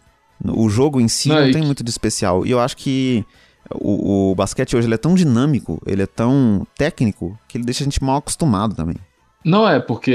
O 0.44 0.68
jogo 0.68 1.00
em 1.00 1.08
si 1.08 1.30
não, 1.30 1.40
não 1.40 1.52
tem 1.52 1.62
muito 1.62 1.82
de 1.82 1.90
especial. 1.90 2.44
E 2.44 2.50
eu 2.50 2.60
acho 2.60 2.76
que 2.76 3.24
o, 3.70 4.32
o 4.32 4.34
basquete 4.34 4.76
hoje 4.76 4.92
é 4.92 4.96
tão 4.98 5.14
dinâmico, 5.14 5.80
ele 5.86 6.02
é 6.02 6.06
tão 6.06 6.66
técnico, 6.76 7.38
que 7.48 7.56
ele 7.56 7.64
deixa 7.64 7.82
a 7.82 7.86
gente 7.86 8.02
mal 8.02 8.16
acostumado 8.16 8.74
também. 8.74 8.96
Não 9.44 9.68
é, 9.68 9.80
porque 9.80 10.10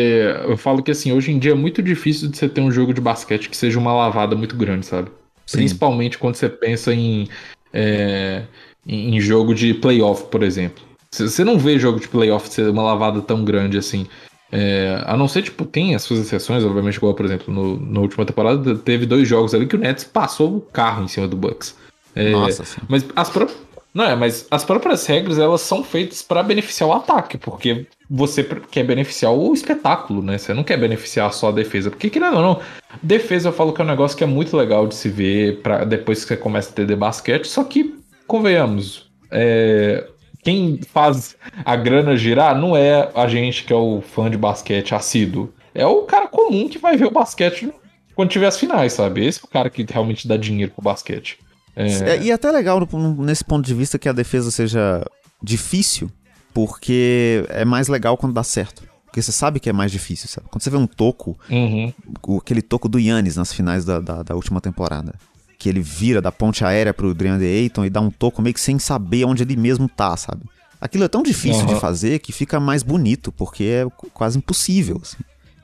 eu 0.46 0.56
falo 0.58 0.82
que 0.82 0.92
assim, 0.92 1.12
hoje 1.12 1.32
em 1.32 1.40
dia 1.40 1.52
é 1.52 1.56
muito 1.56 1.82
difícil 1.82 2.30
de 2.30 2.38
você 2.38 2.48
ter 2.48 2.62
um 2.62 2.72
jogo 2.72 2.94
de 2.94 3.02
basquete 3.02 3.50
que 3.50 3.58
seja 3.58 3.78
uma 3.78 3.94
lavada 3.94 4.36
muito 4.36 4.56
grande, 4.56 4.86
sabe? 4.86 5.10
Sim. 5.46 5.60
Principalmente 5.60 6.18
quando 6.18 6.36
você 6.36 6.50
pensa 6.50 6.94
em, 6.94 7.28
é, 7.74 8.44
em 8.86 9.20
jogo 9.20 9.54
de 9.54 9.74
playoff, 9.74 10.26
por 10.26 10.44
exemplo. 10.44 10.84
Você 11.12 11.44
não 11.44 11.58
vê 11.58 11.80
jogo 11.80 12.00
de 12.00 12.08
playoff 12.08 12.50
ser 12.50 12.70
uma 12.70 12.84
lavada 12.84 13.22
tão 13.22 13.44
grande 13.44 13.78
assim. 13.78 14.08
É, 14.52 15.02
a 15.06 15.18
não 15.18 15.28
ser, 15.28 15.42
tipo, 15.44 15.66
tem 15.66 15.94
as 15.94 16.04
suas 16.04 16.20
exceções, 16.20 16.64
obviamente, 16.64 16.96
igual, 16.96 17.14
por 17.14 17.26
exemplo, 17.26 17.54
no, 17.54 17.80
na 17.80 18.00
última 18.00 18.26
temporada, 18.26 18.76
teve 18.76 19.06
dois 19.06 19.28
jogos 19.28 19.54
ali 19.54 19.68
que 19.68 19.76
o 19.76 19.80
Nets 19.80 20.06
passou 20.06 20.58
o 20.58 20.62
carro 20.62 21.04
em 21.04 21.08
cima 21.08 21.28
do 21.28 21.36
Bucks. 21.36 21.76
É, 22.16 22.32
Nossa, 22.32 22.64
sim. 22.64 22.82
Mas 22.88 23.06
as 23.16 23.30
próprias. 23.30 23.60
Não 23.94 24.04
é, 24.04 24.16
mas 24.16 24.46
as 24.52 24.64
próprias 24.64 25.06
regras 25.08 25.40
elas 25.40 25.62
são 25.62 25.84
feitas 25.84 26.22
para 26.22 26.44
beneficiar 26.44 26.90
o 26.90 26.94
ataque, 26.94 27.38
porque 27.38 27.88
você 28.10 28.44
quer 28.44 28.84
beneficiar 28.84 29.34
o 29.34 29.54
espetáculo, 29.54 30.22
né? 30.22 30.38
Você 30.38 30.54
não 30.54 30.64
quer 30.64 30.78
beneficiar 30.78 31.32
só 31.34 31.50
a 31.50 31.52
defesa. 31.52 31.90
Porque, 31.90 32.10
querendo 32.10 32.38
ou 32.38 32.42
não, 32.42 32.62
defesa 33.04 33.50
eu 33.50 33.54
falo 33.54 33.74
que 33.74 33.82
é 33.82 33.84
um 33.84 33.88
negócio 33.88 34.18
que 34.18 34.24
é 34.24 34.28
muito 34.28 34.56
legal 34.56 34.88
de 34.88 34.96
se 34.96 35.10
ver 35.10 35.62
para 35.62 35.84
depois 35.84 36.22
que 36.22 36.30
você 36.30 36.38
começa 36.38 36.70
a 36.70 36.74
ter 36.74 36.86
de 36.86 36.96
basquete. 36.96 37.46
Só 37.48 37.64
que, 37.64 37.96
convenhamos, 38.26 39.10
é, 39.30 40.08
quem 40.44 40.80
faz 40.94 41.36
a 41.66 41.76
grana 41.76 42.16
girar 42.16 42.58
não 42.58 42.76
é 42.76 43.12
a 43.14 43.28
gente 43.28 43.66
que 43.66 43.74
é 43.74 43.76
o 43.76 44.02
fã 44.02 44.30
de 44.30 44.38
basquete 44.38 44.96
assíduo. 44.96 45.54
É 45.76 45.86
o 45.86 46.04
cara 46.04 46.28
comum 46.28 46.70
que 46.70 46.78
vai 46.78 46.96
ver 46.96 47.06
o 47.06 47.12
basquete 47.12 47.72
quando 48.16 48.30
tiver 48.30 48.48
as 48.48 48.58
finais, 48.58 48.94
sabe? 48.94 49.26
Esse 49.26 49.40
é 49.40 49.44
o 49.44 49.48
cara 49.50 49.70
que 49.70 49.86
realmente 49.88 50.28
dá 50.28 50.38
dinheiro 50.38 50.72
pro 50.72 50.82
basquete. 50.82 51.38
É... 51.76 51.88
É, 51.88 52.22
e 52.24 52.32
é 52.32 52.34
até 52.34 52.50
legal 52.50 52.80
nesse 53.20 53.44
ponto 53.44 53.66
de 53.66 53.74
vista 53.74 54.00
que 54.00 54.10
a 54.10 54.14
defesa 54.14 54.50
seja 54.50 55.06
difícil, 55.44 56.10
porque 56.58 57.46
é 57.50 57.64
mais 57.64 57.88
legal 57.88 58.18
quando 58.18 58.34
dá 58.34 58.42
certo. 58.42 58.82
Porque 59.06 59.22
você 59.22 59.32
sabe 59.32 59.60
que 59.60 59.70
é 59.70 59.74
mais 59.74 59.92
difícil, 59.92 60.28
sabe? 60.28 60.48
Quando 60.50 60.64
você 60.64 60.72
vê 60.72 60.78
um 60.78 60.88
toco, 60.88 61.38
uhum. 61.52 61.94
aquele 62.36 62.64
toco 62.64 62.90
do 62.90 63.00
Yannis 63.00 63.36
nas 63.36 63.54
finais 63.54 63.86
da, 63.86 64.00
da, 64.00 64.24
da, 64.24 64.34
última 64.34 64.60
temporada, 64.60 65.14
que 65.60 65.70
ele 65.70 65.82
vira 65.82 66.20
da 66.20 66.32
ponte 66.32 66.66
aérea 66.66 66.96
pro 66.96 67.14
DeAndre 67.14 67.46
Ayton 67.46 67.86
e 67.86 67.92
dá 67.92 68.02
um 68.02 68.10
toco 68.10 68.42
meio 68.42 68.56
que 68.56 68.60
sem 68.60 68.80
saber 68.80 69.24
onde 69.24 69.44
ele 69.44 69.56
mesmo 69.56 69.88
tá, 69.88 70.18
sabe? 70.18 70.42
Aquilo 70.82 71.04
é 71.04 71.08
tão 71.08 71.22
difícil 71.22 71.62
uhum. 71.62 71.76
de 71.76 71.80
fazer 71.80 72.18
que 72.18 72.32
fica 72.32 72.60
mais 72.60 72.82
bonito, 72.82 73.32
porque 73.32 73.64
é 73.64 73.88
quase 74.12 74.40
impossível, 74.40 75.00
assim. 75.00 75.18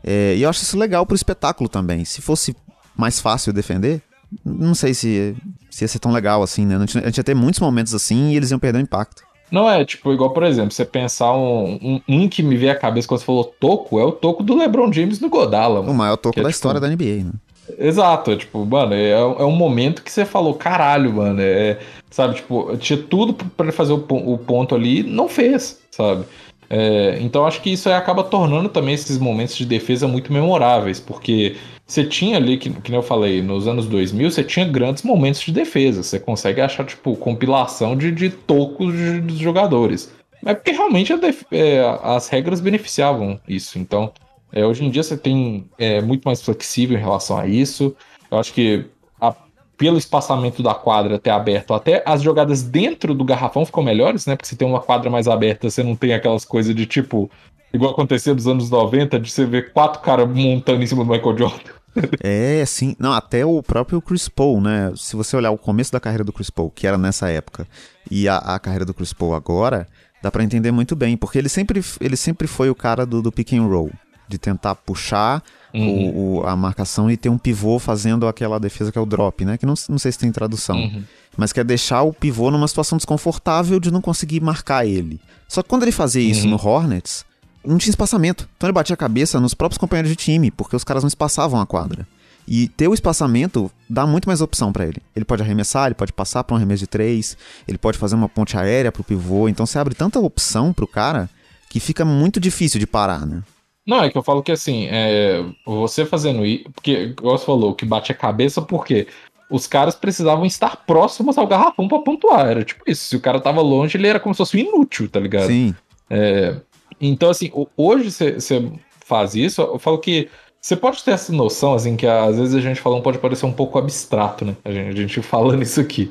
É, 0.03 0.35
e 0.35 0.43
eu 0.43 0.49
acho 0.49 0.61
isso 0.61 0.77
legal 0.77 1.07
pro 1.07 1.15
espetáculo 1.15 1.67
também. 1.67 2.05
Se 2.05 2.21
fosse 2.21 2.55
mais 2.95 3.19
fácil 3.19 3.51
defender, 3.51 3.99
não 4.45 4.75
sei 4.75 4.93
se, 4.93 5.35
se 5.71 5.83
ia 5.83 5.87
ser 5.87 5.97
tão 5.97 6.11
legal 6.11 6.43
assim, 6.43 6.67
né? 6.67 6.75
A 6.75 6.79
gente, 6.81 6.97
a 6.99 7.05
gente 7.05 7.17
ia 7.17 7.23
ter 7.23 7.33
muitos 7.33 7.59
momentos 7.59 7.95
assim 7.95 8.29
e 8.29 8.35
eles 8.35 8.51
iam 8.51 8.59
perder 8.59 8.77
o 8.77 8.83
impacto. 8.83 9.23
Não 9.53 9.69
é, 9.69 9.85
tipo, 9.85 10.11
igual, 10.11 10.31
por 10.31 10.41
exemplo, 10.41 10.71
você 10.71 10.83
pensar 10.83 11.31
um, 11.31 11.75
um, 11.79 12.01
um, 12.09 12.27
que 12.27 12.41
me 12.41 12.57
veio 12.57 12.71
à 12.71 12.75
cabeça 12.75 13.07
quando 13.07 13.19
você 13.19 13.25
falou 13.27 13.43
toco, 13.43 13.99
é 13.99 14.03
o 14.03 14.11
toco 14.11 14.41
do 14.41 14.57
LeBron 14.57 14.91
James 14.91 15.19
no 15.19 15.29
Godala. 15.29 15.79
Mano, 15.79 15.91
o 15.91 15.95
maior 15.95 16.17
toco 16.17 16.39
é, 16.39 16.41
da 16.41 16.49
tipo, 16.49 16.55
história 16.55 16.79
da 16.79 16.89
NBA, 16.89 17.23
né? 17.23 17.31
Exato, 17.77 18.31
é, 18.31 18.35
tipo, 18.35 18.65
mano, 18.65 18.95
é, 18.95 19.11
é 19.11 19.45
um 19.45 19.55
momento 19.55 20.01
que 20.01 20.11
você 20.11 20.25
falou, 20.25 20.55
caralho, 20.55 21.13
mano, 21.13 21.39
é, 21.39 21.77
sabe, 22.09 22.33
tipo, 22.33 22.75
tinha 22.77 22.97
tudo 22.97 23.35
para 23.35 23.71
fazer 23.71 23.93
o, 23.93 24.03
o, 24.09 24.39
ponto 24.39 24.73
ali, 24.73 25.03
não 25.03 25.29
fez, 25.29 25.79
sabe? 25.91 26.25
É, 26.75 27.19
então 27.21 27.45
acho 27.45 27.61
que 27.61 27.71
isso 27.71 27.87
acaba 27.91 28.23
tornando 28.23 28.67
também 28.67 28.95
esses 28.95 29.19
momentos 29.19 29.55
de 29.55 29.63
defesa 29.63 30.07
muito 30.07 30.33
memoráveis, 30.33 30.99
porque 30.99 31.55
você 31.85 32.03
tinha 32.03 32.37
ali, 32.37 32.57
que, 32.57 32.71
que 32.71 32.91
eu 32.91 33.03
falei, 33.03 33.43
nos 33.43 33.67
anos 33.67 33.85
2000, 33.85 34.31
você 34.31 34.43
tinha 34.43 34.65
grandes 34.65 35.03
momentos 35.03 35.41
de 35.41 35.51
defesa. 35.51 36.01
Você 36.01 36.19
consegue 36.19 36.61
achar, 36.61 36.83
tipo, 36.83 37.15
compilação 37.15 37.95
de, 37.95 38.11
de 38.11 38.31
tocos 38.31 38.91
de, 38.91 39.21
dos 39.21 39.37
jogadores. 39.37 40.11
Mas 40.41 40.55
porque 40.55 40.71
realmente 40.71 41.13
é, 41.51 41.99
as 42.01 42.27
regras 42.27 42.59
beneficiavam 42.59 43.39
isso. 43.47 43.77
Então, 43.77 44.11
é, 44.51 44.65
hoje 44.65 44.83
em 44.83 44.89
dia 44.89 45.03
você 45.03 45.15
tem 45.15 45.69
é, 45.77 46.01
muito 46.01 46.23
mais 46.23 46.41
flexível 46.41 46.97
em 46.97 47.01
relação 47.01 47.37
a 47.37 47.45
isso. 47.45 47.95
Eu 48.31 48.39
acho 48.39 48.51
que 48.51 48.85
a, 49.21 49.35
pelo 49.83 49.97
espaçamento 49.97 50.63
da 50.63 50.73
quadra 50.73 51.19
ter 51.19 51.29
aberto, 51.29 51.73
até 51.73 52.01
as 52.05 52.21
jogadas 52.21 52.63
dentro 52.63 53.13
do 53.13 53.25
garrafão 53.25 53.65
ficam 53.65 53.83
melhores, 53.83 54.25
né? 54.25 54.33
Porque 54.33 54.47
você 54.47 54.55
tem 54.55 54.65
uma 54.65 54.79
quadra 54.79 55.09
mais 55.09 55.27
aberta, 55.27 55.69
você 55.69 55.83
não 55.83 55.93
tem 55.93 56.13
aquelas 56.13 56.45
coisas 56.45 56.73
de 56.73 56.85
tipo 56.85 57.29
Igual 57.73 57.91
acontecia 57.91 58.33
nos 58.33 58.47
anos 58.47 58.69
90, 58.69 59.19
de 59.19 59.29
você 59.29 59.45
ver 59.45 59.73
quatro 59.73 59.99
caras 60.01 60.29
montando 60.29 60.81
em 60.81 60.87
cima 60.87 61.03
do 61.03 61.09
Michael 61.09 61.37
Jordan. 61.37 61.71
é, 62.23 62.63
sim. 62.65 62.95
Não, 62.97 63.11
até 63.11 63.43
o 63.43 63.61
próprio 63.61 63.99
Chris 63.99 64.29
Paul, 64.29 64.61
né? 64.61 64.93
Se 64.95 65.15
você 65.15 65.35
olhar 65.35 65.51
o 65.51 65.57
começo 65.57 65.91
da 65.91 65.99
carreira 65.99 66.23
do 66.23 66.31
Chris 66.31 66.49
Paul, 66.51 66.69
que 66.69 66.85
era 66.87 66.97
nessa 66.97 67.29
época, 67.29 67.67
e 68.09 68.29
a, 68.29 68.37
a 68.37 68.59
carreira 68.59 68.85
do 68.85 68.93
Chris 68.93 69.11
Paul 69.11 69.33
agora, 69.33 69.87
dá 70.21 70.31
para 70.31 70.43
entender 70.43 70.71
muito 70.71 70.95
bem. 70.95 71.17
Porque 71.17 71.37
ele 71.37 71.49
sempre, 71.49 71.83
ele 71.99 72.15
sempre 72.15 72.47
foi 72.47 72.69
o 72.69 72.75
cara 72.75 73.07
do, 73.07 73.21
do 73.23 73.31
pick 73.31 73.53
and 73.53 73.65
roll. 73.65 73.91
De 74.29 74.37
tentar 74.37 74.75
puxar 74.75 75.43
uhum. 75.73 76.09
o, 76.09 76.37
o, 76.41 76.47
a 76.47 76.55
marcação 76.55 77.09
e 77.09 77.17
ter 77.17 77.29
um 77.29 77.37
pivô 77.37 77.79
fazendo 77.79 78.27
aquela 78.27 78.59
defesa 78.59 78.91
que 78.91 78.97
é 78.97 79.01
o 79.01 79.05
drop, 79.05 79.43
né? 79.43 79.57
Que 79.57 79.65
não, 79.65 79.73
não 79.89 79.97
sei 79.97 80.11
se 80.11 80.19
tem 80.19 80.31
tradução. 80.31 80.77
Uhum. 80.77 81.03
Mas 81.35 81.51
quer 81.51 81.63
deixar 81.63 82.03
o 82.03 82.13
pivô 82.13 82.51
numa 82.51 82.67
situação 82.67 82.97
desconfortável 82.97 83.79
de 83.79 83.91
não 83.91 84.01
conseguir 84.01 84.39
marcar 84.41 84.85
ele. 84.85 85.19
Só 85.47 85.63
que 85.63 85.69
quando 85.69 85.83
ele 85.83 85.91
fazia 85.91 86.21
isso 86.21 86.43
uhum. 86.45 86.51
no 86.51 86.67
Hornets 86.67 87.25
não 87.65 87.77
tinha 87.77 87.91
espaçamento. 87.91 88.47
Então 88.57 88.67
ele 88.67 88.73
batia 88.73 88.93
a 88.93 88.97
cabeça 88.97 89.39
nos 89.39 89.53
próprios 89.53 89.77
companheiros 89.77 90.09
de 90.09 90.15
time, 90.15 90.51
porque 90.51 90.75
os 90.75 90.83
caras 90.83 91.03
não 91.03 91.07
espaçavam 91.07 91.59
a 91.59 91.65
quadra. 91.65 92.05
E 92.45 92.67
ter 92.67 92.89
o 92.89 92.93
espaçamento 92.93 93.71
dá 93.89 94.05
muito 94.05 94.27
mais 94.27 94.41
opção 94.41 94.73
para 94.73 94.85
ele. 94.85 95.01
Ele 95.15 95.23
pode 95.23 95.41
arremessar, 95.41 95.85
ele 95.85 95.95
pode 95.95 96.11
passar 96.11 96.43
para 96.43 96.53
um 96.53 96.57
arremesso 96.57 96.81
de 96.81 96.87
três, 96.87 97.37
ele 97.67 97.77
pode 97.77 97.97
fazer 97.97 98.15
uma 98.15 98.27
ponte 98.27 98.57
aérea 98.57 98.91
pro 98.91 99.03
pivô. 99.03 99.47
Então 99.47 99.65
você 99.65 99.79
abre 99.79 99.95
tanta 99.95 100.19
opção 100.19 100.73
pro 100.73 100.85
cara 100.85 101.29
que 101.69 101.79
fica 101.79 102.03
muito 102.03 102.39
difícil 102.39 102.79
de 102.79 102.85
parar, 102.85 103.25
né? 103.25 103.41
Não, 103.85 104.03
é 104.03 104.09
que 104.09 104.17
eu 104.17 104.23
falo 104.23 104.41
que 104.41 104.51
assim, 104.51 104.87
é, 104.89 105.43
você 105.65 106.05
fazendo 106.05 106.45
isso, 106.45 106.63
porque, 106.71 106.91
igual 106.91 107.37
você 107.37 107.45
falou, 107.45 107.75
que 107.75 107.85
bate 107.85 108.11
a 108.11 108.15
cabeça, 108.15 108.61
porque 108.61 109.07
os 109.49 109.67
caras 109.67 109.95
precisavam 109.95 110.45
estar 110.45 110.77
próximos 110.85 111.37
ao 111.37 111.45
garrafão 111.45 111.87
para 111.87 111.99
pontuar. 111.99 112.47
Era 112.47 112.63
tipo 112.63 112.83
isso. 112.87 113.07
Se 113.07 113.15
o 113.15 113.19
cara 113.19 113.39
tava 113.39 113.61
longe, 113.61 113.97
ele 113.97 114.07
era 114.07 114.19
como 114.19 114.33
se 114.33 114.37
fosse 114.37 114.59
inútil, 114.59 115.09
tá 115.09 115.19
ligado? 115.19 115.47
Sim. 115.47 115.75
É, 116.09 116.55
então, 116.99 117.29
assim, 117.29 117.51
hoje 117.75 118.11
você 118.11 118.71
faz 119.05 119.35
isso, 119.35 119.61
eu 119.61 119.79
falo 119.79 119.97
que 119.97 120.29
você 120.61 120.77
pode 120.77 121.03
ter 121.03 121.11
essa 121.11 121.33
noção, 121.33 121.73
assim, 121.73 121.97
que 121.97 122.07
às 122.07 122.37
vezes 122.37 122.55
a 122.55 122.61
gente 122.61 122.79
falando 122.79 123.03
pode 123.03 123.17
parecer 123.17 123.45
um 123.45 123.51
pouco 123.51 123.77
abstrato, 123.77 124.45
né? 124.45 124.55
A 124.63 124.71
gente, 124.71 124.89
a 124.89 125.01
gente 125.01 125.21
falando 125.21 125.61
isso 125.63 125.81
aqui. 125.81 126.09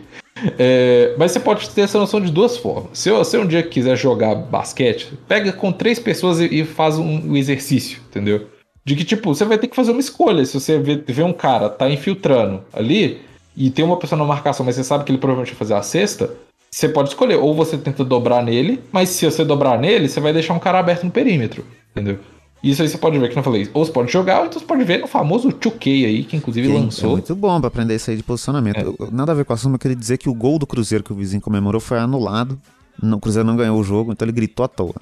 É, 0.58 1.14
mas 1.18 1.32
você 1.32 1.40
pode 1.40 1.68
ter 1.70 1.82
essa 1.82 1.98
noção 1.98 2.20
de 2.20 2.30
duas 2.30 2.56
formas. 2.56 2.98
Se 2.98 3.10
você 3.10 3.38
um 3.38 3.46
dia 3.46 3.62
quiser 3.62 3.96
jogar 3.96 4.34
basquete, 4.34 5.12
pega 5.28 5.52
com 5.52 5.72
três 5.72 5.98
pessoas 5.98 6.40
e, 6.40 6.46
e 6.60 6.64
faz 6.64 6.98
um, 6.98 7.30
um, 7.30 7.36
exercício, 7.36 8.00
entendeu? 8.08 8.46
De 8.84 8.96
que, 8.96 9.04
tipo, 9.04 9.32
você 9.34 9.44
vai 9.44 9.58
ter 9.58 9.68
que 9.68 9.76
fazer 9.76 9.92
uma 9.92 10.00
escolha. 10.00 10.44
Se 10.44 10.58
você 10.58 10.78
vê, 10.78 10.96
vê 10.96 11.22
um 11.22 11.32
cara 11.32 11.68
tá 11.68 11.88
infiltrando 11.88 12.62
ali 12.72 13.20
e 13.56 13.70
tem 13.70 13.84
uma 13.84 13.96
pessoa 13.96 14.18
na 14.18 14.24
marcação, 14.24 14.64
mas 14.66 14.74
você 14.74 14.84
sabe 14.84 15.04
que 15.04 15.12
ele 15.12 15.18
provavelmente 15.18 15.52
vai 15.52 15.58
fazer 15.58 15.74
a 15.74 15.82
cesta, 15.82 16.30
você 16.70 16.88
pode 16.88 17.10
escolher, 17.10 17.36
ou 17.36 17.54
você 17.54 17.76
tenta 17.76 18.02
dobrar 18.02 18.42
nele, 18.42 18.80
mas 18.90 19.10
se 19.10 19.26
você 19.26 19.44
dobrar 19.44 19.78
nele, 19.78 20.08
você 20.08 20.20
vai 20.20 20.32
deixar 20.32 20.54
um 20.54 20.58
cara 20.58 20.78
aberto 20.78 21.04
no 21.04 21.10
perímetro, 21.10 21.66
entendeu? 21.90 22.18
Isso 22.62 22.80
aí 22.80 22.88
você 22.88 22.96
pode 22.96 23.18
ver, 23.18 23.28
que 23.28 23.34
não 23.34 23.42
falei, 23.42 23.68
ou 23.74 23.84
você 23.84 23.90
pode 23.90 24.12
jogar, 24.12 24.40
ou 24.40 24.46
então 24.46 24.60
você 24.60 24.66
pode 24.66 24.84
ver 24.84 25.00
no 25.00 25.08
famoso 25.08 25.48
2K 25.48 26.06
aí, 26.06 26.22
que 26.22 26.36
inclusive 26.36 26.68
que 26.68 26.74
lançou. 26.74 27.10
É 27.10 27.12
muito 27.14 27.34
bom 27.34 27.58
pra 27.60 27.66
aprender 27.66 27.96
isso 27.96 28.10
aí 28.10 28.16
de 28.16 28.22
posicionamento. 28.22 28.96
É. 29.00 29.10
Nada 29.10 29.32
a 29.32 29.34
ver 29.34 29.44
com 29.44 29.52
o 29.52 29.54
assunto, 29.54 29.74
eu 29.74 29.78
queria 29.80 29.96
dizer 29.96 30.16
que 30.18 30.28
o 30.28 30.34
gol 30.34 30.60
do 30.60 30.66
Cruzeiro 30.66 31.02
que 31.02 31.12
o 31.12 31.16
vizinho 31.16 31.42
comemorou 31.42 31.80
foi 31.80 31.98
anulado. 31.98 32.60
O 33.02 33.18
Cruzeiro 33.18 33.46
não 33.46 33.56
ganhou 33.56 33.78
o 33.80 33.82
jogo, 33.82 34.12
então 34.12 34.24
ele 34.24 34.32
gritou 34.32 34.64
à 34.64 34.68
toa. 34.68 34.94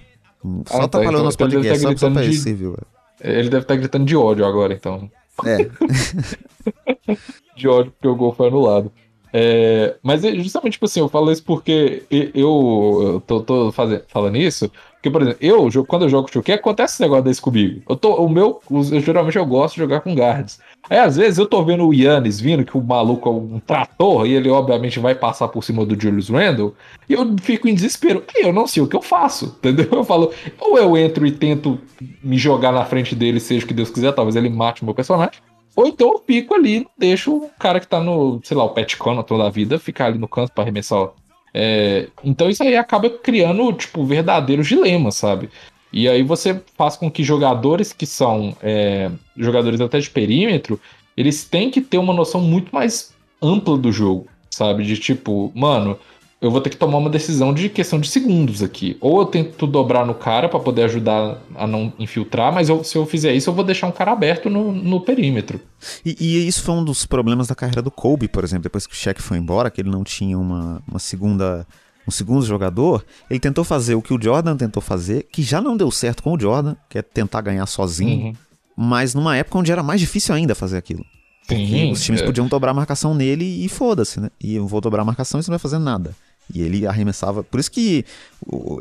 Só 0.66 0.82
ah, 0.82 0.88
tá, 0.88 1.04
então, 1.04 1.22
nosso 1.22 1.36
então 1.36 1.50
podcast, 1.50 1.84
tá 1.84 1.96
só 1.96 2.10
pra 2.10 2.22
de... 2.22 2.30
esse, 2.30 2.54
viu? 2.54 2.74
Ele 3.20 3.50
deve 3.50 3.64
estar 3.64 3.74
tá 3.74 3.76
gritando 3.76 4.06
de 4.06 4.16
ódio 4.16 4.46
agora, 4.46 4.72
então. 4.72 5.10
É. 5.44 5.68
de 7.54 7.68
ódio 7.68 7.92
porque 7.92 8.08
o 8.08 8.16
gol 8.16 8.32
foi 8.32 8.48
anulado. 8.48 8.90
É, 9.32 9.96
mas 10.02 10.24
é 10.24 10.34
justamente, 10.34 10.72
tipo 10.72 10.86
assim, 10.86 11.00
eu 11.00 11.08
falo 11.08 11.30
isso 11.30 11.44
porque 11.44 12.04
eu, 12.10 12.30
eu 12.34 13.22
tô, 13.26 13.40
tô 13.42 13.70
fazendo, 13.70 14.02
falando 14.08 14.36
isso, 14.36 14.70
porque, 15.00 15.10
por 15.10 15.22
exemplo, 15.22 15.38
eu, 15.40 15.84
quando 15.86 16.02
eu 16.02 16.10
jogo 16.10 16.30
Chuque, 16.30 16.52
acontece 16.52 16.94
esse 16.94 17.02
negócio 17.02 17.24
desse 17.24 17.40
comigo. 17.40 17.80
Eu 17.88 17.96
tô, 17.96 18.16
o 18.16 18.28
meu, 18.28 18.60
eu, 18.70 19.00
geralmente 19.00 19.38
eu 19.38 19.46
gosto 19.46 19.74
de 19.74 19.80
jogar 19.80 20.02
com 20.02 20.14
guards. 20.14 20.60
Aí, 20.90 20.98
às 20.98 21.16
vezes, 21.16 21.38
eu 21.38 21.46
tô 21.46 21.64
vendo 21.64 21.86
o 21.86 21.94
Yannis 21.94 22.38
vindo, 22.38 22.66
que 22.66 22.76
o 22.76 22.84
maluco 22.84 23.26
é 23.26 23.32
um 23.32 23.58
trator, 23.60 24.26
e 24.26 24.34
ele, 24.34 24.50
obviamente, 24.50 25.00
vai 25.00 25.14
passar 25.14 25.48
por 25.48 25.64
cima 25.64 25.86
do 25.86 25.98
Julius 25.98 26.28
Randle, 26.28 26.74
e 27.08 27.14
eu 27.14 27.34
fico 27.40 27.66
em 27.66 27.74
desespero. 27.74 28.22
E 28.36 28.44
eu 28.44 28.52
não 28.52 28.66
sei 28.66 28.82
o 28.82 28.86
que 28.86 28.94
eu 28.94 29.00
faço, 29.00 29.56
entendeu? 29.64 29.88
Eu 29.90 30.04
falo, 30.04 30.32
ou 30.58 30.76
eu 30.76 30.94
entro 30.98 31.26
e 31.26 31.32
tento 31.32 31.78
me 32.22 32.36
jogar 32.36 32.70
na 32.70 32.84
frente 32.84 33.14
dele, 33.14 33.40
seja 33.40 33.64
o 33.64 33.68
que 33.68 33.72
Deus 33.72 33.88
quiser, 33.88 34.12
talvez 34.12 34.36
ele 34.36 34.50
mate 34.50 34.82
o 34.82 34.84
meu 34.84 34.94
personagem, 34.94 35.40
ou 35.74 35.86
então 35.86 36.12
eu 36.12 36.22
fico 36.26 36.54
ali, 36.54 36.86
deixo 36.98 37.34
o 37.34 37.50
cara 37.58 37.80
que 37.80 37.88
tá 37.88 38.00
no, 38.00 38.38
sei 38.44 38.54
lá, 38.54 38.64
o 38.64 38.70
Pet 38.70 38.98
toda 39.26 39.46
a 39.46 39.50
vida, 39.50 39.78
ficar 39.78 40.06
ali 40.06 40.18
no 40.18 40.28
canto 40.28 40.52
para 40.52 40.64
arremessar. 40.64 41.08
É, 41.52 42.08
então 42.24 42.48
isso 42.48 42.62
aí 42.62 42.76
acaba 42.76 43.10
criando, 43.10 43.72
tipo, 43.72 44.04
verdadeiros 44.04 44.68
dilemas, 44.68 45.16
sabe? 45.16 45.50
E 45.92 46.08
aí 46.08 46.22
você 46.22 46.60
faz 46.76 46.96
com 46.96 47.10
que 47.10 47.24
jogadores 47.24 47.92
que 47.92 48.06
são 48.06 48.56
é, 48.62 49.10
jogadores 49.36 49.80
até 49.80 49.98
de 49.98 50.08
perímetro, 50.08 50.80
eles 51.16 51.44
têm 51.44 51.70
que 51.70 51.80
ter 51.80 51.98
uma 51.98 52.14
noção 52.14 52.40
muito 52.40 52.72
mais 52.72 53.12
ampla 53.42 53.76
do 53.76 53.90
jogo, 53.90 54.26
sabe? 54.50 54.84
De 54.84 54.96
tipo, 54.96 55.50
mano, 55.54 55.98
eu 56.40 56.50
vou 56.50 56.60
ter 56.60 56.70
que 56.70 56.76
tomar 56.76 56.96
uma 56.96 57.10
decisão 57.10 57.52
de 57.52 57.68
questão 57.68 58.00
de 58.00 58.08
segundos 58.08 58.62
aqui. 58.62 58.96
Ou 59.00 59.20
eu 59.20 59.26
tento 59.26 59.66
dobrar 59.66 60.06
no 60.06 60.14
cara 60.14 60.48
para 60.48 60.58
poder 60.58 60.84
ajudar 60.84 61.38
a 61.54 61.66
não 61.66 61.92
infiltrar, 61.98 62.52
mas 62.52 62.68
eu, 62.70 62.82
se 62.82 62.96
eu 62.96 63.04
fizer 63.04 63.34
isso, 63.34 63.50
eu 63.50 63.54
vou 63.54 63.62
deixar 63.62 63.86
um 63.86 63.92
cara 63.92 64.12
aberto 64.12 64.48
no, 64.48 64.72
no 64.72 65.00
perímetro. 65.02 65.60
E, 66.04 66.16
e, 66.18 66.48
isso 66.48 66.62
foi 66.62 66.74
um 66.74 66.84
dos 66.84 67.04
problemas 67.04 67.48
da 67.48 67.54
carreira 67.54 67.82
do 67.82 67.90
Kobe, 67.90 68.26
por 68.26 68.42
exemplo, 68.42 68.62
depois 68.62 68.86
que 68.86 68.94
o 68.94 68.96
Shaq 68.96 69.20
foi 69.20 69.36
embora, 69.36 69.70
que 69.70 69.82
ele 69.82 69.90
não 69.90 70.02
tinha 70.02 70.38
uma, 70.38 70.82
uma 70.88 70.98
segunda 70.98 71.66
um 72.08 72.10
segundo 72.10 72.44
jogador, 72.44 73.04
ele 73.30 73.38
tentou 73.38 73.62
fazer 73.62 73.94
o 73.94 74.02
que 74.02 74.12
o 74.12 74.20
Jordan 74.20 74.56
tentou 74.56 74.82
fazer, 74.82 75.28
que 75.30 75.42
já 75.42 75.60
não 75.60 75.76
deu 75.76 75.90
certo 75.90 76.22
com 76.22 76.34
o 76.34 76.40
Jordan, 76.40 76.74
que 76.88 76.98
é 76.98 77.02
tentar 77.02 77.42
ganhar 77.42 77.66
sozinho, 77.66 78.28
uhum. 78.28 78.32
mas 78.74 79.14
numa 79.14 79.36
época 79.36 79.58
onde 79.58 79.70
era 79.70 79.82
mais 79.82 80.00
difícil 80.00 80.34
ainda 80.34 80.54
fazer 80.54 80.78
aquilo. 80.78 81.04
Sim, 81.46 81.92
os 81.92 82.02
times 82.02 82.22
é. 82.22 82.24
podiam 82.24 82.46
dobrar 82.46 82.70
a 82.70 82.74
marcação 82.74 83.14
nele 83.14 83.44
e 83.64 83.68
foda-se, 83.68 84.20
né? 84.20 84.30
E 84.40 84.54
eu 84.54 84.66
vou 84.66 84.80
dobrar 84.80 85.02
a 85.02 85.04
marcação 85.04 85.40
e 85.40 85.42
você 85.42 85.50
não 85.50 85.58
vai 85.58 85.62
fazer 85.62 85.78
nada. 85.78 86.14
E 86.54 86.62
ele 86.62 86.86
arremessava. 86.86 87.42
Por 87.42 87.60
isso 87.60 87.70
que 87.70 88.04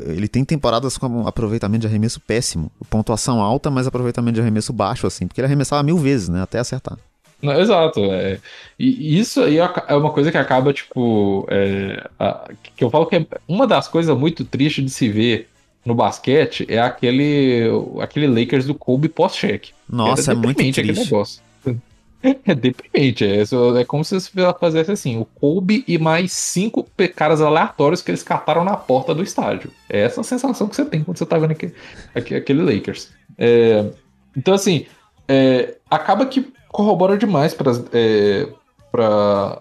ele 0.02 0.28
tem 0.28 0.44
temporadas 0.44 0.98
com 0.98 1.26
aproveitamento 1.26 1.82
de 1.82 1.86
arremesso 1.86 2.20
péssimo. 2.20 2.70
Pontuação 2.88 3.40
alta, 3.40 3.70
mas 3.70 3.86
aproveitamento 3.86 4.34
de 4.34 4.40
arremesso 4.40 4.72
baixo, 4.72 5.06
assim. 5.06 5.26
Porque 5.26 5.40
ele 5.40 5.46
arremessava 5.46 5.82
mil 5.82 5.98
vezes, 5.98 6.28
né? 6.28 6.42
Até 6.42 6.58
acertar. 6.58 6.98
Não, 7.42 7.58
exato. 7.58 8.00
É. 8.00 8.38
E 8.78 9.18
isso 9.18 9.42
aí 9.42 9.58
é 9.58 9.94
uma 9.94 10.10
coisa 10.10 10.30
que 10.30 10.38
acaba, 10.38 10.72
tipo. 10.72 11.46
É, 11.48 12.06
a, 12.18 12.50
que 12.76 12.84
eu 12.84 12.90
falo 12.90 13.06
que 13.06 13.16
é 13.16 13.26
uma 13.48 13.66
das 13.66 13.88
coisas 13.88 14.16
muito 14.16 14.44
tristes 14.44 14.84
de 14.84 14.90
se 14.90 15.08
ver 15.08 15.48
no 15.84 15.94
basquete 15.94 16.66
é 16.68 16.78
aquele, 16.78 17.62
aquele 18.00 18.26
Lakers 18.26 18.66
do 18.66 18.74
Kobe 18.74 19.08
pós-check. 19.08 19.68
Nossa, 19.88 20.32
é 20.32 20.34
muito 20.34 20.58
triste. 20.58 20.80
aquele 20.80 20.98
negócio. 20.98 21.42
É 22.22 22.54
deprimente. 22.54 23.24
É, 23.24 23.42
é 23.80 23.84
como 23.84 24.04
se 24.04 24.20
você 24.20 24.30
fizesse 24.30 24.92
assim: 24.92 25.18
o 25.18 25.24
Kobe 25.24 25.84
e 25.88 25.98
mais 25.98 26.32
cinco 26.32 26.86
caras 27.16 27.40
aleatórios 27.40 28.02
que 28.02 28.10
eles 28.10 28.22
cataram 28.22 28.62
na 28.62 28.76
porta 28.76 29.14
do 29.14 29.22
estádio. 29.22 29.70
É 29.88 30.00
essa 30.00 30.20
a 30.20 30.24
sensação 30.24 30.68
que 30.68 30.76
você 30.76 30.84
tem 30.84 31.02
quando 31.02 31.16
você 31.16 31.26
tá 31.26 31.38
vendo 31.38 31.52
aquele, 31.52 31.74
aquele 32.14 32.62
Lakers. 32.62 33.10
É, 33.38 33.86
então, 34.36 34.52
assim, 34.52 34.86
é, 35.26 35.76
acaba 35.90 36.26
que 36.26 36.52
corrobora 36.68 37.16
demais 37.16 37.54
para 37.54 37.72
é, 37.92 38.48
para 38.90 39.58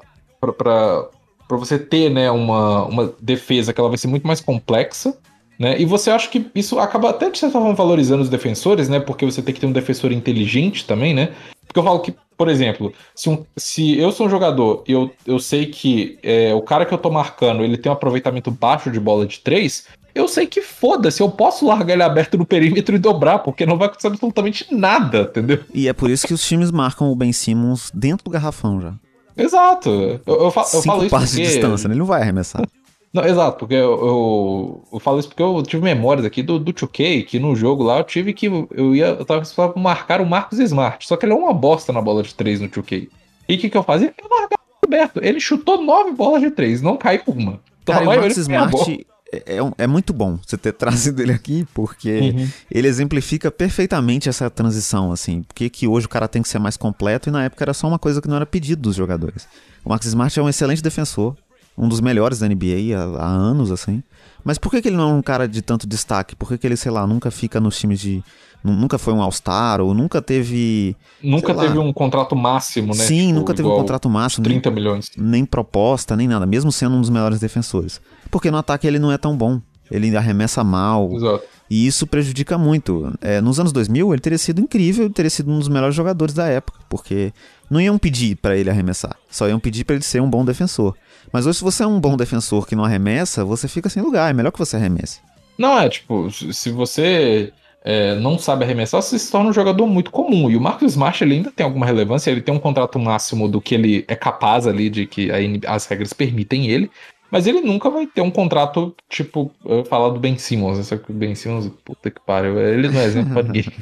você 1.50 1.80
ter 1.80 2.10
né, 2.10 2.30
uma, 2.30 2.86
uma 2.86 3.14
defesa 3.22 3.74
que 3.74 3.80
ela 3.80 3.90
vai 3.90 3.98
ser 3.98 4.08
muito 4.08 4.28
mais 4.28 4.42
complexa 4.42 5.18
né? 5.60 5.76
E 5.78 5.84
você 5.84 6.10
acha 6.10 6.30
que 6.30 6.50
isso 6.56 6.80
acaba 6.80 7.10
até 7.10 7.30
de 7.30 7.38
certa 7.38 7.60
forma 7.60 7.74
valorizando 7.74 8.24
os 8.24 8.30
defensores, 8.30 8.88
né? 8.88 8.98
Porque 8.98 9.26
você 9.26 9.42
tem 9.42 9.54
que 9.54 9.60
ter 9.60 9.68
um 9.68 9.74
defensor 9.74 10.14
inteligente 10.14 10.88
também, 10.88 11.14
né? 11.14 11.34
Porque 11.70 11.80
eu 11.80 11.84
falo 11.84 12.00
que, 12.00 12.16
por 12.36 12.50
exemplo, 12.50 12.92
se, 13.14 13.30
um, 13.30 13.46
se 13.56 13.96
eu 13.96 14.12
sou 14.12 14.26
um 14.26 14.30
jogador 14.30 14.84
e 14.88 14.92
eu, 14.92 15.12
eu 15.24 15.38
sei 15.38 15.68
que 15.68 16.18
é, 16.24 16.52
o 16.52 16.64
cara 16.64 16.84
que 16.84 16.92
eu 16.92 16.98
tô 16.98 17.12
marcando 17.12 17.64
ele 17.64 17.78
tem 17.78 17.92
um 17.92 17.94
aproveitamento 17.94 18.50
baixo 18.50 18.90
de 18.90 19.00
bola 19.00 19.28
de 19.28 19.40
três, 19.40 19.86
eu 20.16 20.28
sei 20.28 20.48
que 20.48 20.64
foda-se, 20.64 21.22
eu 21.22 21.30
posso 21.30 21.68
largar 21.68 21.94
ele 21.94 22.02
aberto 22.02 22.40
no 22.40 22.46
perímetro 22.46 22.96
e 22.96 23.00
dobrar, 23.00 23.40
porque 23.40 23.68
não 23.68 23.78
vai 23.78 23.86
acontecer 23.86 24.08
absolutamente 24.08 24.66
nada, 24.72 25.22
entendeu? 25.22 25.60
E 25.72 25.88
é 25.88 25.94
por 25.94 26.10
isso 26.10 26.26
que 26.26 26.34
os 26.34 26.42
times 26.44 26.72
marcam 26.72 27.12
o 27.12 27.16
Ben 27.16 27.32
Simmons 27.32 27.92
dentro 27.94 28.26
do 28.26 28.32
garrafão 28.32 28.82
já. 28.82 28.96
Exato. 29.38 29.90
Eu, 29.90 30.22
eu, 30.26 30.42
eu 30.46 30.52
falo 30.52 31.04
isso 31.04 31.10
passos 31.10 31.30
porque... 31.30 31.44
de 31.44 31.54
distância, 31.54 31.88
né? 31.88 31.94
ele 31.94 32.00
não 32.00 32.08
vai 32.08 32.22
arremessar. 32.22 32.68
Não, 33.12 33.26
exato, 33.26 33.58
porque 33.58 33.74
eu, 33.74 33.92
eu, 33.92 34.84
eu, 34.94 35.00
falo 35.00 35.20
isso 35.20 35.30
porque 35.30 35.42
eu 35.42 35.64
tive 35.64 35.84
memórias 35.84 36.26
aqui 36.26 36.44
do, 36.44 36.60
do 36.60 36.72
2K, 36.72 37.26
que 37.26 37.40
no 37.40 37.56
jogo 37.56 37.84
lá 37.84 37.98
eu 37.98 38.04
tive 38.04 38.34
que. 38.34 38.46
Eu 38.46 38.96
ia. 38.96 39.08
Eu 39.08 39.26
tava 39.26 39.44
só 39.46 39.74
marcar 39.76 40.22
o 40.22 40.26
Marcos 40.26 40.60
Smart. 40.60 41.08
Só 41.08 41.18
que 41.18 41.26
ele 41.26 41.34
é 41.34 41.36
uma 41.36 41.54
bosta 41.54 41.92
na 41.92 42.02
bola 42.02 42.22
de 42.22 42.36
3 42.36 42.62
no 42.62 42.70
2K. 42.70 43.10
E 43.48 43.56
o 43.56 43.58
que, 43.58 43.70
que 43.70 43.78
eu 43.78 43.84
fazia? 43.84 44.14
Eu 44.16 44.30
largava 44.30 44.62
o 44.62 44.86
Roberto. 44.86 45.20
Ele 45.24 45.40
chutou 45.40 45.84
9 45.84 46.12
bolas 46.12 46.42
de 46.42 46.52
3, 46.52 46.84
não 46.84 46.98
caiu 46.98 47.24
uma. 47.26 47.60
Então, 47.82 47.96
Cara, 47.96 48.04
o 48.04 48.06
Marcos 48.06 48.38
Smart 48.38 49.06
é, 49.32 49.56
é, 49.56 49.74
é, 49.78 49.88
muito 49.88 50.14
bom 50.14 50.38
você 50.46 50.58
ter 50.58 50.74
trazido 50.74 51.22
ele 51.22 51.32
aqui, 51.32 51.66
porque 51.74 52.20
uhum. 52.20 52.48
ele 52.70 52.88
exemplifica 52.88 53.50
perfeitamente 53.50 54.30
essa 54.30 54.50
transição, 54.52 55.12
assim. 55.12 55.42
Porque 55.44 55.68
que 55.68 55.88
hoje 55.88 56.06
o 56.06 56.10
cara 56.10 56.28
tem 56.28 56.44
que 56.44 56.50
ser 56.50 56.60
mais 56.60 56.78
completo 56.78 57.30
e 57.30 57.32
na 57.32 57.46
época 57.46 57.64
era 57.64 57.74
só 57.74 57.88
uma 57.88 57.98
coisa 57.98 58.22
que 58.22 58.28
não 58.28 58.36
era 58.36 58.46
pedido 58.46 58.84
dos 58.84 58.96
jogadores. 58.96 59.48
O 59.84 59.90
Marcos 59.90 60.08
Smart 60.08 60.40
é 60.40 60.44
um 60.44 60.50
excelente 60.50 60.84
defensor, 60.84 61.36
um 61.80 61.88
dos 61.88 62.02
melhores 62.02 62.40
da 62.40 62.48
NBA 62.48 62.94
há, 62.96 63.24
há 63.24 63.28
anos, 63.28 63.72
assim. 63.72 64.04
Mas 64.44 64.58
por 64.58 64.70
que, 64.70 64.82
que 64.82 64.90
ele 64.90 64.98
não 64.98 65.12
é 65.12 65.14
um 65.14 65.22
cara 65.22 65.48
de 65.48 65.62
tanto 65.62 65.88
destaque? 65.88 66.36
Por 66.36 66.50
que, 66.50 66.58
que 66.58 66.68
ele, 66.68 66.76
sei 66.76 66.92
lá, 66.92 67.08
nunca 67.08 67.32
fica 67.32 67.60
nos 67.60 67.80
times 67.80 68.00
de. 68.00 68.22
Nunca 68.62 68.98
foi 68.98 69.14
um 69.14 69.22
All-Star, 69.22 69.80
ou 69.80 69.94
nunca 69.94 70.22
teve. 70.22 70.94
Nunca 71.24 71.56
teve 71.56 71.78
lá, 71.78 71.84
um 71.84 71.94
contrato 71.94 72.36
máximo, 72.36 72.88
né? 72.88 73.06
Sim, 73.06 73.28
tipo, 73.28 73.40
nunca 73.40 73.54
teve 73.54 73.68
um 73.70 73.76
contrato 73.76 74.10
máximo. 74.10 74.44
30 74.44 74.70
nem, 74.70 74.76
milhões. 74.76 75.12
Nem 75.18 75.46
proposta, 75.46 76.14
nem 76.18 76.28
nada, 76.28 76.46
mesmo 76.46 76.70
sendo 76.70 76.98
um 76.98 77.02
dos 77.02 77.10
melhores 77.10 77.40
defensores. 77.40 78.02
Porque 78.30 78.52
no 78.52 78.58
ataque 78.58 78.86
ele 78.86 79.00
não 79.00 79.12
é 79.12 79.18
tão 79.18 79.38
bom. 79.38 79.62
Ele 79.90 80.16
arremessa 80.16 80.64
mal. 80.64 81.10
Exato. 81.14 81.44
E 81.70 81.86
isso 81.86 82.06
prejudica 82.06 82.58
muito. 82.58 83.14
É, 83.22 83.40
nos 83.40 83.60
anos 83.60 83.72
2000, 83.72 84.12
ele 84.14 84.22
teria 84.22 84.38
sido 84.38 84.60
incrível, 84.60 85.06
ele 85.06 85.14
teria 85.14 85.30
sido 85.30 85.52
um 85.52 85.60
dos 85.60 85.70
melhores 85.70 85.96
jogadores 85.96 86.34
da 86.34 86.48
época, 86.48 86.80
porque 86.90 87.32
não 87.70 87.80
iam 87.80 87.98
pedir 87.98 88.36
para 88.38 88.58
ele 88.58 88.70
arremessar, 88.70 89.16
só 89.30 89.48
iam 89.48 89.60
pedir 89.60 89.84
para 89.84 89.96
ele 89.96 90.04
ser 90.04 90.22
um 90.22 90.30
bom 90.30 90.44
defensor. 90.44 90.96
Mas 91.32 91.46
hoje, 91.46 91.60
se 91.60 91.64
você 91.64 91.84
é 91.84 91.88
um 91.88 92.00
bom 92.00 92.18
defensor 92.18 92.66
que 92.66 92.76
não 92.76 92.86
arremessa, 92.86 93.46
você 93.46 93.68
fica 93.68 93.90
sem 93.90 94.02
lugar. 94.02 94.30
É 94.30 94.34
melhor 94.34 94.52
que 94.52 94.60
você 94.60 94.76
arremesse. 94.76 95.20
Não, 95.58 95.78
é 95.78 95.90
tipo, 95.90 96.30
se 96.32 96.72
você 96.72 97.52
é, 97.84 98.16
não 98.16 98.38
sabe 98.38 98.64
arremessar, 98.64 99.02
você 99.02 99.20
se 99.20 99.32
torna 99.32 99.50
um 99.50 99.54
jogador 99.54 99.86
muito 99.88 100.12
comum. 100.12 100.50
E 100.50 100.56
o 100.56 100.62
Marcos 100.62 100.92
Smart 100.92 101.24
ele 101.24 101.36
ainda 101.36 101.52
tem 101.52 101.66
alguma 101.66 101.86
relevância, 101.86 102.32
ele 102.32 102.42
tem 102.42 102.54
um 102.54 102.60
contrato 102.60 102.98
máximo 102.98 103.48
do 103.48 103.62
que 103.62 103.76
ele 103.76 104.06
é 104.08 104.16
capaz 104.16 104.68
ali, 104.68 104.90
de 104.90 105.06
que 105.06 105.30
as 105.68 105.86
regras 105.86 106.14
permitem 106.14 106.68
ele. 106.68 106.90
Mas 107.32 107.46
ele 107.46 107.62
nunca 107.62 107.90
vai 107.90 108.08
ter 108.08 108.22
um 108.22 108.32
contrato, 108.32 108.96
tipo, 109.08 109.52
eu 109.64 109.86
falar 109.86 110.10
do 110.10 110.20
Ben 110.20 110.38
Simmons. 110.38 110.88
Só 110.88 110.98
que 110.98 111.12
o 111.12 111.14
Ben 111.14 111.36
Simmons, 111.36 111.72
puta 111.86 112.10
que 112.10 112.20
pariu, 112.22 112.60
ele 112.60 112.90
não 112.90 113.00
é 113.00 113.06
exemplo 113.06 113.34
pra 113.34 113.44
ninguém. 113.44 113.66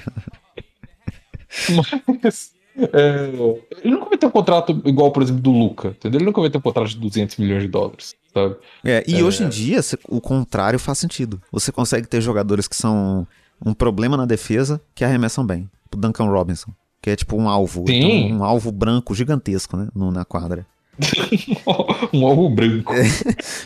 Mas. 2.23 2.56
É, 2.93 3.31
ele 3.83 3.93
nunca 3.95 4.09
vai 4.09 4.17
ter 4.17 4.25
um 4.27 4.31
contrato 4.31 4.81
igual, 4.85 5.11
por 5.11 5.23
exemplo, 5.23 5.41
do 5.41 5.51
Luca, 5.51 5.89
entendeu? 5.89 6.19
Ele 6.19 6.25
nunca 6.25 6.41
vai 6.41 6.49
ter 6.49 6.57
um 6.57 6.61
contrato 6.61 6.89
de 6.89 6.97
200 6.97 7.37
milhões 7.37 7.63
de 7.63 7.67
dólares, 7.67 8.15
sabe? 8.33 8.55
É, 8.83 9.03
e 9.07 9.19
é, 9.19 9.23
hoje 9.23 9.43
em 9.43 9.49
dia, 9.49 9.79
o 10.07 10.21
contrário 10.21 10.77
faz 10.77 10.99
sentido. 10.99 11.41
Você 11.51 11.71
consegue 11.71 12.07
ter 12.07 12.21
jogadores 12.21 12.67
que 12.67 12.75
são 12.75 13.27
um 13.65 13.73
problema 13.73 14.15
na 14.15 14.25
defesa 14.25 14.79
que 14.93 15.03
arremessam 15.03 15.45
bem. 15.45 15.69
O 15.93 15.97
Duncan 15.97 16.25
Robinson, 16.25 16.71
que 17.01 17.09
é 17.09 17.15
tipo 17.15 17.35
um 17.35 17.49
alvo. 17.49 17.85
Então, 17.87 18.37
um 18.37 18.43
alvo 18.43 18.71
branco 18.71 19.15
gigantesco, 19.15 19.75
né? 19.75 19.87
No, 19.95 20.11
na 20.11 20.23
quadra. 20.23 20.65
um 22.13 22.25
alvo 22.25 22.49
branco. 22.49 22.93
É, 22.93 23.03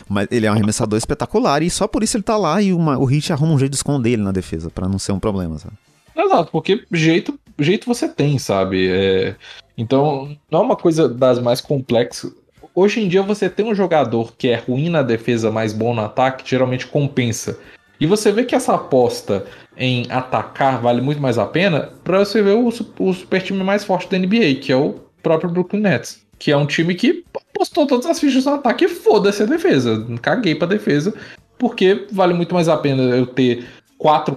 mas 0.08 0.28
ele 0.30 0.46
é 0.46 0.50
um 0.50 0.54
arremessador 0.54 0.96
espetacular 0.96 1.62
e 1.62 1.70
só 1.70 1.86
por 1.86 2.02
isso 2.02 2.16
ele 2.16 2.24
tá 2.24 2.36
lá 2.36 2.60
e 2.62 2.72
uma, 2.72 2.98
o 2.98 3.04
Hit 3.04 3.32
arruma 3.32 3.52
um 3.52 3.58
jeito 3.58 3.72
de 3.72 3.76
esconder 3.76 4.12
ele 4.12 4.22
na 4.22 4.32
defesa, 4.32 4.70
para 4.70 4.88
não 4.88 4.98
ser 4.98 5.12
um 5.12 5.18
problema, 5.18 5.58
sabe? 5.58 5.74
Exato, 6.14 6.50
porque 6.52 6.84
jeito, 6.92 7.38
jeito 7.62 7.86
você 7.86 8.08
tem, 8.08 8.38
sabe? 8.38 8.88
É... 8.90 9.36
Então, 9.76 10.36
não 10.50 10.60
é 10.60 10.62
uma 10.62 10.76
coisa 10.76 11.08
das 11.08 11.38
mais 11.38 11.60
complexas. 11.60 12.32
Hoje 12.74 13.00
em 13.00 13.08
dia, 13.08 13.22
você 13.22 13.50
tem 13.50 13.66
um 13.66 13.74
jogador 13.74 14.34
que 14.36 14.48
é 14.48 14.56
ruim 14.56 14.88
na 14.88 15.02
defesa, 15.02 15.50
mas 15.50 15.72
bom 15.72 15.94
no 15.94 16.00
ataque, 16.00 16.48
geralmente 16.48 16.86
compensa. 16.86 17.58
E 18.00 18.06
você 18.06 18.32
vê 18.32 18.44
que 18.44 18.54
essa 18.54 18.74
aposta 18.74 19.44
em 19.76 20.06
atacar 20.10 20.80
vale 20.80 21.00
muito 21.00 21.20
mais 21.20 21.38
a 21.38 21.46
pena 21.46 21.90
para 22.02 22.18
você 22.18 22.42
ver 22.42 22.54
o, 22.54 22.68
o 22.68 23.12
super 23.12 23.42
time 23.42 23.62
mais 23.62 23.84
forte 23.84 24.10
da 24.10 24.18
NBA, 24.18 24.56
que 24.60 24.72
é 24.72 24.76
o 24.76 24.96
próprio 25.22 25.50
Brooklyn 25.50 25.80
Nets. 25.80 26.22
Que 26.38 26.50
é 26.50 26.56
um 26.56 26.66
time 26.66 26.94
que 26.94 27.24
postou 27.54 27.86
todas 27.86 28.06
as 28.06 28.18
fichas 28.18 28.44
no 28.44 28.54
ataque 28.54 28.86
e 28.86 28.88
foda-se 28.88 29.42
a 29.42 29.46
defesa. 29.46 30.04
Caguei 30.20 30.54
pra 30.54 30.66
defesa. 30.66 31.14
Porque 31.58 32.06
vale 32.10 32.34
muito 32.34 32.54
mais 32.54 32.68
a 32.68 32.76
pena 32.76 33.02
eu 33.02 33.26
ter 33.26 33.64
quatro 33.96 34.36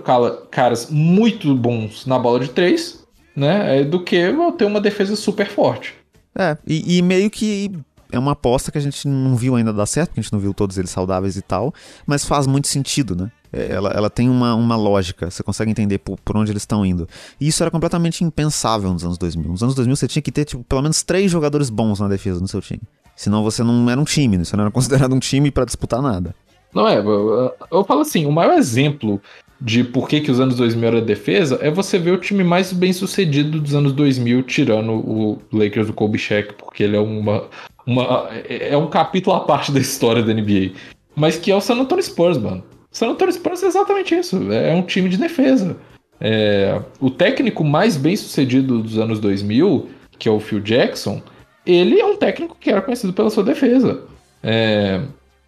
caras 0.51 0.91
muito 0.91 1.55
bons 1.55 2.05
na 2.05 2.19
bola 2.19 2.39
de 2.39 2.49
três, 2.49 3.03
né? 3.35 3.81
É, 3.81 3.83
do 3.83 4.03
que 4.03 4.15
eu 4.15 4.51
ter 4.51 4.65
uma 4.65 4.79
defesa 4.79 5.15
super 5.15 5.47
forte. 5.47 5.93
É, 6.37 6.57
e, 6.67 6.97
e, 6.97 7.01
meio 7.01 7.29
que 7.29 7.71
é 8.11 8.19
uma 8.19 8.31
aposta 8.31 8.71
que 8.71 8.77
a 8.77 8.81
gente 8.81 9.07
não 9.07 9.35
viu 9.35 9.55
ainda 9.55 9.71
dar 9.71 9.85
certo, 9.85 10.09
porque 10.09 10.19
a 10.19 10.23
gente 10.23 10.33
não 10.33 10.39
viu 10.39 10.53
todos 10.53 10.77
eles 10.77 10.89
saudáveis 10.89 11.37
e 11.37 11.41
tal, 11.41 11.73
mas 12.05 12.25
faz 12.25 12.45
muito 12.45 12.67
sentido, 12.67 13.15
né? 13.15 13.31
É, 13.51 13.71
ela, 13.71 13.89
ela 13.91 14.09
tem 14.09 14.29
uma, 14.29 14.53
uma 14.53 14.75
lógica, 14.75 15.31
você 15.31 15.41
consegue 15.41 15.71
entender 15.71 15.97
por, 15.99 16.19
por 16.19 16.35
onde 16.35 16.51
eles 16.51 16.63
estão 16.63 16.85
indo. 16.85 17.07
E 17.39 17.47
isso 17.47 17.63
era 17.63 17.71
completamente 17.71 18.23
impensável 18.23 18.91
nos 18.91 19.03
anos 19.03 19.17
2000. 19.17 19.51
Nos 19.51 19.63
anos 19.63 19.75
2000 19.75 19.95
você 19.95 20.07
tinha 20.07 20.21
que 20.21 20.31
ter 20.31 20.43
tipo, 20.43 20.63
pelo 20.65 20.81
menos 20.81 21.03
três 21.03 21.31
jogadores 21.31 21.69
bons 21.69 21.99
na 21.99 22.07
defesa 22.09 22.39
no 22.39 22.47
seu 22.47 22.61
time. 22.61 22.81
Senão 23.15 23.43
você 23.43 23.63
não 23.63 23.89
era 23.89 23.99
um 23.99 24.03
time, 24.03 24.37
você 24.37 24.57
não 24.57 24.65
era 24.65 24.71
considerado 24.73 25.13
um 25.13 25.19
time 25.19 25.49
para 25.51 25.63
disputar 25.63 26.01
nada. 26.01 26.35
Não 26.73 26.85
é, 26.85 26.97
eu, 26.97 27.55
eu 27.71 27.85
falo 27.85 28.01
assim, 28.01 28.25
o 28.25 28.31
maior 28.31 28.57
exemplo 28.57 29.21
de 29.59 29.83
por 29.83 30.07
que, 30.09 30.21
que 30.21 30.31
os 30.31 30.39
anos 30.39 30.55
2000 30.57 30.87
era 30.87 31.01
defesa 31.01 31.59
é 31.61 31.71
você 31.71 31.97
ver 31.97 32.11
o 32.11 32.17
time 32.17 32.43
mais 32.43 32.73
bem 32.73 32.91
sucedido 32.91 33.59
dos 33.59 33.73
anos 33.73 33.93
2000 33.93 34.43
tirando 34.43 34.91
o 34.91 35.41
Lakers 35.51 35.87
do 35.87 35.93
Kobe 35.93 36.17
Shaq, 36.17 36.53
porque 36.53 36.83
ele 36.83 36.97
é 36.97 36.99
uma, 36.99 37.45
uma 37.85 38.29
é, 38.31 38.69
é 38.69 38.77
um 38.77 38.87
capítulo 38.87 39.35
à 39.35 39.41
parte 39.41 39.71
da 39.71 39.79
história 39.79 40.21
da 40.21 40.33
NBA. 40.33 40.71
Mas 41.15 41.37
que 41.37 41.51
é 41.51 41.55
o 41.55 41.61
San 41.61 41.75
Antonio 41.75 42.03
Spurs, 42.03 42.37
mano. 42.37 42.63
O 42.91 42.97
San 42.97 43.09
Antonio 43.09 43.33
Spurs 43.33 43.63
é 43.63 43.67
exatamente 43.67 44.13
isso, 44.15 44.51
é 44.51 44.73
um 44.73 44.81
time 44.81 45.09
de 45.09 45.17
defesa. 45.17 45.77
É, 46.19 46.81
o 46.99 47.09
técnico 47.09 47.63
mais 47.63 47.97
bem 47.97 48.15
sucedido 48.15 48.81
dos 48.81 48.97
anos 48.97 49.19
2000, 49.19 49.89
que 50.17 50.29
é 50.29 50.31
o 50.31 50.39
Phil 50.39 50.59
Jackson, 50.59 51.21
ele 51.65 51.99
é 51.99 52.05
um 52.05 52.15
técnico 52.15 52.57
que 52.59 52.69
era 52.69 52.81
conhecido 52.81 53.13
pela 53.13 53.29
sua 53.29 53.43
defesa. 53.43 54.03
É, 54.43 55.01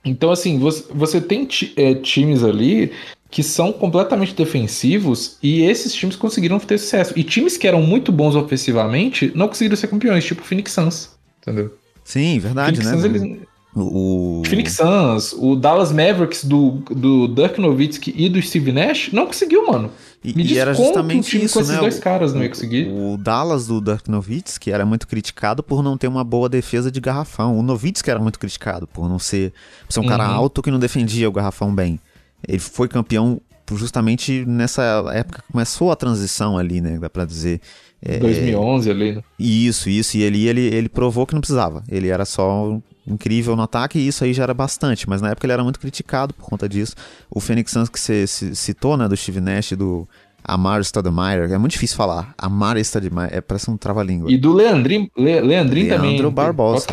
então, 0.03 0.31
assim, 0.31 0.57
você, 0.57 0.85
você 0.93 1.21
tem 1.21 1.47
é, 1.75 1.93
times 1.95 2.43
ali 2.43 2.91
que 3.29 3.43
são 3.43 3.71
completamente 3.71 4.33
defensivos 4.33 5.37
e 5.43 5.61
esses 5.61 5.93
times 5.93 6.15
conseguiram 6.15 6.59
ter 6.59 6.77
sucesso. 6.77 7.13
E 7.15 7.23
times 7.23 7.57
que 7.57 7.67
eram 7.67 7.81
muito 7.81 8.11
bons 8.11 8.35
ofensivamente 8.35 9.31
não 9.35 9.47
conseguiram 9.47 9.75
ser 9.75 9.87
campeões, 9.87 10.25
tipo 10.25 10.41
o 10.41 10.45
Phoenix 10.45 10.71
Suns, 10.71 11.09
entendeu? 11.41 11.73
Sim, 12.03 12.39
verdade, 12.39 12.77
Phoenix 12.77 13.03
né? 13.03 13.09
Suns, 13.09 13.25
eles... 13.25 13.47
O 13.79 14.41
Phoenix 14.47 14.73
Suns, 14.73 15.33
o 15.33 15.55
Dallas 15.55 15.91
Mavericks 15.91 16.43
do, 16.43 16.81
do 16.89 17.27
Dirk 17.27 17.61
Nowitzki 17.61 18.11
e 18.17 18.27
do 18.27 18.41
Steve 18.41 18.71
Nash 18.71 19.11
não 19.13 19.27
conseguiu, 19.27 19.67
mano. 19.67 19.91
E, 20.23 20.33
e 20.41 20.57
era 20.57 20.73
justamente 20.73 21.37
isso, 21.43 21.53
com 21.53 21.59
esses 21.59 21.73
né? 21.73 21.79
dois 21.79 21.99
caras 21.99 22.33
não 22.33 22.41
ia 22.41 22.49
conseguir. 22.49 22.87
O 22.89 23.17
Dallas 23.17 23.67
do 23.67 23.79
Dirk 23.79 24.09
Nowitzki 24.09 24.71
era 24.71 24.83
muito 24.83 25.07
criticado 25.07 25.61
por 25.61 25.83
não 25.83 25.95
ter 25.95 26.07
uma 26.07 26.23
boa 26.23 26.49
defesa 26.49 26.89
de 26.89 26.99
garrafão. 26.99 27.57
O 27.57 27.61
Nowitzki 27.61 28.09
era 28.09 28.19
muito 28.19 28.39
criticado 28.39 28.87
por 28.87 29.07
não 29.07 29.19
ser, 29.19 29.53
por 29.85 29.93
ser 29.93 29.99
um 29.99 30.03
uhum. 30.03 30.09
cara 30.09 30.25
alto 30.25 30.63
que 30.63 30.71
não 30.71 30.79
defendia 30.79 31.29
o 31.29 31.31
garrafão 31.31 31.73
bem. 31.73 31.99
Ele 32.47 32.59
foi 32.59 32.87
campeão 32.87 33.41
justamente 33.75 34.45
nessa 34.45 35.03
época 35.13 35.41
que 35.41 35.51
começou 35.51 35.91
a 35.91 35.95
transição 35.95 36.57
ali, 36.57 36.79
né? 36.79 36.97
Dá 36.99 37.09
pra 37.09 37.25
dizer. 37.25 37.59
É, 38.01 38.19
2011 38.19 38.89
ali, 38.91 39.15
né? 39.15 39.23
Isso, 39.37 39.89
isso. 39.89 40.17
E 40.17 40.25
ali 40.25 40.47
ele, 40.47 40.61
ele 40.61 40.87
provou 40.87 41.25
que 41.25 41.33
não 41.33 41.41
precisava. 41.41 41.83
Ele 41.89 42.07
era 42.07 42.25
só 42.25 42.79
incrível 43.05 43.55
no 43.55 43.63
ataque 43.63 43.97
e 43.97 44.07
isso 44.07 44.23
aí 44.23 44.33
já 44.33 44.43
era 44.43 44.53
bastante. 44.53 45.09
Mas 45.09 45.21
na 45.21 45.31
época 45.31 45.45
ele 45.45 45.53
era 45.53 45.63
muito 45.63 45.79
criticado 45.79 46.33
por 46.33 46.45
conta 46.45 46.69
disso. 46.69 46.95
O 47.29 47.39
Phoenix 47.39 47.71
Suns 47.71 47.89
que 47.89 47.99
você 47.99 48.25
citou, 48.27 48.95
né? 48.95 49.07
Do 49.07 49.17
Steve 49.17 49.41
Nash 49.41 49.71
do 49.73 50.07
Amar 50.43 50.81
Stoudemire. 50.81 51.51
É 51.51 51.57
muito 51.57 51.73
difícil 51.73 51.97
falar. 51.97 52.33
Amar 52.37 52.77
Stoudemire. 52.77 53.29
É, 53.31 53.41
parece 53.41 53.69
um 53.69 53.75
trava-língua. 53.75 54.31
E 54.31 54.37
do 54.37 54.53
Leandrin, 54.53 55.09
Le, 55.17 55.41
Leandrin 55.41 55.81
Leandro 55.83 55.95
também. 55.97 56.11
Leandro 56.11 56.31
Barbosa. 56.31 56.87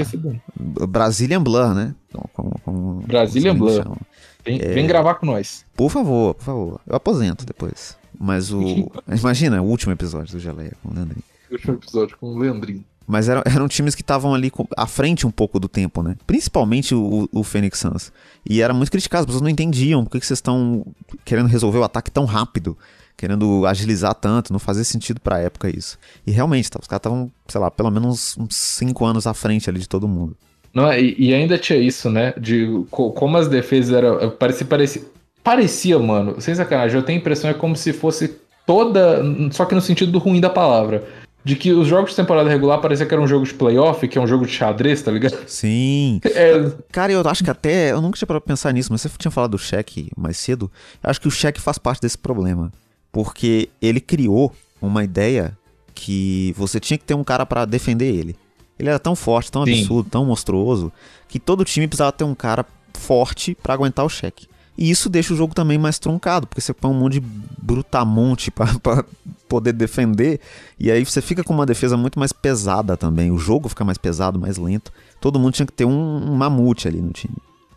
Brazilian 0.88 1.42
Blur, 1.42 1.74
né? 1.74 1.94
Como, 2.32 2.60
como, 2.64 3.02
Brazilian 3.06 3.54
Blur. 3.54 3.96
Vem, 4.44 4.60
é... 4.60 4.74
vem 4.74 4.86
gravar 4.86 5.14
com 5.14 5.26
nós. 5.26 5.64
Por 5.74 5.90
favor, 5.90 6.34
por 6.34 6.44
favor. 6.44 6.80
Eu 6.86 6.96
aposento 6.96 7.44
depois. 7.44 7.96
Mas 8.18 8.52
o. 8.52 8.90
Imagina 9.08 9.60
o 9.62 9.66
último 9.66 9.92
episódio 9.92 10.32
do 10.32 10.40
Geleia 10.40 10.72
com 10.82 10.90
o 10.90 10.94
Leandrinho. 10.94 11.24
O 11.50 11.54
último 11.54 11.74
episódio 11.74 12.16
com 12.18 12.26
o 12.28 12.38
Leandrinho. 12.38 12.84
Mas 13.06 13.28
eram, 13.28 13.42
eram 13.44 13.68
times 13.68 13.94
que 13.94 14.00
estavam 14.00 14.34
ali 14.34 14.50
à 14.76 14.86
frente 14.86 15.26
um 15.26 15.30
pouco 15.30 15.60
do 15.60 15.68
tempo, 15.68 16.02
né? 16.02 16.16
Principalmente 16.26 16.94
o, 16.94 17.28
o 17.32 17.42
Phoenix 17.42 17.78
Suns. 17.78 18.12
E 18.48 18.62
era 18.62 18.72
muito 18.72 18.90
criticado, 18.90 19.20
as 19.20 19.26
pessoas 19.26 19.42
não 19.42 19.50
entendiam 19.50 20.04
por 20.04 20.12
que, 20.12 20.20
que 20.20 20.26
vocês 20.26 20.38
estão 20.38 20.86
querendo 21.24 21.46
resolver 21.46 21.78
o 21.78 21.84
ataque 21.84 22.10
tão 22.10 22.24
rápido, 22.24 22.78
querendo 23.16 23.66
agilizar 23.66 24.14
tanto, 24.14 24.52
não 24.52 24.58
fazia 24.58 24.84
sentido 24.84 25.20
pra 25.20 25.38
época 25.38 25.68
isso. 25.68 25.98
E 26.26 26.30
realmente, 26.30 26.70
tá, 26.70 26.78
os 26.80 26.86
caras 26.86 27.00
estavam, 27.00 27.30
sei 27.46 27.60
lá, 27.60 27.70
pelo 27.70 27.90
menos 27.90 28.36
uns 28.38 28.56
5 28.56 29.04
anos 29.04 29.26
à 29.26 29.34
frente 29.34 29.68
ali 29.68 29.80
de 29.80 29.88
todo 29.88 30.08
mundo. 30.08 30.34
Não, 30.74 30.92
e, 30.92 31.14
e, 31.16 31.32
ainda 31.32 31.56
tinha 31.56 31.78
isso, 31.78 32.10
né? 32.10 32.34
De 32.36 32.84
como 32.90 33.36
as 33.36 33.46
defesas 33.46 33.94
eram. 33.94 34.30
Parecia, 34.30 34.66
parecia, 34.66 35.02
parecia, 35.42 35.98
mano, 36.00 36.40
sem 36.40 36.54
sacanagem, 36.54 36.96
eu 36.96 37.02
tenho 37.02 37.18
a 37.18 37.20
impressão 37.20 37.48
é 37.48 37.54
como 37.54 37.76
se 37.76 37.92
fosse 37.92 38.36
toda. 38.66 39.22
Só 39.52 39.64
que 39.64 39.74
no 39.74 39.80
sentido 39.80 40.18
ruim 40.18 40.40
da 40.40 40.50
palavra. 40.50 41.04
De 41.44 41.54
que 41.54 41.72
os 41.72 41.86
jogos 41.86 42.10
de 42.10 42.16
temporada 42.16 42.48
regular 42.48 42.80
parecia 42.80 43.04
que 43.04 43.12
era 43.12 43.22
um 43.22 43.26
jogo 43.26 43.44
de 43.44 43.52
playoff, 43.52 44.08
que 44.08 44.16
é 44.16 44.20
um 44.20 44.26
jogo 44.26 44.46
de 44.46 44.52
xadrez, 44.52 45.02
tá 45.02 45.10
ligado? 45.12 45.36
Sim. 45.46 46.18
É... 46.34 46.72
Cara, 46.90 47.12
eu 47.12 47.20
acho 47.20 47.44
que 47.44 47.50
até. 47.50 47.92
Eu 47.92 48.00
nunca 48.00 48.16
tinha 48.16 48.26
parado 48.26 48.46
pensar 48.46 48.72
nisso, 48.72 48.90
mas 48.90 49.02
você 49.02 49.10
tinha 49.18 49.30
falado 49.30 49.50
do 49.50 49.58
cheque 49.58 50.10
mais 50.16 50.38
cedo. 50.38 50.70
Eu 51.02 51.10
acho 51.10 51.20
que 51.20 51.28
o 51.28 51.30
cheque 51.30 51.60
faz 51.60 51.76
parte 51.76 52.00
desse 52.00 52.16
problema. 52.16 52.72
Porque 53.12 53.68
ele 53.80 54.00
criou 54.00 54.52
uma 54.80 55.04
ideia 55.04 55.56
que 55.94 56.52
você 56.56 56.80
tinha 56.80 56.98
que 56.98 57.04
ter 57.04 57.14
um 57.14 57.22
cara 57.22 57.46
para 57.46 57.64
defender 57.64 58.12
ele. 58.12 58.34
Ele 58.78 58.88
era 58.88 58.98
tão 58.98 59.14
forte, 59.14 59.52
tão 59.52 59.64
Sim. 59.64 59.72
absurdo, 59.72 60.10
tão 60.10 60.24
monstruoso, 60.24 60.92
que 61.28 61.38
todo 61.38 61.64
time 61.64 61.86
precisava 61.86 62.12
ter 62.12 62.24
um 62.24 62.34
cara 62.34 62.66
forte 62.94 63.56
para 63.62 63.74
aguentar 63.74 64.04
o 64.04 64.08
cheque. 64.08 64.46
E 64.76 64.90
isso 64.90 65.08
deixa 65.08 65.32
o 65.32 65.36
jogo 65.36 65.54
também 65.54 65.78
mais 65.78 66.00
truncado, 66.00 66.46
porque 66.46 66.60
você 66.60 66.74
põe 66.74 66.90
um 66.90 66.94
monte 66.94 67.20
de 67.20 67.26
brutamonte 67.62 68.50
para 68.50 68.66
poder 69.48 69.72
defender, 69.72 70.40
e 70.78 70.90
aí 70.90 71.04
você 71.04 71.22
fica 71.22 71.44
com 71.44 71.54
uma 71.54 71.64
defesa 71.64 71.96
muito 71.96 72.18
mais 72.18 72.32
pesada 72.32 72.96
também. 72.96 73.30
O 73.30 73.38
jogo 73.38 73.68
fica 73.68 73.84
mais 73.84 73.98
pesado, 73.98 74.38
mais 74.38 74.56
lento. 74.56 74.92
Todo 75.20 75.38
mundo 75.38 75.54
tinha 75.54 75.66
que 75.66 75.72
ter 75.72 75.84
um, 75.84 76.30
um 76.30 76.34
mamute 76.34 76.88
ali 76.88 77.00
no 77.00 77.12
time. 77.12 77.36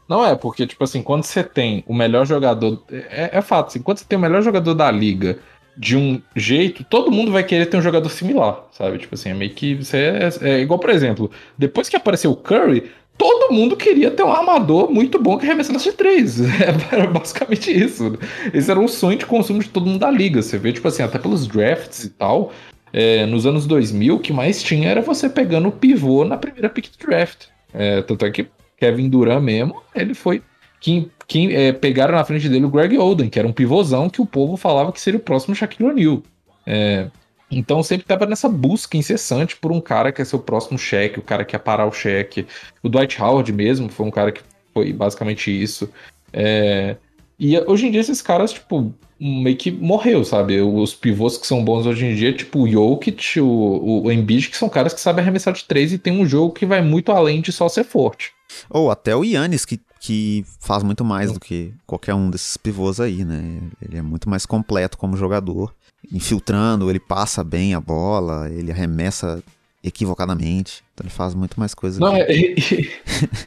Não 0.09 0.25
é, 0.25 0.35
porque, 0.35 0.65
tipo 0.65 0.83
assim, 0.83 1.03
quando 1.03 1.23
você 1.23 1.43
tem 1.43 1.83
o 1.85 1.93
melhor 1.93 2.25
jogador. 2.25 2.81
É, 2.89 3.37
é 3.37 3.41
fato, 3.41 3.67
assim, 3.67 3.81
quando 3.81 3.99
você 3.99 4.05
tem 4.05 4.17
o 4.17 4.21
melhor 4.21 4.41
jogador 4.41 4.73
da 4.73 4.89
liga 4.89 5.37
de 5.77 5.95
um 5.95 6.21
jeito, 6.35 6.83
todo 6.83 7.11
mundo 7.11 7.31
vai 7.31 7.43
querer 7.43 7.67
ter 7.67 7.77
um 7.77 7.81
jogador 7.81 8.09
similar, 8.09 8.65
sabe? 8.71 8.97
Tipo 8.97 9.15
assim, 9.15 9.29
é 9.29 9.33
meio 9.33 9.51
que. 9.51 9.75
Você 9.75 9.97
é, 9.97 10.29
é 10.41 10.59
igual, 10.59 10.79
por 10.79 10.89
exemplo, 10.89 11.29
depois 11.57 11.87
que 11.87 11.95
apareceu 11.95 12.31
o 12.31 12.35
Curry, 12.35 12.89
todo 13.17 13.53
mundo 13.53 13.75
queria 13.75 14.09
ter 14.09 14.23
um 14.23 14.31
armador 14.31 14.91
muito 14.91 15.19
bom 15.19 15.37
que 15.37 15.45
arremessasse 15.45 15.91
de 15.91 15.95
três. 15.95 16.39
Era 16.91 17.07
basicamente 17.07 17.71
isso. 17.71 18.17
Esse 18.53 18.71
era 18.71 18.79
um 18.79 18.87
sonho 18.87 19.17
de 19.17 19.25
consumo 19.25 19.61
de 19.61 19.69
todo 19.69 19.85
mundo 19.85 19.99
da 19.99 20.09
liga. 20.09 20.41
Você 20.41 20.57
vê, 20.57 20.73
tipo 20.73 20.87
assim, 20.87 21.03
até 21.03 21.19
pelos 21.19 21.47
drafts 21.47 22.03
e 22.05 22.09
tal. 22.09 22.51
É, 22.91 23.25
nos 23.25 23.45
anos 23.45 23.67
2000, 23.67 24.15
o 24.15 24.19
que 24.19 24.31
mais 24.31 24.63
tinha 24.63 24.89
era 24.89 25.01
você 25.01 25.29
pegando 25.29 25.67
o 25.67 25.71
pivô 25.71 26.23
na 26.23 26.37
primeira 26.37 26.69
pick 26.69 26.89
draft. 26.99 27.47
É, 27.73 28.01
tanto 28.01 28.25
é 28.25 28.31
que 28.31 28.47
Kevin 28.77 29.09
Durant 29.09 29.43
mesmo, 29.43 29.81
ele 29.93 30.13
foi 30.13 30.41
quem, 30.79 31.11
quem 31.27 31.53
é, 31.53 31.71
pegaram 31.71 32.15
na 32.15 32.23
frente 32.23 32.47
dele 32.47 32.65
o 32.65 32.69
Greg 32.69 32.97
Oden, 32.97 33.29
que 33.29 33.39
era 33.39 33.47
um 33.47 33.53
pivôzão 33.53 34.09
que 34.09 34.21
o 34.21 34.25
povo 34.25 34.57
falava 34.57 34.91
que 34.91 35.01
seria 35.01 35.19
o 35.19 35.23
próximo 35.23 35.55
Shaquille 35.55 35.89
O'Neal. 35.89 36.23
É, 36.65 37.09
então 37.49 37.81
sempre 37.81 38.03
estava 38.03 38.25
nessa 38.25 38.49
busca 38.49 38.97
incessante 38.97 39.55
por 39.55 39.71
um 39.71 39.79
cara 39.79 40.11
que 40.11 40.21
é 40.21 40.25
seu 40.25 40.39
próximo 40.39 40.77
cheque, 40.77 41.19
o 41.19 41.23
cara 41.23 41.45
que 41.45 41.55
ia 41.55 41.59
parar 41.59 41.85
o 41.85 41.91
cheque. 41.91 42.45
O 42.83 42.89
Dwight 42.89 43.21
Howard 43.21 43.51
mesmo 43.53 43.89
foi 43.89 44.05
um 44.05 44.11
cara 44.11 44.31
que 44.31 44.41
foi 44.73 44.93
basicamente 44.93 45.49
isso. 45.49 45.89
É, 46.31 46.97
e 47.39 47.57
hoje 47.59 47.87
em 47.87 47.91
dia 47.91 48.01
esses 48.01 48.21
caras, 48.21 48.51
tipo, 48.51 48.93
meio 49.19 49.55
que 49.55 49.71
morreu, 49.71 50.23
sabe? 50.23 50.59
Os 50.61 50.93
pivôs 50.93 51.37
que 51.37 51.47
são 51.47 51.63
bons 51.63 51.85
hoje 51.85 52.05
em 52.05 52.15
dia, 52.15 52.33
tipo 52.33 52.63
o 52.63 52.69
Jokic, 52.69 53.39
o, 53.39 54.03
o 54.03 54.11
Embiid, 54.11 54.49
que 54.49 54.57
são 54.57 54.69
caras 54.69 54.93
que 54.93 54.99
sabem 54.99 55.21
arremessar 55.21 55.53
de 55.53 55.63
três 55.63 55.93
e 55.93 55.97
tem 55.97 56.13
um 56.13 56.25
jogo 56.25 56.53
que 56.53 56.65
vai 56.65 56.81
muito 56.81 57.11
além 57.11 57.41
de 57.41 57.51
só 57.51 57.69
ser 57.69 57.83
forte. 57.83 58.31
Ou 58.69 58.91
até 58.91 59.15
o 59.15 59.23
Yannis, 59.23 59.65
que 59.65 59.79
que 60.07 60.45
faz 60.61 60.83
muito 60.83 61.03
mais 61.03 61.33
do 61.33 61.39
que 61.39 61.73
qualquer 61.85 62.13
um 62.13 62.29
desses 62.29 62.55
pivôs 62.55 63.01
aí, 63.01 63.25
né? 63.25 63.59
Ele 63.81 63.97
é 63.97 64.01
muito 64.01 64.29
mais 64.29 64.45
completo 64.45 64.97
como 64.97 65.17
jogador. 65.17 65.73
Infiltrando, 66.09 66.89
ele 66.89 66.99
passa 66.99 67.43
bem 67.43 67.73
a 67.73 67.81
bola, 67.81 68.49
ele 68.49 68.71
arremessa 68.71 69.43
equivocadamente. 69.83 70.81
Então 70.93 71.05
ele 71.05 71.13
faz 71.13 71.35
muito 71.35 71.59
mais 71.59 71.73
coisas. 71.73 71.99
Não, 71.99 72.15
é, 72.15 72.25
e, 72.31 72.89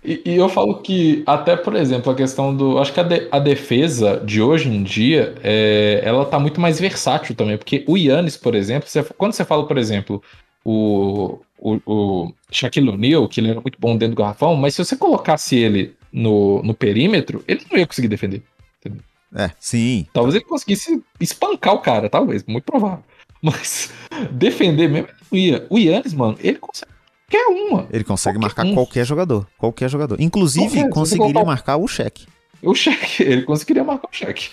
e, 0.05 0.23
e, 0.27 0.37
eu 0.37 0.51
falo 0.51 0.83
que, 0.83 1.23
até 1.27 1.57
por 1.57 1.75
exemplo, 1.75 2.13
a 2.13 2.15
questão 2.15 2.55
do. 2.55 2.79
Acho 2.79 2.93
que 2.93 3.01
a, 3.01 3.05
de, 3.05 3.27
a 3.33 3.39
defesa 3.39 4.19
de 4.23 4.43
hoje 4.43 4.69
em 4.69 4.83
dia, 4.83 5.35
é, 5.43 6.03
ela 6.05 6.27
tá 6.27 6.39
muito 6.39 6.61
mais 6.61 6.79
versátil 6.79 7.35
também. 7.35 7.57
Porque 7.57 7.87
o 7.89 7.97
Yannis, 7.97 8.37
por 8.37 8.55
exemplo, 8.55 8.87
você, 8.87 9.03
quando 9.17 9.33
você 9.33 9.47
fala, 9.47 9.67
por 9.67 9.79
exemplo, 9.79 10.23
o, 10.63 11.39
o, 11.59 11.81
o 11.87 12.35
Shaquille 12.53 12.91
O'Neal, 12.91 13.27
que 13.29 13.41
ele 13.41 13.49
era 13.49 13.63
muito 13.63 13.79
bom 13.81 13.97
dentro 13.97 14.15
do 14.15 14.19
garrafão, 14.19 14.55
mas 14.57 14.75
se 14.75 14.85
você 14.85 14.95
colocasse 14.95 15.57
ele 15.57 15.99
no, 16.13 16.63
no 16.63 16.75
perímetro, 16.75 17.45
ele 17.47 17.63
não 17.71 17.79
ia 17.79 17.87
conseguir 17.87 18.09
defender. 18.09 18.43
Entendeu? 18.79 19.03
É, 19.35 19.51
sim. 19.61 20.07
Talvez 20.13 20.35
ele 20.35 20.45
conseguisse 20.45 21.03
espancar 21.21 21.75
o 21.75 21.79
cara, 21.79 22.09
talvez, 22.09 22.45
muito 22.45 22.65
provável. 22.65 23.05
Mas 23.41 23.93
defender 24.33 24.89
mesmo, 24.89 25.09
ele 25.09 25.17
não 25.31 25.39
ia. 25.39 25.67
O 25.71 25.79
Yannis, 25.79 26.13
mano, 26.15 26.37
ele 26.41 26.59
consegue 26.59 26.93
qualquer 27.31 27.47
uma. 27.47 27.87
Ele 27.93 28.05
consegue 28.05 28.39
qualquer 28.39 28.57
marcar 28.57 28.67
um. 28.67 28.75
qualquer 28.75 29.07
jogador. 29.07 29.47
Qualquer 29.57 29.89
jogador. 29.89 30.21
Inclusive, 30.21 30.69
qualquer, 30.69 30.91
conseguiria 30.91 31.33
colocar... 31.33 31.51
marcar 31.51 31.77
o 31.77 31.87
cheque. 31.87 32.27
O 32.63 32.75
cheque, 32.75 33.23
ele 33.23 33.43
conseguiria 33.43 33.85
marcar 33.85 34.09
o 34.09 34.15
cheque. 34.15 34.51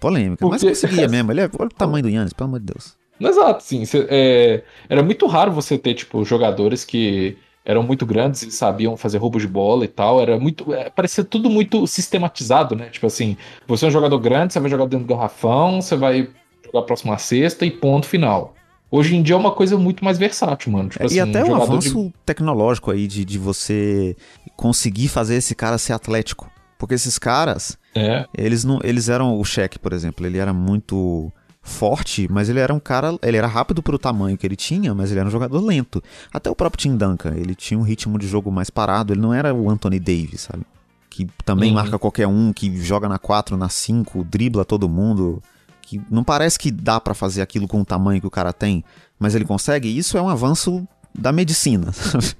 Polêmica, 0.00 0.38
Porque... 0.38 0.66
mas 0.66 0.80
conseguia 0.80 1.06
mesmo. 1.08 1.30
Ele 1.30 1.42
é, 1.42 1.50
olha 1.58 1.66
o 1.66 1.68
tamanho 1.68 2.02
do 2.02 2.08
Yannis, 2.08 2.32
pelo 2.32 2.48
amor 2.48 2.60
de 2.60 2.66
Deus. 2.66 2.96
Exato, 3.20 3.62
sim. 3.62 3.84
Cê, 3.84 4.06
é, 4.10 4.64
era 4.88 5.02
muito 5.02 5.26
raro 5.26 5.52
você 5.52 5.78
ter, 5.78 5.94
tipo, 5.94 6.24
jogadores 6.24 6.84
que 6.84 7.36
eram 7.64 7.82
muito 7.82 8.04
grandes 8.04 8.42
e 8.42 8.50
sabiam 8.50 8.96
fazer 8.96 9.18
roubo 9.18 9.38
de 9.38 9.46
bola 9.46 9.84
e 9.84 9.88
tal. 9.88 10.20
Era 10.20 10.38
muito. 10.38 10.72
É, 10.74 10.90
parecia 10.90 11.24
tudo 11.24 11.48
muito 11.48 11.86
sistematizado, 11.86 12.74
né? 12.74 12.86
Tipo 12.86 13.06
assim, 13.06 13.36
você 13.66 13.84
é 13.84 13.88
um 13.88 13.92
jogador 13.92 14.18
grande, 14.18 14.52
você 14.52 14.60
vai 14.60 14.70
jogar 14.70 14.86
dentro 14.86 15.06
do 15.06 15.14
garrafão, 15.14 15.80
você 15.80 15.96
vai 15.96 16.28
jogar 16.64 16.82
próximo 16.82 17.12
à 17.12 17.18
sexta 17.18 17.64
e 17.64 17.70
ponto 17.70 18.06
final. 18.06 18.54
Hoje 18.90 19.16
em 19.16 19.22
dia 19.22 19.34
é 19.34 19.38
uma 19.38 19.52
coisa 19.52 19.78
muito 19.78 20.04
mais 20.04 20.18
versátil, 20.18 20.70
mano. 20.70 20.90
Tipo 20.90 21.02
é, 21.02 21.06
assim, 21.06 21.16
e 21.16 21.20
até 21.20 21.42
um 21.44 21.54
avanço 21.54 22.04
de... 22.04 22.14
tecnológico 22.26 22.90
aí 22.90 23.06
de, 23.06 23.24
de 23.24 23.38
você 23.38 24.14
conseguir 24.54 25.08
fazer 25.08 25.36
esse 25.36 25.54
cara 25.54 25.78
ser 25.78 25.94
atlético. 25.94 26.50
Porque 26.76 26.94
esses 26.94 27.16
caras, 27.16 27.78
é. 27.94 28.26
eles 28.36 28.64
não, 28.64 28.80
eles 28.82 29.08
eram 29.08 29.38
o 29.38 29.44
cheque, 29.44 29.78
por 29.78 29.92
exemplo, 29.92 30.26
ele 30.26 30.38
era 30.38 30.52
muito 30.52 31.32
forte, 31.62 32.26
mas 32.28 32.48
ele 32.48 32.58
era 32.58 32.74
um 32.74 32.80
cara, 32.80 33.16
ele 33.22 33.36
era 33.36 33.46
rápido 33.46 33.82
pro 33.82 33.98
tamanho 33.98 34.36
que 34.36 34.44
ele 34.44 34.56
tinha, 34.56 34.92
mas 34.94 35.10
ele 35.10 35.20
era 35.20 35.28
um 35.28 35.32
jogador 35.32 35.60
lento. 35.60 36.02
Até 36.32 36.50
o 36.50 36.56
próprio 36.56 36.80
Tim 36.80 36.96
Duncan, 36.96 37.34
ele 37.36 37.54
tinha 37.54 37.78
um 37.78 37.84
ritmo 37.84 38.18
de 38.18 38.26
jogo 38.26 38.50
mais 38.50 38.68
parado, 38.68 39.12
ele 39.12 39.20
não 39.20 39.32
era 39.32 39.54
o 39.54 39.70
Anthony 39.70 40.00
Davis, 40.00 40.42
sabe? 40.42 40.64
Que 41.08 41.26
também 41.44 41.68
uhum. 41.70 41.76
marca 41.76 41.98
qualquer 41.98 42.26
um, 42.26 42.52
que 42.52 42.76
joga 42.82 43.08
na 43.08 43.18
4, 43.18 43.56
na 43.56 43.68
5, 43.68 44.24
dribla 44.24 44.64
todo 44.64 44.88
mundo, 44.88 45.40
que 45.82 46.00
não 46.10 46.24
parece 46.24 46.58
que 46.58 46.70
dá 46.70 46.98
para 46.98 47.14
fazer 47.14 47.42
aquilo 47.42 47.68
com 47.68 47.80
o 47.80 47.84
tamanho 47.84 48.20
que 48.20 48.26
o 48.26 48.30
cara 48.30 48.52
tem, 48.52 48.84
mas 49.18 49.34
ele 49.34 49.44
consegue, 49.44 49.88
e 49.88 49.98
isso 49.98 50.18
é 50.18 50.22
um 50.22 50.28
avanço 50.28 50.86
da 51.14 51.30
medicina. 51.30 51.92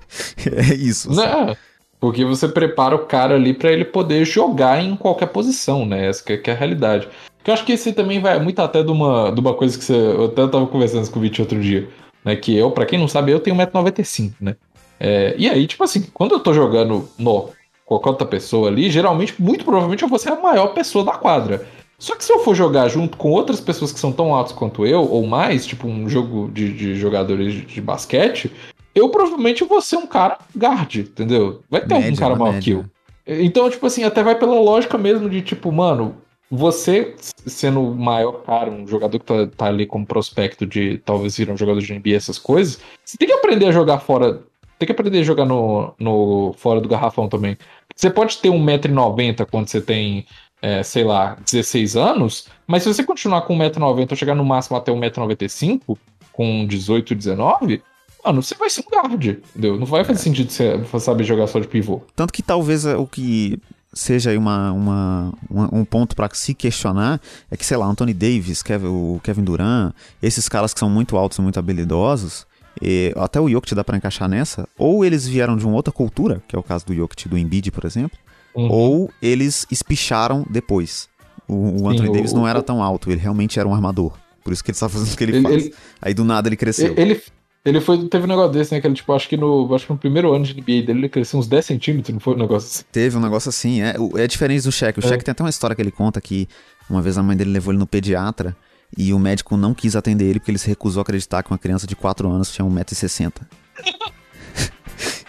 é 0.51 0.75
isso. 0.75 1.13
Não, 1.13 1.55
porque 2.01 2.25
você 2.25 2.49
prepara 2.49 2.97
o 2.97 3.07
cara 3.07 3.37
ali 3.37 3.55
para 3.55 3.71
ele 3.71 3.85
poder 3.85 4.25
jogar 4.25 4.83
em 4.83 4.97
qualquer 4.97 5.27
posição, 5.27 5.87
né? 5.87 6.09
Essa 6.09 6.25
que 6.25 6.51
é 6.51 6.53
a 6.53 6.57
realidade. 6.57 7.09
Que 7.43 7.51
eu 7.51 7.55
acho 7.55 7.65
que 7.65 7.73
esse 7.73 7.93
também 7.93 8.21
vai 8.21 8.39
muito 8.39 8.61
até 8.61 8.83
de 8.83 8.91
uma, 8.91 9.31
de 9.31 9.41
uma 9.41 9.55
coisa 9.55 9.77
que 9.77 9.85
você. 9.85 9.95
Eu 9.95 10.27
até 10.27 10.47
tava 10.47 10.67
conversando 10.67 11.11
com 11.11 11.19
o 11.19 11.23
Vit 11.23 11.41
outro 11.41 11.61
dia. 11.61 11.89
Né, 12.25 12.37
que 12.37 12.57
eu, 12.57 12.71
para 12.71 12.87
quem 12.87 12.99
não 12.99 13.09
sabe, 13.09 13.33
eu 13.33 13.41
tenho 13.41 13.57
1,95m, 13.57 14.35
né? 14.41 14.55
É, 15.01 15.35
e 15.37 15.49
aí, 15.49 15.67
tipo 15.67 15.83
assim, 15.83 16.07
quando 16.15 16.33
eu 16.33 16.39
tô 16.39 16.55
jogando 16.55 17.09
no 17.19 17.51
qualquer 17.85 18.11
outra 18.11 18.27
pessoa 18.27 18.69
ali, 18.69 18.89
geralmente, 18.89 19.35
muito 19.43 19.65
provavelmente, 19.65 20.05
eu 20.05 20.09
vou 20.09 20.21
ser 20.21 20.31
a 20.31 20.41
maior 20.41 20.69
pessoa 20.69 21.05
da 21.05 21.13
quadra. 21.13 21.67
Só 21.99 22.17
que 22.17 22.25
se 22.25 22.33
eu 22.33 22.41
for 22.41 22.55
jogar 22.55 22.89
junto 22.89 23.17
com 23.17 23.31
outras 23.31 23.61
pessoas 23.61 23.93
que 23.93 23.99
são 23.99 24.13
tão 24.13 24.35
altas 24.35 24.53
quanto 24.53 24.87
eu, 24.87 25.03
ou 25.03 25.27
mais, 25.27 25.67
tipo 25.67 25.87
um 25.87 26.09
jogo 26.09 26.49
de, 26.53 26.73
de 26.73 26.95
jogadores 26.95 27.53
de, 27.53 27.61
de 27.63 27.81
basquete, 27.81 28.53
eu 28.95 29.09
provavelmente 29.09 29.65
vou 29.65 29.81
ser 29.81 29.97
um 29.97 30.07
cara 30.07 30.39
guard, 30.57 30.97
entendeu? 30.97 31.63
Vai 31.71 31.81
ter 31.81 31.95
média, 31.95 32.07
algum 32.07 32.17
cara 32.17 32.37
maior 32.37 32.61
que 32.61 32.71
eu. 32.71 32.85
Então, 33.27 33.71
tipo 33.71 33.87
assim, 33.87 34.05
até 34.05 34.23
vai 34.23 34.37
pela 34.37 34.61
lógica 34.61 34.99
mesmo 34.99 35.29
de, 35.29 35.43
tipo, 35.43 35.71
mano, 35.71 36.17
você 36.55 37.15
sendo 37.47 37.81
o 37.81 37.95
maior 37.95 38.43
cara, 38.43 38.71
um 38.71 38.87
jogador 38.87 39.19
que 39.19 39.25
tá, 39.25 39.47
tá, 39.47 39.67
ali 39.69 39.87
como 39.87 40.05
prospecto 40.05 40.67
de 40.67 40.99
talvez 40.99 41.35
vir 41.35 41.51
um 41.51 41.57
jogador 41.57 41.81
de 41.81 41.95
NBA, 41.95 42.15
essas 42.15 42.39
coisas, 42.39 42.79
você 43.03 43.17
tem 43.17 43.27
que 43.27 43.33
aprender 43.33 43.67
a 43.67 43.73
jogar 43.73 44.01
fora. 44.01 44.43
Tem 44.79 44.87
que 44.87 44.93
aprender 44.93 45.21
a 45.21 45.23
jogar 45.23 45.47
no, 45.47 45.95
no 45.99 46.53
fora 46.59 46.79
do 46.79 46.89
garrafão 46.89 47.27
também. 47.27 47.57
Você 47.97 48.11
pode 48.11 48.37
ter 48.37 48.51
1,90m 48.51 49.47
quando 49.51 49.69
você 49.69 49.81
tem, 49.81 50.27
é, 50.61 50.83
sei 50.83 51.05
lá, 51.05 51.39
16 51.43 51.97
anos, 51.97 52.49
mas 52.67 52.83
se 52.83 52.93
você 52.93 53.03
continuar 53.03 53.43
com 53.43 53.57
1,90m 53.57 54.11
ou 54.11 54.17
chegar 54.17 54.35
no 54.35 54.45
máximo 54.45 54.77
até 54.77 54.93
1,95m, 54.93 55.97
com 56.33 56.67
18, 56.67 57.15
19, 57.15 57.83
mano, 58.23 58.43
você 58.43 58.55
vai 58.57 58.69
ser 58.69 58.83
um 58.83 58.91
guard, 58.95 59.25
entendeu? 59.25 59.79
Não 59.79 59.87
vai 59.87 60.05
fazer 60.05 60.21
é. 60.21 60.23
sentido 60.23 60.51
você 60.51 61.01
saber 61.01 61.25
jogar 61.25 61.47
só 61.47 61.61
de 61.61 61.69
pivô. 61.69 62.03
Tanto 62.15 62.33
que 62.33 62.43
talvez 62.43 62.85
o 62.85 63.07
que 63.07 63.59
seja 63.93 64.31
aí 64.31 64.37
uma, 64.37 64.73
uma, 64.73 65.35
uma 65.51 65.75
um 65.75 65.85
ponto 65.85 66.17
para 66.17 66.29
se 66.33 66.55
questionar 66.55 67.21
é 67.51 67.57
que, 67.57 67.65
sei 67.65 67.77
lá, 67.77 67.87
Anthony 67.87 68.15
Davis, 68.15 68.63
Kevin, 68.63 68.87
o 68.87 69.21
Kevin 69.23 69.45
Durant, 69.45 69.93
esses 70.23 70.49
caras 70.49 70.73
que 70.73 70.81
são 70.81 70.89
muito 70.89 71.17
altos 71.17 71.39
e 71.39 71.43
muito 71.43 71.59
habilidosos, 71.59 72.47
e 72.81 73.13
até 73.17 73.41
o 73.41 73.49
Jokic 73.49 73.75
dá 73.75 73.85
para 73.85 73.97
encaixar 73.97 74.29
nessa, 74.29 74.67
ou 74.79 75.05
eles 75.05 75.27
vieram 75.27 75.57
de 75.57 75.67
uma 75.67 75.75
outra 75.75 75.93
cultura, 75.93 76.43
que 76.49 76.57
é 76.57 76.59
o 76.59 76.63
caso 76.63 76.87
do 76.87 76.95
Jokic 76.95 77.29
do 77.29 77.37
Embiid, 77.37 77.71
por 77.71 77.85
exemplo, 77.85 78.19
uhum. 78.55 78.69
ou 78.71 79.11
eles 79.21 79.67
espicharam 79.71 80.47
depois. 80.49 81.09
O, 81.47 81.83
o 81.83 81.89
Anthony 81.89 82.09
Sim, 82.09 82.15
Davis 82.15 82.33
o, 82.33 82.37
não 82.37 82.49
era 82.49 82.63
tão 82.63 82.83
alto, 82.83 83.11
ele 83.11 83.21
realmente 83.21 83.59
era 83.59 83.69
um 83.69 83.75
armador. 83.75 84.17
Por 84.43 84.53
isso 84.53 84.65
que 84.65 84.71
ele 84.71 84.77
está 84.77 84.89
fazendo 84.89 85.13
o 85.13 85.17
que 85.17 85.25
ele, 85.25 85.37
ele 85.37 85.43
faz. 85.43 85.65
Ele, 85.67 85.75
Aí 86.01 86.15
do 86.15 86.25
nada 86.25 86.49
ele 86.49 86.57
cresceu. 86.57 86.95
Ele, 86.97 87.23
ele 87.65 87.81
foi, 87.81 88.09
teve 88.09 88.25
um 88.25 88.29
negócio 88.29 88.53
desse, 88.53 88.75
né? 88.75 88.81
Que 88.81 88.87
ele, 88.87 88.95
tipo, 88.95 89.13
acho 89.13 89.29
que 89.29 89.37
no, 89.37 89.73
acho 89.75 89.87
que 89.87 89.93
no 89.93 89.99
primeiro 89.99 90.33
ano 90.33 90.45
de 90.45 90.53
NBA 90.53 90.83
dele 90.83 91.01
ele 91.01 91.09
cresceu 91.09 91.39
uns 91.39 91.47
10 91.47 91.65
centímetros, 91.65 92.13
não 92.13 92.21
foi 92.21 92.35
um 92.35 92.39
negócio 92.39 92.69
assim? 92.69 92.85
Teve 92.91 93.17
um 93.17 93.21
negócio 93.21 93.49
assim, 93.49 93.83
é, 93.83 93.95
é 94.17 94.27
diferente 94.27 94.65
do 94.65 94.73
Shaq. 94.73 94.99
O 94.99 95.05
é. 95.05 95.09
Shaq 95.09 95.25
tem 95.25 95.31
até 95.31 95.43
uma 95.43 95.51
história 95.51 95.77
que 95.77 95.81
ele 95.83 95.93
conta 95.93 96.21
que 96.21 96.49
uma 96.91 97.01
vez 97.01 97.17
a 97.17 97.23
mãe 97.23 97.37
dele 97.37 97.51
levou 97.51 97.73
ele 97.73 97.79
no 97.79 97.87
pediatra 97.87 98.57
e 98.99 99.13
o 99.15 99.19
médico 99.19 99.57
não 99.57 99.73
quis 99.75 99.95
atender 99.95 100.25
ele 100.25 100.41
porque 100.41 100.51
ele 100.51 100.59
se 100.59 100.69
recusou 100.69 101.01
a 101.01 101.03
acreditar 101.03 101.43
que 101.43 101.51
uma 101.51 101.59
criança 101.59 101.87
de 101.87 101.95
4 101.95 102.29
anos 102.29 102.51
tinha 102.51 102.67
1,60m. 102.67 103.33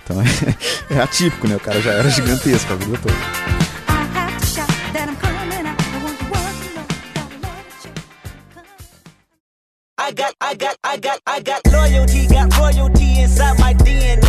então 0.04 0.18
é, 0.20 0.26
é 0.98 1.02
atípico, 1.02 1.48
né? 1.48 1.56
O 1.56 1.60
cara 1.60 1.80
já 1.82 1.92
era 1.92 2.10
gigantesco 2.10 2.74
a 2.74 2.76
vida 2.76 2.98
toda. 2.98 3.63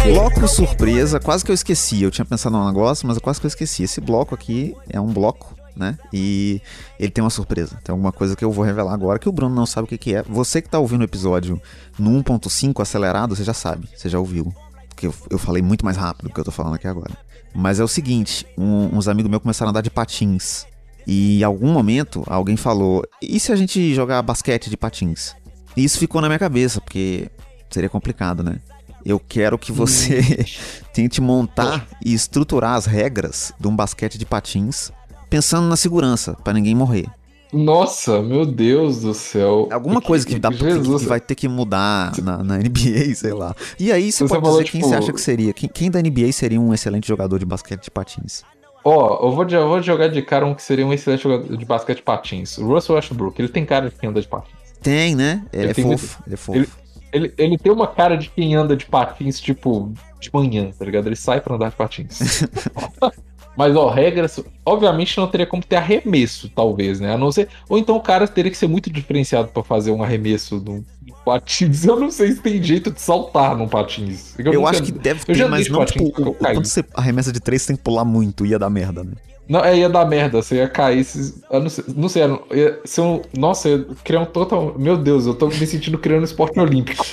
Bloco 0.05 0.47
surpresa, 0.47 1.19
quase 1.19 1.45
que 1.45 1.51
eu 1.51 1.55
esqueci. 1.55 2.01
Eu 2.01 2.13
tinha 2.13 2.25
pensado 2.25 2.57
num 2.57 2.65
negócio, 2.65 3.09
mas 3.09 3.17
eu 3.17 3.21
quase 3.21 3.41
que 3.41 3.47
eu 3.47 3.49
esqueci. 3.49 3.83
Esse 3.83 4.01
bloco 4.01 4.37
aqui 4.37 4.73
é 4.89 5.01
um 5.01 5.13
bloco, 5.13 5.53
né? 5.75 5.99
E 6.13 6.63
ele 6.97 7.11
tem 7.11 7.25
uma 7.25 7.31
surpresa. 7.31 7.77
Tem 7.83 7.93
alguma 7.93 8.13
coisa 8.13 8.37
que 8.37 8.45
eu 8.45 8.53
vou 8.53 8.65
revelar 8.65 8.95
agora 8.95 9.19
que 9.19 9.29
o 9.29 9.33
Bruno 9.33 9.53
não 9.53 9.67
sabe 9.67 9.87
o 9.87 9.89
que, 9.89 9.99
que 9.99 10.15
é. 10.15 10.23
Você 10.23 10.63
que 10.63 10.69
tá 10.69 10.79
ouvindo 10.79 11.01
o 11.01 11.05
episódio 11.05 11.61
no 11.99 12.23
1.5 12.23 12.81
acelerado, 12.81 13.35
você 13.35 13.43
já 13.43 13.53
sabe, 13.53 13.89
você 13.97 14.09
já 14.09 14.21
ouviu. 14.21 14.55
Porque 14.91 15.09
eu, 15.09 15.15
eu 15.29 15.39
falei 15.39 15.61
muito 15.61 15.85
mais 15.85 15.97
rápido 15.97 16.29
do 16.29 16.33
que 16.33 16.39
eu 16.39 16.45
tô 16.45 16.53
falando 16.53 16.75
aqui 16.75 16.87
agora. 16.87 17.19
Mas 17.53 17.81
é 17.81 17.85
o 17.85 17.89
seguinte: 17.89 18.47
um, 18.57 18.97
uns 18.97 19.09
amigos 19.09 19.29
meus 19.29 19.43
começaram 19.43 19.71
a 19.71 19.73
andar 19.73 19.83
de 19.83 19.91
patins. 19.91 20.67
E 21.05 21.41
em 21.41 21.43
algum 21.43 21.73
momento 21.73 22.23
alguém 22.29 22.57
falou: 22.57 23.03
e 23.21 23.41
se 23.41 23.51
a 23.51 23.57
gente 23.57 23.93
jogar 23.93 24.23
basquete 24.23 24.71
de 24.71 24.77
patins? 24.77 25.35
E 25.77 25.85
isso 25.85 25.99
ficou 25.99 26.21
na 26.21 26.29
minha 26.29 26.39
cabeça, 26.39 26.81
porque 26.81 27.31
seria 27.71 27.89
complicado, 27.89 28.43
né? 28.43 28.59
Eu 29.05 29.21
quero 29.21 29.59
que 29.59 29.71
você 29.71 30.21
hum. 30.21 30.45
tente 30.95 31.21
montar 31.21 31.87
e 32.05 32.15
estruturar 32.15 32.75
as 32.75 32.87
regras 32.87 33.53
de 33.59 33.69
um 33.69 33.75
basquete 33.75 34.17
de 34.17 34.25
patins 34.25 34.91
pensando 35.29 35.69
na 35.69 35.77
segurança, 35.77 36.35
para 36.45 36.53
ninguém 36.53 36.75
morrer. 36.75 37.07
Nossa, 37.53 38.21
meu 38.21 38.45
Deus 38.45 39.03
do 39.03 39.15
céu. 39.15 39.69
Alguma 39.71 40.01
que, 40.01 40.07
coisa 40.09 40.27
que, 40.27 40.39
dá, 40.39 40.51
Jesus. 40.51 41.03
que 41.03 41.09
vai 41.09 41.21
ter 41.21 41.37
que 41.37 41.47
mudar 41.47 42.13
na, 42.21 42.43
na, 42.43 42.59
NBA, 42.59 43.15
sei 43.15 43.33
lá. 43.33 43.55
E 43.79 43.93
aí 43.93 44.11
você, 44.11 44.25
você 44.25 44.35
pode 44.35 44.45
falou, 44.45 44.59
dizer 44.59 44.65
tipo... 44.65 44.79
quem 44.79 44.89
você 44.89 44.97
acha 44.97 45.13
que 45.13 45.21
seria. 45.21 45.53
Quem, 45.53 45.69
quem, 45.69 45.91
da 45.91 46.03
NBA 46.03 46.33
seria 46.33 46.61
um 46.61 46.75
excelente 46.75 47.07
jogador 47.07 47.39
de 47.39 47.45
basquete 47.45 47.85
de 47.85 47.91
patins? 47.91 48.43
Ó, 48.85 48.91
oh, 48.93 49.27
eu, 49.29 49.33
vou, 49.33 49.47
eu 49.49 49.69
vou 49.69 49.81
jogar 49.81 50.09
de 50.09 50.21
cara 50.21 50.45
um 50.45 50.55
que 50.55 50.63
seria 50.63 50.85
um 50.85 50.93
excelente 50.93 51.23
jogador 51.23 51.57
de 51.57 51.65
basquete 51.65 51.99
de 51.99 52.03
patins. 52.03 52.59
O 52.59 52.67
Russell 52.67 52.97
Westbrook, 52.97 53.41
ele 53.41 53.49
tem 53.49 53.65
cara 53.65 53.89
de 53.89 53.95
quem 53.95 54.11
anda 54.11 54.21
de 54.21 54.27
patins. 54.27 54.64
Tem, 54.85 55.17
né? 55.17 55.43
Ele, 55.53 55.63
ele 55.63 55.71
é 55.71 55.75
fofo. 55.75 56.23
Ele 56.27 56.35
é 56.35 56.37
fofo. 56.37 56.59
Ele, 56.59 56.69
ele, 57.11 57.35
ele, 57.39 57.59
tem 57.59 57.73
uma 57.73 57.89
cara 57.89 58.17
de 58.17 58.29
quem 58.29 58.55
anda 58.55 58.77
de 58.77 58.85
patins, 58.85 59.41
tipo, 59.41 59.93
de 60.21 60.31
manhã, 60.33 60.71
tá 60.79 60.85
ligado? 60.85 61.07
Ele 61.07 61.17
sai 61.17 61.41
pra 61.41 61.55
andar 61.55 61.71
de 61.71 61.77
patins. 61.77 62.45
Mas, 63.57 63.77
ó, 63.77 63.89
regras. 63.89 64.41
Obviamente 64.67 65.17
não 65.19 65.27
teria 65.27 65.47
como 65.47 65.63
ter 65.63 65.77
arremesso, 65.77 66.49
talvez, 66.49 67.01
né? 67.01 67.15
A 67.15 67.19
não 67.19 67.31
ser. 67.31 67.49
Ou 67.69 67.79
então 67.79 67.97
o 67.97 68.01
cara 68.01 68.27
teria 68.27 68.51
que 68.51 68.57
ser 68.57 68.67
muito 68.67 68.91
diferenciado 68.91 69.49
para 69.49 69.63
fazer 69.63 69.91
um 69.91 70.03
arremesso 70.03 70.57
no 70.57 70.85
patins. 71.25 71.85
Eu 71.87 71.99
não 71.99 72.11
sei 72.11 72.33
se 72.33 72.41
tem 72.41 72.63
jeito 72.63 72.91
de 72.91 73.01
saltar 73.01 73.57
num 73.57 73.69
patins. 73.69 74.35
Eu, 74.39 74.53
eu 74.53 74.67
acho 74.67 74.83
que 74.83 74.93
deve 74.93 75.25
ter, 75.25 75.49
mas 75.49 75.69
não, 75.69 75.81
patins, 75.81 76.03
tipo, 76.03 76.35
quando 76.35 76.65
você 76.65 76.85
arremessa 76.95 77.33
de 77.33 77.41
três, 77.41 77.63
você 77.63 77.69
tem 77.69 77.77
que 77.77 77.83
pular 77.83 78.05
muito, 78.05 78.45
ia 78.45 78.59
dar 78.59 78.71
merda, 78.71 79.05
né? 79.05 79.13
Não, 79.47 79.63
é, 79.63 79.77
ia 79.77 79.91
dar 79.91 80.07
merda, 80.07 80.41
você 80.41 80.57
ia 80.57 80.69
cair. 80.69 81.07
Eu 81.51 81.61
não 81.61 81.69
sei, 81.69 81.85
não 81.95 82.09
sei 82.09 82.23
ia 82.53 82.81
ser 82.85 83.01
um, 83.03 83.21
nossa, 83.37 83.69
ia 83.69 83.87
criar 84.03 84.21
um 84.21 84.25
total. 84.25 84.75
Meu 84.79 84.97
Deus, 84.97 85.27
eu 85.27 85.35
tô 85.35 85.49
me 85.49 85.67
sentindo 85.67 85.99
criando 85.99 86.23
um 86.23 86.25
esporte 86.25 86.59
olímpico. 86.59 87.05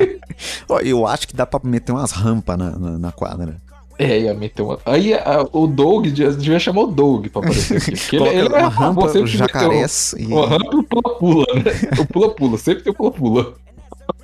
eu 0.82 1.06
acho 1.06 1.28
que 1.28 1.36
dá 1.36 1.44
pra 1.44 1.60
meter 1.62 1.92
umas 1.92 2.12
rampas 2.12 2.56
na, 2.56 2.78
na, 2.78 2.98
na 2.98 3.12
quadra. 3.12 3.60
É, 3.98 4.20
ia 4.20 4.34
meter 4.34 4.62
uma. 4.62 4.78
Aí 4.86 5.12
a, 5.12 5.44
o 5.52 5.66
Doug 5.66 6.06
devia 6.06 6.58
chamar 6.60 6.82
o 6.82 6.86
Doug 6.86 7.26
pra 7.26 7.42
aparecer 7.42 7.78
aqui. 7.78 7.90
Porque 7.92 8.16
ele, 8.16 8.28
ele 8.28 8.54
é 8.54 8.58
uma 8.58 8.68
rampa, 8.68 9.00
você 9.00 9.26
jacarés. 9.26 10.14
E... 10.16 10.26
Uma 10.26 10.46
rampa 10.46 10.70
e 10.72 10.78
o 10.78 10.82
pula-pula, 10.84 11.46
né? 11.54 12.00
O 12.00 12.06
pula-pula, 12.06 12.58
sempre 12.58 12.84
tem 12.84 12.92
o 12.92 12.96
pula-pula. 12.96 13.54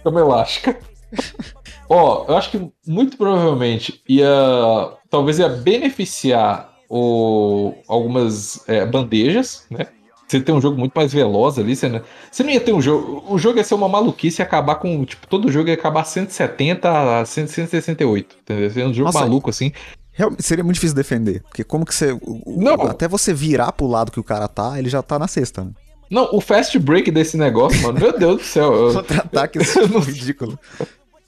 Cama 0.05 0.21
elástica. 0.21 0.79
Ó, 1.89 2.25
eu 2.29 2.37
acho 2.37 2.51
que 2.51 2.71
muito 2.87 3.17
provavelmente 3.17 4.01
ia. 4.09 4.29
Talvez 5.11 5.41
ia 5.41 5.49
beneficiar 5.49 6.73
o, 6.89 7.75
algumas 7.89 8.63
é, 8.69 8.87
bandejas, 8.87 9.67
né? 9.71 9.89
Você 10.27 10.41
tem 10.41 10.55
um 10.55 10.61
jogo 10.61 10.79
muito 10.79 10.93
mais 10.95 11.13
veloz 11.13 11.59
ali, 11.59 11.77
você 11.77 11.89
não, 11.89 12.01
você 12.31 12.43
não 12.43 12.51
ia 12.51 12.61
ter 12.61 12.73
um 12.73 12.81
jogo. 12.81 13.23
O 13.29 13.39
jogo 13.39 13.59
ia 13.59 13.65
ser 13.65 13.75
uma 13.75 13.89
maluquice 13.89 14.41
e 14.41 14.43
acabar 14.43 14.77
com. 14.77 15.05
Tipo, 15.05 15.27
todo 15.27 15.53
jogo 15.53 15.69
ia 15.69 15.75
acabar 15.75 16.05
170 16.05 17.21
a 17.21 17.25
168. 17.27 18.37
Entendeu? 18.43 18.71
Seria 18.71 18.89
um 18.89 18.95
jogo 18.95 19.07
Nossa, 19.07 19.21
maluco, 19.21 19.51
assim. 19.51 19.73
Realmente 20.13 20.43
seria 20.43 20.65
muito 20.65 20.77
difícil 20.77 20.97
defender. 20.97 21.43
Porque 21.43 21.63
como 21.63 21.85
que 21.85 21.95
você. 21.95 22.19
Não. 22.47 22.75
Até 22.83 23.07
você 23.07 23.35
virar 23.35 23.73
pro 23.73 23.87
lado 23.87 24.11
que 24.11 24.21
o 24.21 24.25
cara 24.25 24.49
tá, 24.49 24.79
ele 24.79 24.89
já 24.89 25.03
tá 25.03 25.19
na 25.19 25.29
sexta. 25.29 25.65
Né? 25.65 25.71
Não, 26.11 26.29
o 26.33 26.41
fast 26.41 26.79
break 26.79 27.11
desse 27.11 27.37
negócio, 27.37 27.83
mano, 27.83 27.99
meu 27.99 28.19
Deus 28.19 28.37
do 28.37 28.45
céu. 28.45 28.93
Contra-ataque 28.95 29.59
é 29.61 29.99
ridículo. 29.99 30.59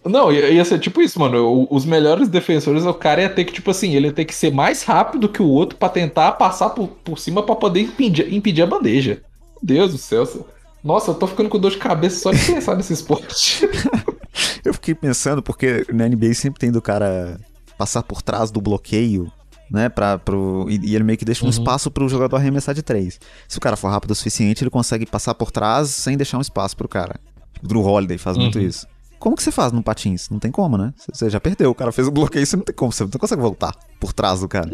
Não, 0.08 0.32
ia 0.32 0.64
ser 0.64 0.78
tipo 0.78 1.02
isso, 1.02 1.18
mano. 1.18 1.66
Os 1.70 1.84
melhores 1.84 2.28
defensores, 2.28 2.84
o 2.84 2.94
cara 2.94 3.22
ia 3.22 3.28
ter 3.28 3.44
que, 3.44 3.52
tipo 3.52 3.70
assim, 3.70 3.94
ele 3.94 4.06
ia 4.06 4.12
ter 4.12 4.24
que 4.24 4.34
ser 4.34 4.52
mais 4.52 4.82
rápido 4.82 5.28
que 5.28 5.42
o 5.42 5.48
outro 5.48 5.78
para 5.78 5.88
tentar 5.88 6.32
passar 6.32 6.70
por, 6.70 6.88
por 6.88 7.18
cima 7.18 7.42
para 7.42 7.56
poder 7.56 7.80
impedir, 7.80 8.32
impedir 8.32 8.62
a 8.62 8.66
bandeja. 8.66 9.22
Meu 9.54 9.60
Deus 9.62 9.92
do 9.92 9.98
céu. 9.98 10.46
Nossa, 10.82 11.10
eu 11.10 11.14
tô 11.14 11.26
ficando 11.26 11.48
com 11.48 11.58
dor 11.58 11.70
de 11.70 11.78
cabeça 11.78 12.20
só 12.20 12.32
de 12.32 12.44
pensar 12.44 12.76
nesse 12.76 12.92
esporte. 12.92 13.68
eu 14.64 14.72
fiquei 14.74 14.94
pensando, 14.94 15.42
porque 15.42 15.84
na 15.92 16.08
NBA 16.08 16.34
sempre 16.34 16.60
tem 16.60 16.70
do 16.70 16.80
cara 16.80 17.40
passar 17.76 18.02
por 18.02 18.22
trás 18.22 18.50
do 18.50 18.60
bloqueio, 18.60 19.30
né? 19.70 19.88
Pra, 19.88 20.18
pro, 20.18 20.66
e, 20.68 20.90
e 20.90 20.94
ele 20.94 21.04
meio 21.04 21.18
que 21.18 21.24
deixa 21.24 21.42
um 21.42 21.46
uhum. 21.46 21.50
espaço 21.50 21.90
pro 21.90 22.08
jogador 22.08 22.36
arremessar 22.36 22.74
de 22.74 22.82
três. 22.82 23.18
Se 23.48 23.58
o 23.58 23.60
cara 23.60 23.76
for 23.76 23.88
rápido 23.88 24.12
o 24.12 24.14
suficiente, 24.14 24.62
ele 24.62 24.70
consegue 24.70 25.06
passar 25.06 25.34
por 25.34 25.50
trás 25.50 25.88
sem 25.90 26.16
deixar 26.16 26.38
um 26.38 26.42
espaço 26.42 26.76
pro 26.76 26.88
cara. 26.88 27.18
O 27.62 27.66
Drew 27.66 27.82
Holiday 27.82 28.18
faz 28.18 28.36
uhum. 28.36 28.44
muito 28.44 28.60
isso. 28.60 28.86
Como 29.18 29.36
que 29.36 29.42
você 29.42 29.50
faz 29.50 29.72
no 29.72 29.82
patins? 29.82 30.28
Não 30.30 30.38
tem 30.38 30.50
como, 30.50 30.76
né? 30.76 30.92
Você 31.12 31.30
já 31.30 31.40
perdeu, 31.40 31.70
o 31.70 31.74
cara 31.74 31.92
fez 31.92 32.06
o 32.08 32.10
bloqueio, 32.10 32.46
você 32.46 32.56
não 32.56 32.64
tem 32.64 32.74
como, 32.74 32.92
você 32.92 33.04
não 33.04 33.10
consegue 33.10 33.42
voltar 33.42 33.74
por 33.98 34.12
trás 34.12 34.40
do 34.40 34.48
cara. 34.48 34.70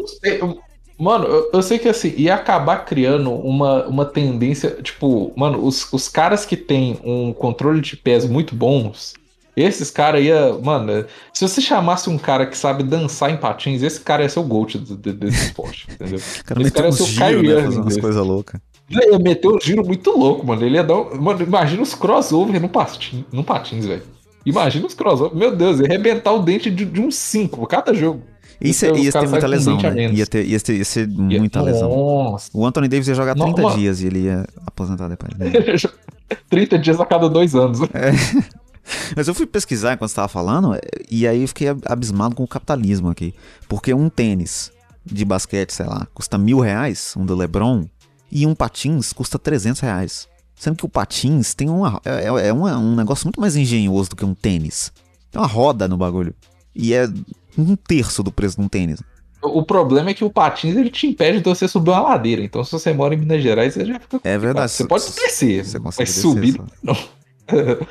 Mano, 0.97 1.25
eu, 1.25 1.49
eu, 1.53 1.61
sei 1.61 1.79
que 1.79 1.89
assim, 1.89 2.13
ia 2.15 2.35
acabar 2.35 2.85
criando 2.85 3.31
uma, 3.31 3.85
uma 3.87 4.05
tendência, 4.05 4.77
tipo, 4.81 5.33
mano, 5.35 5.65
os, 5.65 5.91
os 5.91 6.07
caras 6.07 6.45
que 6.45 6.55
têm 6.55 6.99
um 7.03 7.33
controle 7.33 7.81
de 7.81 7.97
pés 7.97 8.25
muito 8.25 8.55
bons, 8.55 9.13
esses 9.55 9.89
caras 9.91 10.23
ia. 10.23 10.53
Mano, 10.61 11.05
se 11.31 11.47
você 11.47 11.61
chamasse 11.61 12.09
um 12.09 12.17
cara 12.17 12.45
que 12.45 12.57
sabe 12.57 12.83
dançar 12.83 13.31
em 13.31 13.37
patins, 13.37 13.81
esse 13.81 13.99
cara 13.99 14.23
ia 14.23 14.29
ser 14.29 14.39
o 14.39 14.43
GOAT 14.43 14.77
desse 14.77 15.45
esporte, 15.47 15.87
entendeu? 15.91 16.19
Cara 16.45 16.61
esse 16.61 16.71
cara 16.71 16.87
ia 16.87 16.91
ser 16.91 17.03
o 17.03 17.07
Kyrie 17.07 17.55
né, 17.55 17.67
umas 17.69 17.97
coisas 17.97 18.25
loucas. 18.25 18.61
Ele 18.89 19.11
ia 19.11 19.19
meter 19.19 19.47
um 19.47 19.59
giro 19.59 19.85
muito 19.85 20.11
louco, 20.11 20.45
mano. 20.45 20.63
Ele 20.63 20.75
ia 20.75 20.83
dar. 20.83 20.95
Um... 20.95 21.21
Mano, 21.21 21.41
imagina 21.41 21.81
os 21.81 21.93
crossover 21.93 22.59
no, 22.61 22.69
patins, 22.69 23.23
no 23.31 23.43
patins, 23.43 23.85
velho. 23.85 24.03
Imagina 24.45 24.85
os 24.85 24.93
crossover. 24.93 25.35
Meu 25.37 25.55
Deus, 25.55 25.79
ia 25.79 25.85
arrebentar 25.85 26.33
o 26.33 26.39
dente 26.41 26.69
de, 26.69 26.85
de 26.85 27.01
uns 27.01 27.15
5 27.15 27.65
cada 27.67 27.93
jogo. 27.93 28.21
Isso 28.59 28.85
ia, 28.85 28.97
ia 28.97 29.11
ter 29.11 29.27
muita 29.27 29.47
lesão, 29.47 29.77
né? 29.77 30.11
Ia 30.11 30.25
ter, 30.25 30.45
ia 30.45 30.59
ter, 30.59 30.77
ia 30.77 30.85
ser 30.85 31.07
muita 31.07 31.59
ia, 31.59 31.65
lesão. 31.65 31.89
Nossa. 31.89 32.49
O 32.53 32.65
Anthony 32.65 32.87
Davis 32.87 33.07
ia 33.07 33.15
jogar 33.15 33.35
30 33.35 33.61
Não, 33.61 33.75
dias 33.75 34.01
e 34.01 34.07
ele 34.07 34.19
ia 34.19 34.45
aposentar 34.65 35.07
depois. 35.07 35.33
Né? 35.37 35.51
30 36.49 36.79
dias 36.79 36.99
a 36.99 37.05
cada 37.05 37.29
dois 37.29 37.55
anos. 37.55 37.79
É. 37.93 38.11
Mas 39.15 39.29
eu 39.29 39.33
fui 39.33 39.45
pesquisar 39.45 39.93
enquanto 39.93 40.09
você 40.09 40.13
estava 40.13 40.27
falando, 40.27 40.77
e 41.09 41.25
aí 41.25 41.41
eu 41.41 41.47
fiquei 41.47 41.69
abismado 41.85 42.35
com 42.35 42.43
o 42.43 42.47
capitalismo 42.47 43.09
aqui. 43.09 43.33
Porque 43.69 43.93
um 43.93 44.09
tênis 44.09 44.73
de 45.05 45.23
basquete, 45.23 45.71
sei 45.71 45.85
lá, 45.85 46.05
custa 46.13 46.37
mil 46.37 46.59
reais, 46.59 47.13
um 47.17 47.25
do 47.25 47.33
LeBron, 47.33 47.85
e 48.29 48.45
um 48.45 48.53
patins 48.53 49.13
custa 49.13 49.39
300 49.39 49.79
reais. 49.79 50.27
Sendo 50.55 50.77
que 50.77 50.85
o 50.85 50.89
patins 50.89 51.53
tem 51.53 51.69
uma, 51.69 52.01
é, 52.05 52.47
é, 52.47 52.53
uma, 52.53 52.77
um 52.77 52.95
negócio 52.95 53.25
muito 53.25 53.41
mais 53.41 53.55
engenhoso 53.55 54.11
do 54.11 54.15
que 54.15 54.25
um 54.25 54.33
tênis. 54.33 54.91
Tem 55.31 55.41
uma 55.41 55.47
roda 55.47 55.87
no 55.87 55.97
bagulho. 55.97 56.33
E 56.75 56.93
é 56.93 57.07
um 57.57 57.75
terço 57.75 58.23
do 58.23 58.31
preço 58.31 58.57
de 58.57 58.63
um 58.63 58.67
tênis. 58.67 59.01
O 59.41 59.63
problema 59.63 60.11
é 60.11 60.13
que 60.13 60.23
o 60.23 60.29
patins 60.29 60.75
ele 60.75 60.89
te 60.89 61.05
impede 61.05 61.39
de 61.39 61.43
você 61.43 61.67
subir 61.67 61.91
uma 61.91 61.99
ladeira. 61.99 62.41
Então, 62.41 62.63
se 62.63 62.71
você 62.71 62.93
mora 62.93 63.13
em 63.13 63.17
Minas 63.17 63.43
Gerais, 63.43 63.73
você 63.73 63.85
já 63.85 63.99
fica. 63.99 64.21
É 64.23 64.37
verdade. 64.37 64.71
Você 64.71 64.87
pode 64.87 65.03
descer, 65.03 65.65
você 65.65 65.79
mas 65.79 66.09
subir. 66.09 66.61
Não. 66.81 66.97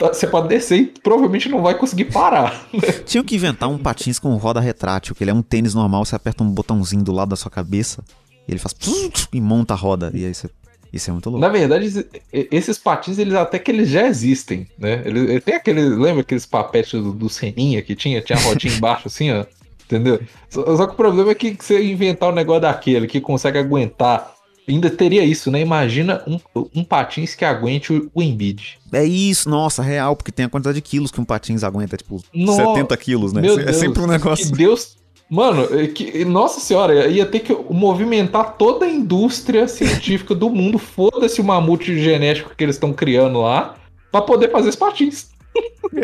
Você 0.00 0.26
pode 0.26 0.48
descer 0.48 0.76
e 0.76 0.86
provavelmente 0.86 1.48
não 1.48 1.62
vai 1.62 1.76
conseguir 1.78 2.06
parar. 2.06 2.66
Tinha 3.06 3.22
que 3.22 3.36
inventar 3.36 3.68
um 3.68 3.78
patins 3.78 4.18
com 4.18 4.34
roda 4.36 4.60
retrátil, 4.60 5.14
que 5.14 5.22
ele 5.22 5.30
é 5.30 5.34
um 5.34 5.42
tênis 5.42 5.74
normal, 5.74 6.04
você 6.04 6.16
aperta 6.16 6.42
um 6.42 6.50
botãozinho 6.50 7.04
do 7.04 7.12
lado 7.12 7.28
da 7.28 7.36
sua 7.36 7.50
cabeça, 7.50 8.02
e 8.48 8.52
ele 8.52 8.58
faz 8.58 8.74
e 9.32 9.40
monta 9.40 9.74
a 9.74 9.76
roda, 9.76 10.10
e 10.12 10.24
aí 10.24 10.34
você 10.34 10.50
isso 10.94 11.10
é 11.10 11.12
muito 11.12 11.28
louco. 11.28 11.40
Na 11.40 11.48
verdade, 11.48 12.06
esses 12.32 12.78
patins, 12.78 13.18
eles 13.18 13.34
até 13.34 13.58
que 13.58 13.70
eles 13.70 13.88
já 13.88 14.06
existem, 14.06 14.68
né? 14.78 15.02
Ele, 15.04 15.40
tem 15.40 15.56
aquele. 15.56 15.80
Lembra 15.80 16.20
aqueles 16.20 16.46
papetes 16.46 16.92
do, 16.92 17.12
do 17.12 17.28
Seninha 17.28 17.82
que 17.82 17.96
tinha? 17.96 18.22
Tinha 18.22 18.38
a 18.38 18.42
rodinha 18.42 18.72
embaixo 18.76 19.08
assim, 19.08 19.32
ó. 19.32 19.44
Entendeu? 19.84 20.20
Só, 20.48 20.76
só, 20.76 20.86
que 20.86 20.92
o 20.92 20.96
problema 20.96 21.32
é 21.32 21.34
que 21.34 21.56
você 21.58 21.82
inventar 21.84 22.30
um 22.30 22.34
negócio 22.34 22.62
daquele 22.62 23.08
que 23.08 23.20
consegue 23.20 23.58
aguentar. 23.58 24.32
Ainda 24.66 24.88
teria 24.88 25.22
isso, 25.22 25.50
né? 25.50 25.60
Imagina 25.60 26.22
um, 26.26 26.38
um 26.74 26.84
patins 26.84 27.34
que 27.34 27.44
aguente 27.44 27.92
o, 27.92 28.10
o 28.14 28.22
Embiid. 28.22 28.78
É 28.92 29.04
isso, 29.04 29.50
nossa, 29.50 29.82
real, 29.82 30.16
porque 30.16 30.32
tem 30.32 30.46
a 30.46 30.48
quantidade 30.48 30.76
de 30.76 30.80
quilos 30.80 31.10
que 31.10 31.20
um 31.20 31.24
patins 31.24 31.62
aguenta, 31.62 31.98
tipo, 31.98 32.22
no... 32.32 32.54
70 32.54 32.96
quilos, 32.96 33.32
né? 33.34 33.42
Meu 33.42 33.58
é 33.58 33.64
Deus, 33.64 33.76
sempre 33.76 34.00
um 34.00 34.06
negócio. 34.06 34.46
Que 34.46 34.52
Deus 34.52 34.96
Mano, 35.28 35.66
é 35.78 35.86
que, 35.86 36.24
nossa 36.24 36.60
senhora, 36.60 37.06
ia 37.08 37.24
ter 37.24 37.40
que 37.40 37.54
movimentar 37.70 38.56
toda 38.56 38.84
a 38.84 38.90
indústria 38.90 39.66
científica 39.66 40.34
do 40.34 40.50
mundo, 40.50 40.78
foda-se 40.78 41.40
o 41.40 41.44
mamute 41.44 41.98
genético 41.98 42.54
que 42.56 42.62
eles 42.62 42.76
estão 42.76 42.92
criando 42.92 43.40
lá, 43.40 43.76
para 44.12 44.22
poder 44.22 44.50
fazer 44.50 44.68
os 44.68 44.76
patins. 44.76 45.28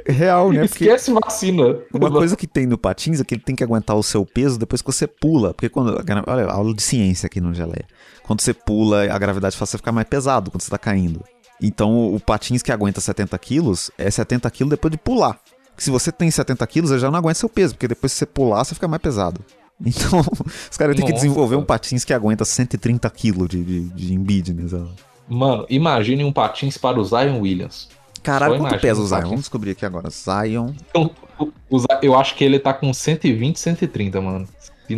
Real, 0.07 0.53
né? 0.53 0.65
Esquece 0.65 1.13
Porque 1.13 1.27
vacina. 1.27 1.79
Uma 1.93 2.11
coisa 2.11 2.37
que 2.37 2.47
tem 2.47 2.67
no 2.67 2.79
patins 2.79 3.21
é 3.21 3.25
que 3.25 3.35
ele 3.35 3.43
tem 3.43 3.57
que 3.57 3.65
aguentar 3.65 3.97
o 3.97 4.03
seu 4.03 4.25
peso 4.25 4.59
depois 4.59 4.81
que 4.81 4.93
você 4.93 5.07
pula. 5.07 5.53
Porque 5.53 5.69
quando. 5.69 6.01
Olha, 6.27 6.45
aula 6.47 6.75
de 6.75 6.83
ciência 6.83 7.27
aqui 7.27 7.41
no 7.41 7.53
Geleia. 7.53 7.87
Quando 8.23 8.41
você 8.41 8.55
pula, 8.55 9.05
a 9.13 9.19
gravidade 9.19 9.57
faz 9.57 9.71
você 9.71 9.77
ficar 9.77 9.93
mais 9.93 10.09
pesado 10.09 10.51
quando 10.51 10.63
você 10.63 10.71
tá 10.71 10.79
caindo. 10.79 11.25
Então 11.61 12.15
o 12.15 12.21
patins 12.21 12.63
que 12.63 12.73
aguenta 12.73 13.01
70 13.01 13.37
quilos 13.39 13.91
é 13.99 14.11
70 14.11 14.49
quilos 14.51 14.71
depois 14.71 14.93
de 14.93 14.99
pular 14.99 15.39
se 15.81 15.91
você 15.91 16.13
tem 16.13 16.31
70 16.31 16.67
quilos, 16.67 17.01
já 17.01 17.11
não 17.11 17.19
aguenta 17.19 17.39
seu 17.39 17.49
peso, 17.49 17.75
porque 17.75 17.89
depois 17.89 18.13
se 18.13 18.19
você 18.19 18.27
pular, 18.27 18.63
você 18.63 18.75
fica 18.75 18.87
mais 18.87 19.03
pesado. 19.03 19.41
Então, 19.83 20.21
os 20.71 20.77
caras 20.77 20.95
têm 20.95 21.07
que 21.07 21.13
desenvolver 21.13 21.57
um 21.57 21.65
patins 21.65 22.05
que 22.05 22.13
aguenta 22.13 22.45
130 22.45 23.09
quilos 23.09 23.49
de, 23.49 23.65
de, 23.65 23.81
de 23.89 24.13
embid, 24.13 24.53
né? 24.53 24.69
Mano, 25.27 25.65
imagine 25.71 26.23
um 26.23 26.31
patins 26.31 26.77
para 26.77 27.01
o 27.01 27.05
Zion 27.05 27.41
Williams. 27.41 27.89
Caralho, 28.23 28.59
quanto 28.59 28.79
pesa 28.79 29.01
o 29.01 29.07
Zion? 29.07 29.23
Vamos 29.23 29.41
descobrir 29.41 29.71
aqui 29.71 29.87
agora. 29.87 30.11
Zion. 30.11 30.75
Então, 30.91 31.11
eu 32.03 32.15
acho 32.15 32.35
que 32.35 32.45
ele 32.45 32.59
tá 32.59 32.75
com 32.75 32.93
120, 32.93 33.59
130, 33.59 34.21
mano. 34.21 34.47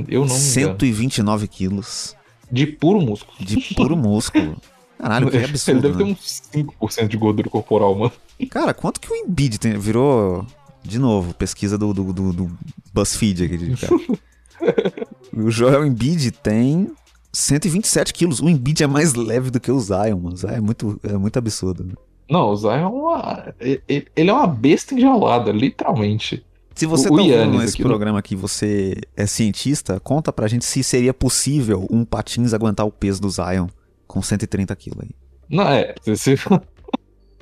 Eu 0.09 0.25
não 0.25 0.35
me 0.35 0.41
129 0.41 1.47
quilos. 1.47 2.17
De 2.51 2.67
puro 2.67 3.01
músculo. 3.01 3.39
De 3.39 3.75
puro 3.77 3.97
músculo. 3.97 4.57
Caralho, 4.99 5.31
que 5.31 5.37
absurdo. 5.37 5.79
Ele 5.79 5.81
deve 5.81 6.05
né? 6.05 6.17
ter 6.17 6.21
uns 6.21 6.43
5% 6.53 7.07
de 7.07 7.17
gordura 7.17 7.49
corporal, 7.49 7.95
mano. 7.95 8.13
Cara, 8.51 8.75
quanto 8.75 9.01
que 9.01 9.13
o 9.13 9.15
Embiid 9.15 9.59
tem? 9.59 9.79
virou 9.79 10.45
de 10.83 10.99
novo, 10.99 11.35
pesquisa 11.35 11.79
do, 11.79 11.93
do, 11.93 12.13
do, 12.13 12.33
do 12.33 12.51
BuzzFeed 12.93 13.45
aqui, 13.45 13.77
cara. 13.77 15.07
o 15.33 15.51
Joel 15.51 15.87
Embiid 15.87 16.31
tem 16.33 16.91
127 17.33 18.13
quilos. 18.13 18.41
O 18.41 18.49
Embiid 18.49 18.83
é 18.83 18.87
mais 18.87 19.15
leve 19.15 19.51
do 19.51 19.61
que 19.61 19.71
o 19.71 19.81
Zion, 19.81 20.19
mano. 20.19 20.35
O 20.35 20.37
Zion 20.37 20.51
é 20.51 20.61
muito, 20.61 21.01
é 21.03 21.17
muito 21.17 21.37
absurdo. 21.39 21.85
Né? 21.85 21.95
Não, 22.31 22.51
o 22.51 22.57
Zion 22.57 22.71
é 22.71 22.87
uma, 22.87 23.55
ele 23.61 24.31
é 24.31 24.33
uma 24.33 24.47
besta 24.47 24.95
enjaulada, 24.95 25.51
literalmente. 25.53 26.45
Se 26.75 26.87
você 26.87 27.09
o, 27.09 27.17
tá 27.17 27.23
ouvindo 27.23 27.63
esse 27.63 27.75
aqui, 27.75 27.83
programa 27.83 28.19
aqui, 28.19 28.35
você 28.35 28.95
é 29.17 29.27
cientista, 29.27 30.01
conta 30.01 30.33
pra 30.33 30.49
gente 30.49 30.65
se 30.65 30.83
seria 30.83 31.13
possível 31.13 31.87
um 31.91 32.05
patins 32.05 32.55
aguentar 32.55 32.87
o 32.87 32.91
peso 32.91 33.21
do 33.21 33.29
Zion 33.29 33.67
com 34.07 34.23
130 34.23 34.75
quilos 34.77 35.01
aí. 35.03 35.11
Não, 35.51 35.69
é. 35.69 35.95
Se, 36.15 36.35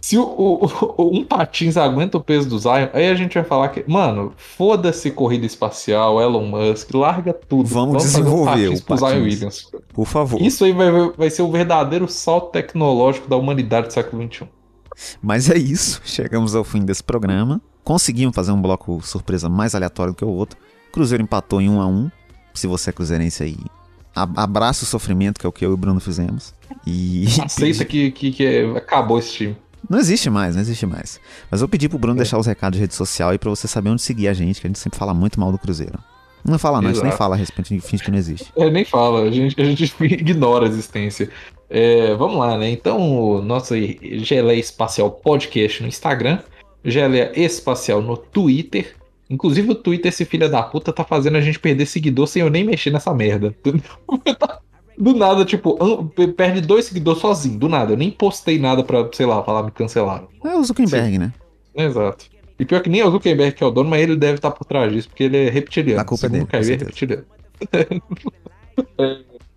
se 0.00 0.16
o, 0.16 0.22
o, 0.22 1.18
um 1.18 1.24
patins 1.24 1.76
aguenta 1.76 2.16
o 2.16 2.20
peso 2.22 2.48
do 2.48 2.58
Zion, 2.58 2.88
aí 2.92 3.08
a 3.08 3.14
gente 3.14 3.34
vai 3.34 3.44
falar 3.44 3.68
que, 3.68 3.84
mano, 3.86 4.32
foda-se 4.36 5.10
corrida 5.10 5.44
espacial, 5.44 6.20
Elon 6.20 6.46
Musk, 6.46 6.94
larga 6.94 7.34
tudo. 7.34 7.68
Vamos, 7.68 7.88
Vamos 7.88 8.04
desenvolver 8.04 8.68
um 8.68 8.72
patins 8.72 8.80
o 8.80 8.84
patins. 8.84 9.08
Zion 9.10 9.22
Williams. 9.22 9.70
Por 9.92 10.06
favor. 10.06 10.40
Isso 10.40 10.64
aí 10.64 10.72
vai, 10.72 10.90
vai 11.16 11.30
ser 11.30 11.42
o 11.42 11.50
verdadeiro 11.50 12.08
salto 12.08 12.50
tecnológico 12.50 13.28
da 13.28 13.36
humanidade 13.36 13.88
do 13.88 13.92
século 13.92 14.26
XXI. 14.26 14.48
Mas 15.22 15.50
é 15.50 15.58
isso, 15.58 16.00
chegamos 16.04 16.54
ao 16.54 16.64
fim 16.64 16.80
desse 16.84 17.02
programa. 17.02 17.60
Conseguimos 17.84 18.34
fazer 18.34 18.52
um 18.52 18.60
bloco 18.60 19.00
surpresa 19.02 19.48
mais 19.48 19.74
aleatório 19.74 20.12
do 20.12 20.16
que 20.16 20.24
o 20.24 20.28
outro. 20.28 20.58
Cruzeiro 20.92 21.22
empatou 21.22 21.60
em 21.60 21.68
1 21.68 21.80
a 21.80 21.86
1 21.86 22.10
Se 22.54 22.66
você 22.66 22.90
é 22.90 22.92
cruzeirense 22.92 23.42
aí, 23.42 23.56
abraça 24.14 24.84
o 24.84 24.86
sofrimento, 24.86 25.38
que 25.38 25.46
é 25.46 25.48
o 25.48 25.52
que 25.52 25.64
eu 25.64 25.70
e 25.70 25.74
o 25.74 25.76
Bruno 25.76 26.00
fizemos. 26.00 26.54
E. 26.86 27.26
Aceita 27.42 27.84
que, 27.84 28.10
que, 28.10 28.32
que 28.32 28.74
acabou 28.76 29.18
esse 29.18 29.32
time. 29.32 29.56
Não 29.88 29.98
existe 29.98 30.28
mais, 30.28 30.54
não 30.54 30.62
existe 30.62 30.86
mais. 30.86 31.20
Mas 31.50 31.62
eu 31.62 31.68
pedi 31.68 31.88
pro 31.88 31.98
Bruno 31.98 32.16
é. 32.16 32.18
deixar 32.18 32.38
os 32.38 32.46
recados 32.46 32.76
de 32.76 32.82
rede 32.82 32.94
social 32.94 33.30
aí 33.30 33.38
pra 33.38 33.50
você 33.50 33.66
saber 33.66 33.90
onde 33.90 34.02
seguir 34.02 34.28
a 34.28 34.32
gente, 34.32 34.60
que 34.60 34.66
a 34.66 34.70
gente 34.70 34.78
sempre 34.78 34.98
fala 34.98 35.14
muito 35.14 35.38
mal 35.38 35.50
do 35.50 35.58
Cruzeiro. 35.58 35.98
Não 36.44 36.58
fala 36.58 36.80
não, 36.80 36.90
a 36.90 36.92
gente 36.92 37.02
nem 37.02 37.12
fala 37.12 37.34
a 37.34 37.38
respeito, 37.38 37.72
a 37.72 37.76
gente 37.76 37.86
finge 37.86 38.02
que 38.02 38.10
não 38.10 38.18
existe. 38.18 38.50
É, 38.56 38.70
nem 38.70 38.84
fala, 38.84 39.22
a 39.22 39.30
gente, 39.30 39.60
a 39.60 39.64
gente 39.64 39.94
ignora 40.04 40.66
a 40.66 40.68
existência. 40.68 41.28
É, 41.68 42.14
vamos 42.14 42.38
lá, 42.38 42.56
né? 42.56 42.70
Então, 42.70 43.42
nosso 43.42 43.74
Geleia 43.76 44.58
Espacial 44.58 45.10
Podcast 45.10 45.82
no 45.82 45.88
Instagram, 45.88 46.38
Geleia 46.84 47.32
Espacial 47.34 48.00
no 48.02 48.16
Twitter. 48.16 48.96
Inclusive 49.28 49.70
o 49.70 49.74
Twitter, 49.74 50.08
esse 50.08 50.24
filho 50.24 50.50
da 50.50 50.62
puta, 50.62 50.92
tá 50.92 51.04
fazendo 51.04 51.36
a 51.36 51.40
gente 51.40 51.60
perder 51.60 51.86
seguidor 51.86 52.26
sem 52.26 52.42
eu 52.42 52.50
nem 52.50 52.64
mexer 52.64 52.90
nessa 52.90 53.14
merda. 53.14 53.54
Do 54.98 55.14
nada, 55.14 55.44
tipo, 55.44 55.78
perde 56.36 56.60
dois 56.60 56.84
seguidores 56.84 57.20
sozinho, 57.20 57.58
do 57.58 57.68
nada. 57.68 57.92
Eu 57.92 57.96
nem 57.96 58.10
postei 58.10 58.58
nada 58.58 58.84
pra, 58.84 59.08
sei 59.12 59.26
lá, 59.26 59.42
falar 59.42 59.62
me 59.62 59.70
cancelaram. 59.70 60.28
É 60.44 60.54
o 60.54 60.62
Zuckerberg, 60.62 61.12
Sim. 61.12 61.18
né? 61.18 61.32
Exato. 61.74 62.26
E 62.58 62.64
pior 62.64 62.82
que 62.82 62.90
nem 62.90 63.00
é 63.00 63.06
o 63.06 63.10
Zuckerberg 63.10 63.56
que 63.56 63.64
é 63.64 63.66
o 63.66 63.70
dono, 63.70 63.88
mas 63.88 64.02
ele 64.02 64.16
deve 64.16 64.34
estar 64.34 64.50
por 64.50 64.66
trás 64.66 64.92
disso, 64.92 65.08
porque 65.08 65.24
ele 65.24 65.46
é 65.46 65.48
reptiliano. 65.48 66.00
A 66.00 66.04
culpa 66.04 66.26
é 66.26 66.28
dele. 66.28 66.46
é 66.52 66.58
reptiliano. 66.58 67.24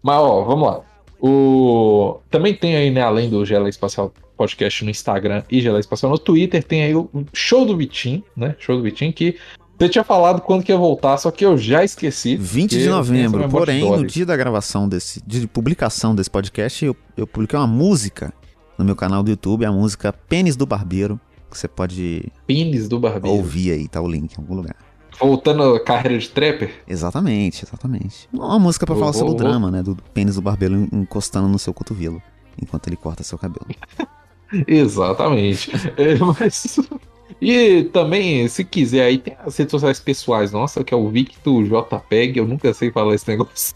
mas, 0.02 0.18
ó, 0.18 0.44
vamos 0.44 0.68
lá. 0.68 0.82
O... 1.20 2.20
Também 2.30 2.54
tem 2.54 2.76
aí, 2.76 2.92
né, 2.92 3.02
além 3.02 3.30
do 3.30 3.46
Gela 3.46 3.68
Espacial 3.70 4.14
Podcast 4.38 4.84
no 4.84 4.90
Instagram 4.90 5.44
e 5.50 5.62
Gela 5.62 5.80
Espacial 5.80 6.12
no 6.12 6.18
Twitter, 6.18 6.64
tem 6.64 6.84
aí 6.84 6.96
o 6.96 7.10
Show 7.34 7.66
do 7.66 7.78
Vitim, 7.78 8.24
né? 8.36 8.56
Show 8.60 8.78
do 8.78 8.84
Vitim, 8.84 9.12
que 9.12 9.38
você 9.84 9.90
tinha 9.90 10.04
falado 10.04 10.42
quando 10.42 10.64
que 10.64 10.72
ia 10.72 10.78
voltar, 10.78 11.18
só 11.18 11.30
que 11.30 11.46
eu 11.46 11.58
já 11.58 11.84
esqueci. 11.84 12.38
20 12.38 12.72
de 12.72 12.88
novembro. 12.88 13.50
Porém, 13.50 13.90
no 13.90 14.06
dia 14.06 14.26
da 14.26 14.36
gravação 14.36 14.88
desse, 14.88 15.22
de 15.26 15.46
publicação 15.46 16.16
desse 16.16 16.30
podcast, 16.30 16.86
eu, 16.86 16.96
eu 17.18 17.28
publiquei 17.28 17.60
uma 17.60 17.68
música 17.68 18.34
no 18.78 18.86
meu 18.86 18.96
canal 18.96 19.22
do 19.22 19.30
YouTube, 19.30 19.66
a 19.66 19.72
música 19.72 20.14
Pênis 20.14 20.56
do 20.56 20.66
Barbeiro, 20.66 21.20
que 21.52 21.58
você 21.58 21.68
pode 21.68 22.32
Pênis 22.48 22.88
do 22.88 23.00
Barbeiro. 23.00 23.38
ouvir 23.38 23.72
aí, 23.72 23.88
tá 23.88 24.02
o 24.02 24.08
link 24.08 24.34
em 24.34 24.42
algum 24.42 24.56
lugar. 24.56 24.76
Voltando 25.20 25.76
à 25.76 25.80
carreira 25.80 26.18
de 26.18 26.30
trapper? 26.30 26.74
Exatamente, 26.88 27.64
exatamente. 27.66 28.28
Uma 28.34 28.58
música 28.58 28.86
para 28.86 28.96
falar 28.96 29.12
vou, 29.12 29.20
sobre 29.20 29.34
o 29.34 29.38
drama, 29.38 29.70
né? 29.70 29.84
Do 29.84 29.96
pênis 30.14 30.36
do 30.36 30.42
barbeiro 30.42 30.88
encostando 30.92 31.48
no 31.48 31.60
seu 31.60 31.74
cotovelo, 31.74 32.22
enquanto 32.60 32.88
ele 32.88 32.96
corta 32.96 33.22
seu 33.22 33.38
cabelo. 33.38 33.68
Exatamente. 34.68 35.72
é, 35.98 36.16
mas 36.18 36.80
e 37.42 37.84
também, 37.86 38.48
se 38.48 38.64
quiser, 38.64 39.06
aí 39.06 39.18
tem 39.18 39.36
as 39.46 39.58
redes 39.58 39.72
sociais 39.72 40.00
pessoais 40.00 40.52
nossa, 40.52 40.84
que 40.84 40.94
é 40.94 40.98
o 40.98 41.10
Victor 41.10 41.64
JPEG. 41.64 42.38
Eu 42.38 42.48
nunca 42.48 42.74
sei 42.74 42.92
falar 42.92 43.16
esse 43.16 43.28
negócio. 43.28 43.74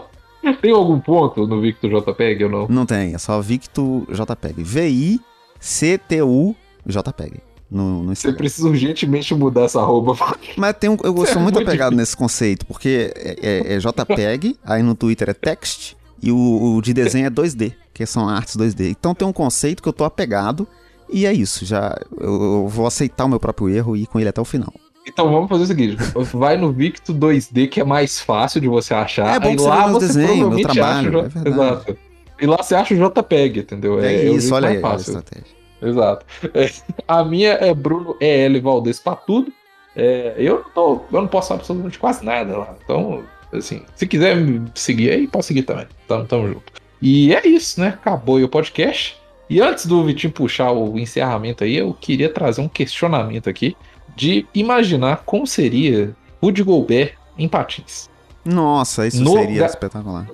tem 0.60 0.72
algum 0.72 0.98
ponto 1.00 1.46
no 1.46 1.60
Victor 1.60 1.90
JPEG 1.90 2.44
ou 2.44 2.50
não? 2.50 2.68
Não 2.68 2.86
tem, 2.86 3.14
é 3.14 3.18
só 3.18 3.40
Victor 3.40 4.06
JPEG. 4.10 4.62
V-I-C-T-U 4.62 6.54
JPEG. 6.86 7.40
No, 7.70 8.02
no 8.02 8.16
Você 8.16 8.32
precisa 8.32 8.68
urgentemente 8.68 9.34
mudar 9.34 9.62
essa 9.62 9.80
roupa. 9.82 10.36
Mas 10.56 10.76
tem 10.76 10.90
um, 10.90 10.96
eu 11.04 11.14
gosto 11.14 11.38
é 11.38 11.40
muito, 11.40 11.54
muito 11.54 11.68
apegado 11.68 11.94
nesse 11.94 12.16
conceito, 12.16 12.66
porque 12.66 13.12
é, 13.14 13.36
é, 13.40 13.74
é, 13.74 13.78
JPEG, 13.78 14.56
aí 14.64 14.82
no 14.82 14.94
Twitter 14.96 15.30
é 15.30 15.34
text, 15.34 15.96
e 16.20 16.32
o, 16.32 16.74
o 16.76 16.82
de 16.82 16.92
desenho 16.92 17.26
é 17.26 17.30
2D, 17.30 17.72
que 17.94 18.04
são 18.04 18.28
artes 18.28 18.56
2D. 18.56 18.90
Então 18.90 19.14
tem 19.14 19.26
um 19.26 19.32
conceito 19.32 19.82
que 19.82 19.88
eu 19.88 19.92
tô 19.92 20.04
apegado, 20.04 20.66
e 21.12 21.26
é 21.26 21.32
isso, 21.32 21.64
já 21.64 21.96
eu, 22.18 22.42
eu, 22.42 22.68
vou 22.68 22.86
aceitar 22.86 23.24
o 23.24 23.28
meu 23.28 23.40
próprio 23.40 23.68
erro 23.68 23.96
e 23.96 24.02
ir 24.02 24.06
com 24.06 24.18
ele 24.18 24.28
até 24.28 24.40
o 24.40 24.44
final. 24.44 24.72
Então 25.06 25.30
vamos 25.30 25.48
fazer 25.48 25.64
o 25.64 25.66
seguinte: 25.66 25.96
vai 26.34 26.56
no 26.56 26.72
Victo 26.72 27.14
2D, 27.14 27.68
que 27.68 27.80
é 27.80 27.84
mais 27.84 28.20
fácil 28.20 28.60
de 28.60 28.68
você 28.68 28.94
achar. 28.94 29.36
É 29.36 29.40
bom 29.40 29.48
aí 29.48 29.56
que 29.56 29.62
lá 29.62 29.86
você, 29.88 30.06
você 30.06 30.26
provavelmente 30.26 30.62
trabalho, 30.62 31.20
acha. 31.20 31.38
É 31.38 31.48
Exato. 31.48 31.98
E 32.40 32.46
lá 32.46 32.56
você 32.56 32.74
acha 32.74 32.94
o 32.94 32.96
JPEG, 32.96 33.60
entendeu? 33.60 34.02
É, 34.02 34.14
é 34.14 34.30
isso, 34.30 34.54
olha 34.54 34.68
aí 34.68 34.80
fácil. 34.80 35.16
a 35.16 35.18
estratégia. 35.18 35.60
Exato. 35.82 36.26
É, 36.54 36.70
a 37.08 37.24
minha 37.24 37.52
é 37.52 37.74
Bruno 37.74 38.16
EL 38.20 38.60
Valdez 38.62 38.98
pra 38.98 39.14
tudo. 39.14 39.52
É, 39.94 40.34
eu, 40.38 40.56
não 40.56 40.70
tô, 40.70 41.00
eu 41.12 41.20
não 41.20 41.28
posso 41.28 41.52
absolutamente 41.52 41.98
quase 41.98 42.24
nada 42.24 42.56
lá. 42.56 42.74
Então, 42.82 43.22
assim, 43.52 43.82
se 43.94 44.06
quiser 44.06 44.36
me 44.36 44.70
seguir 44.74 45.10
aí, 45.10 45.26
pode 45.26 45.44
seguir 45.44 45.62
também. 45.62 45.86
Tamo, 46.06 46.24
tamo 46.26 46.48
junto. 46.48 46.72
E 47.02 47.34
é 47.34 47.46
isso, 47.46 47.80
né? 47.80 47.88
Acabou 47.88 48.36
aí 48.36 48.44
o 48.44 48.48
podcast. 48.48 49.19
E 49.50 49.60
antes 49.60 49.84
do 49.84 50.04
Vitinho 50.04 50.32
puxar 50.32 50.70
o 50.70 50.96
encerramento 50.96 51.64
aí, 51.64 51.76
eu 51.76 51.92
queria 51.92 52.32
trazer 52.32 52.60
um 52.60 52.68
questionamento 52.68 53.50
aqui 53.50 53.76
de 54.14 54.46
imaginar 54.54 55.24
como 55.26 55.44
seria 55.44 56.14
Rudy 56.40 56.62
Gobert 56.62 57.14
em 57.36 57.48
patins. 57.48 58.08
Nossa, 58.44 59.08
isso 59.08 59.20
no 59.20 59.32
seria 59.32 59.66
espetacular. 59.66 60.28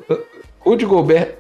Rudy 0.61 0.85
Gobert 0.85 1.37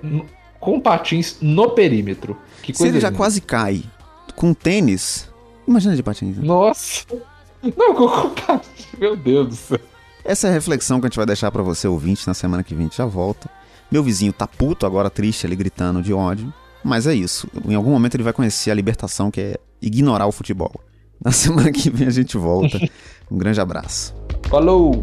com 0.58 0.80
patins 0.80 1.36
no 1.42 1.70
perímetro. 1.70 2.38
Que 2.62 2.72
coisa 2.72 2.84
Se 2.84 2.88
ele 2.88 3.00
já 3.00 3.08
linda. 3.08 3.18
quase 3.18 3.42
cai 3.42 3.84
com 4.34 4.54
tênis, 4.54 5.28
imagina 5.68 5.94
de 5.94 6.02
patins. 6.02 6.38
Né? 6.38 6.46
Nossa! 6.46 7.04
Não, 7.76 7.94
com, 7.94 8.08
com 8.08 8.30
patins, 8.30 8.86
meu 8.98 9.14
Deus 9.14 9.48
do 9.48 9.54
céu. 9.54 9.80
Essa 10.24 10.46
é 10.46 10.50
a 10.50 10.52
reflexão 10.54 10.98
que 10.98 11.06
a 11.06 11.08
gente 11.08 11.16
vai 11.16 11.26
deixar 11.26 11.50
para 11.50 11.62
você 11.62 11.86
ouvinte 11.86 12.26
na 12.26 12.32
semana 12.32 12.64
que 12.64 12.74
vem, 12.74 12.88
já 12.90 13.04
volta. 13.04 13.50
Meu 13.90 14.02
vizinho 14.02 14.32
tá 14.32 14.46
puto 14.46 14.86
agora, 14.86 15.10
triste, 15.10 15.46
ali 15.46 15.54
gritando 15.54 16.02
de 16.02 16.14
ódio. 16.14 16.52
Mas 16.84 17.06
é 17.06 17.14
isso. 17.14 17.48
Em 17.66 17.74
algum 17.74 17.90
momento 17.90 18.14
ele 18.14 18.22
vai 18.22 18.32
conhecer 18.32 18.70
a 18.70 18.74
libertação 18.74 19.30
que 19.30 19.40
é 19.40 19.56
ignorar 19.80 20.26
o 20.26 20.32
futebol. 20.32 20.72
Na 21.22 21.32
semana 21.32 21.72
que 21.72 21.90
vem 21.90 22.06
a 22.06 22.10
gente 22.10 22.36
volta. 22.36 22.78
Um 23.28 23.38
grande 23.38 23.60
abraço. 23.60 24.14
Falou! 24.48 25.02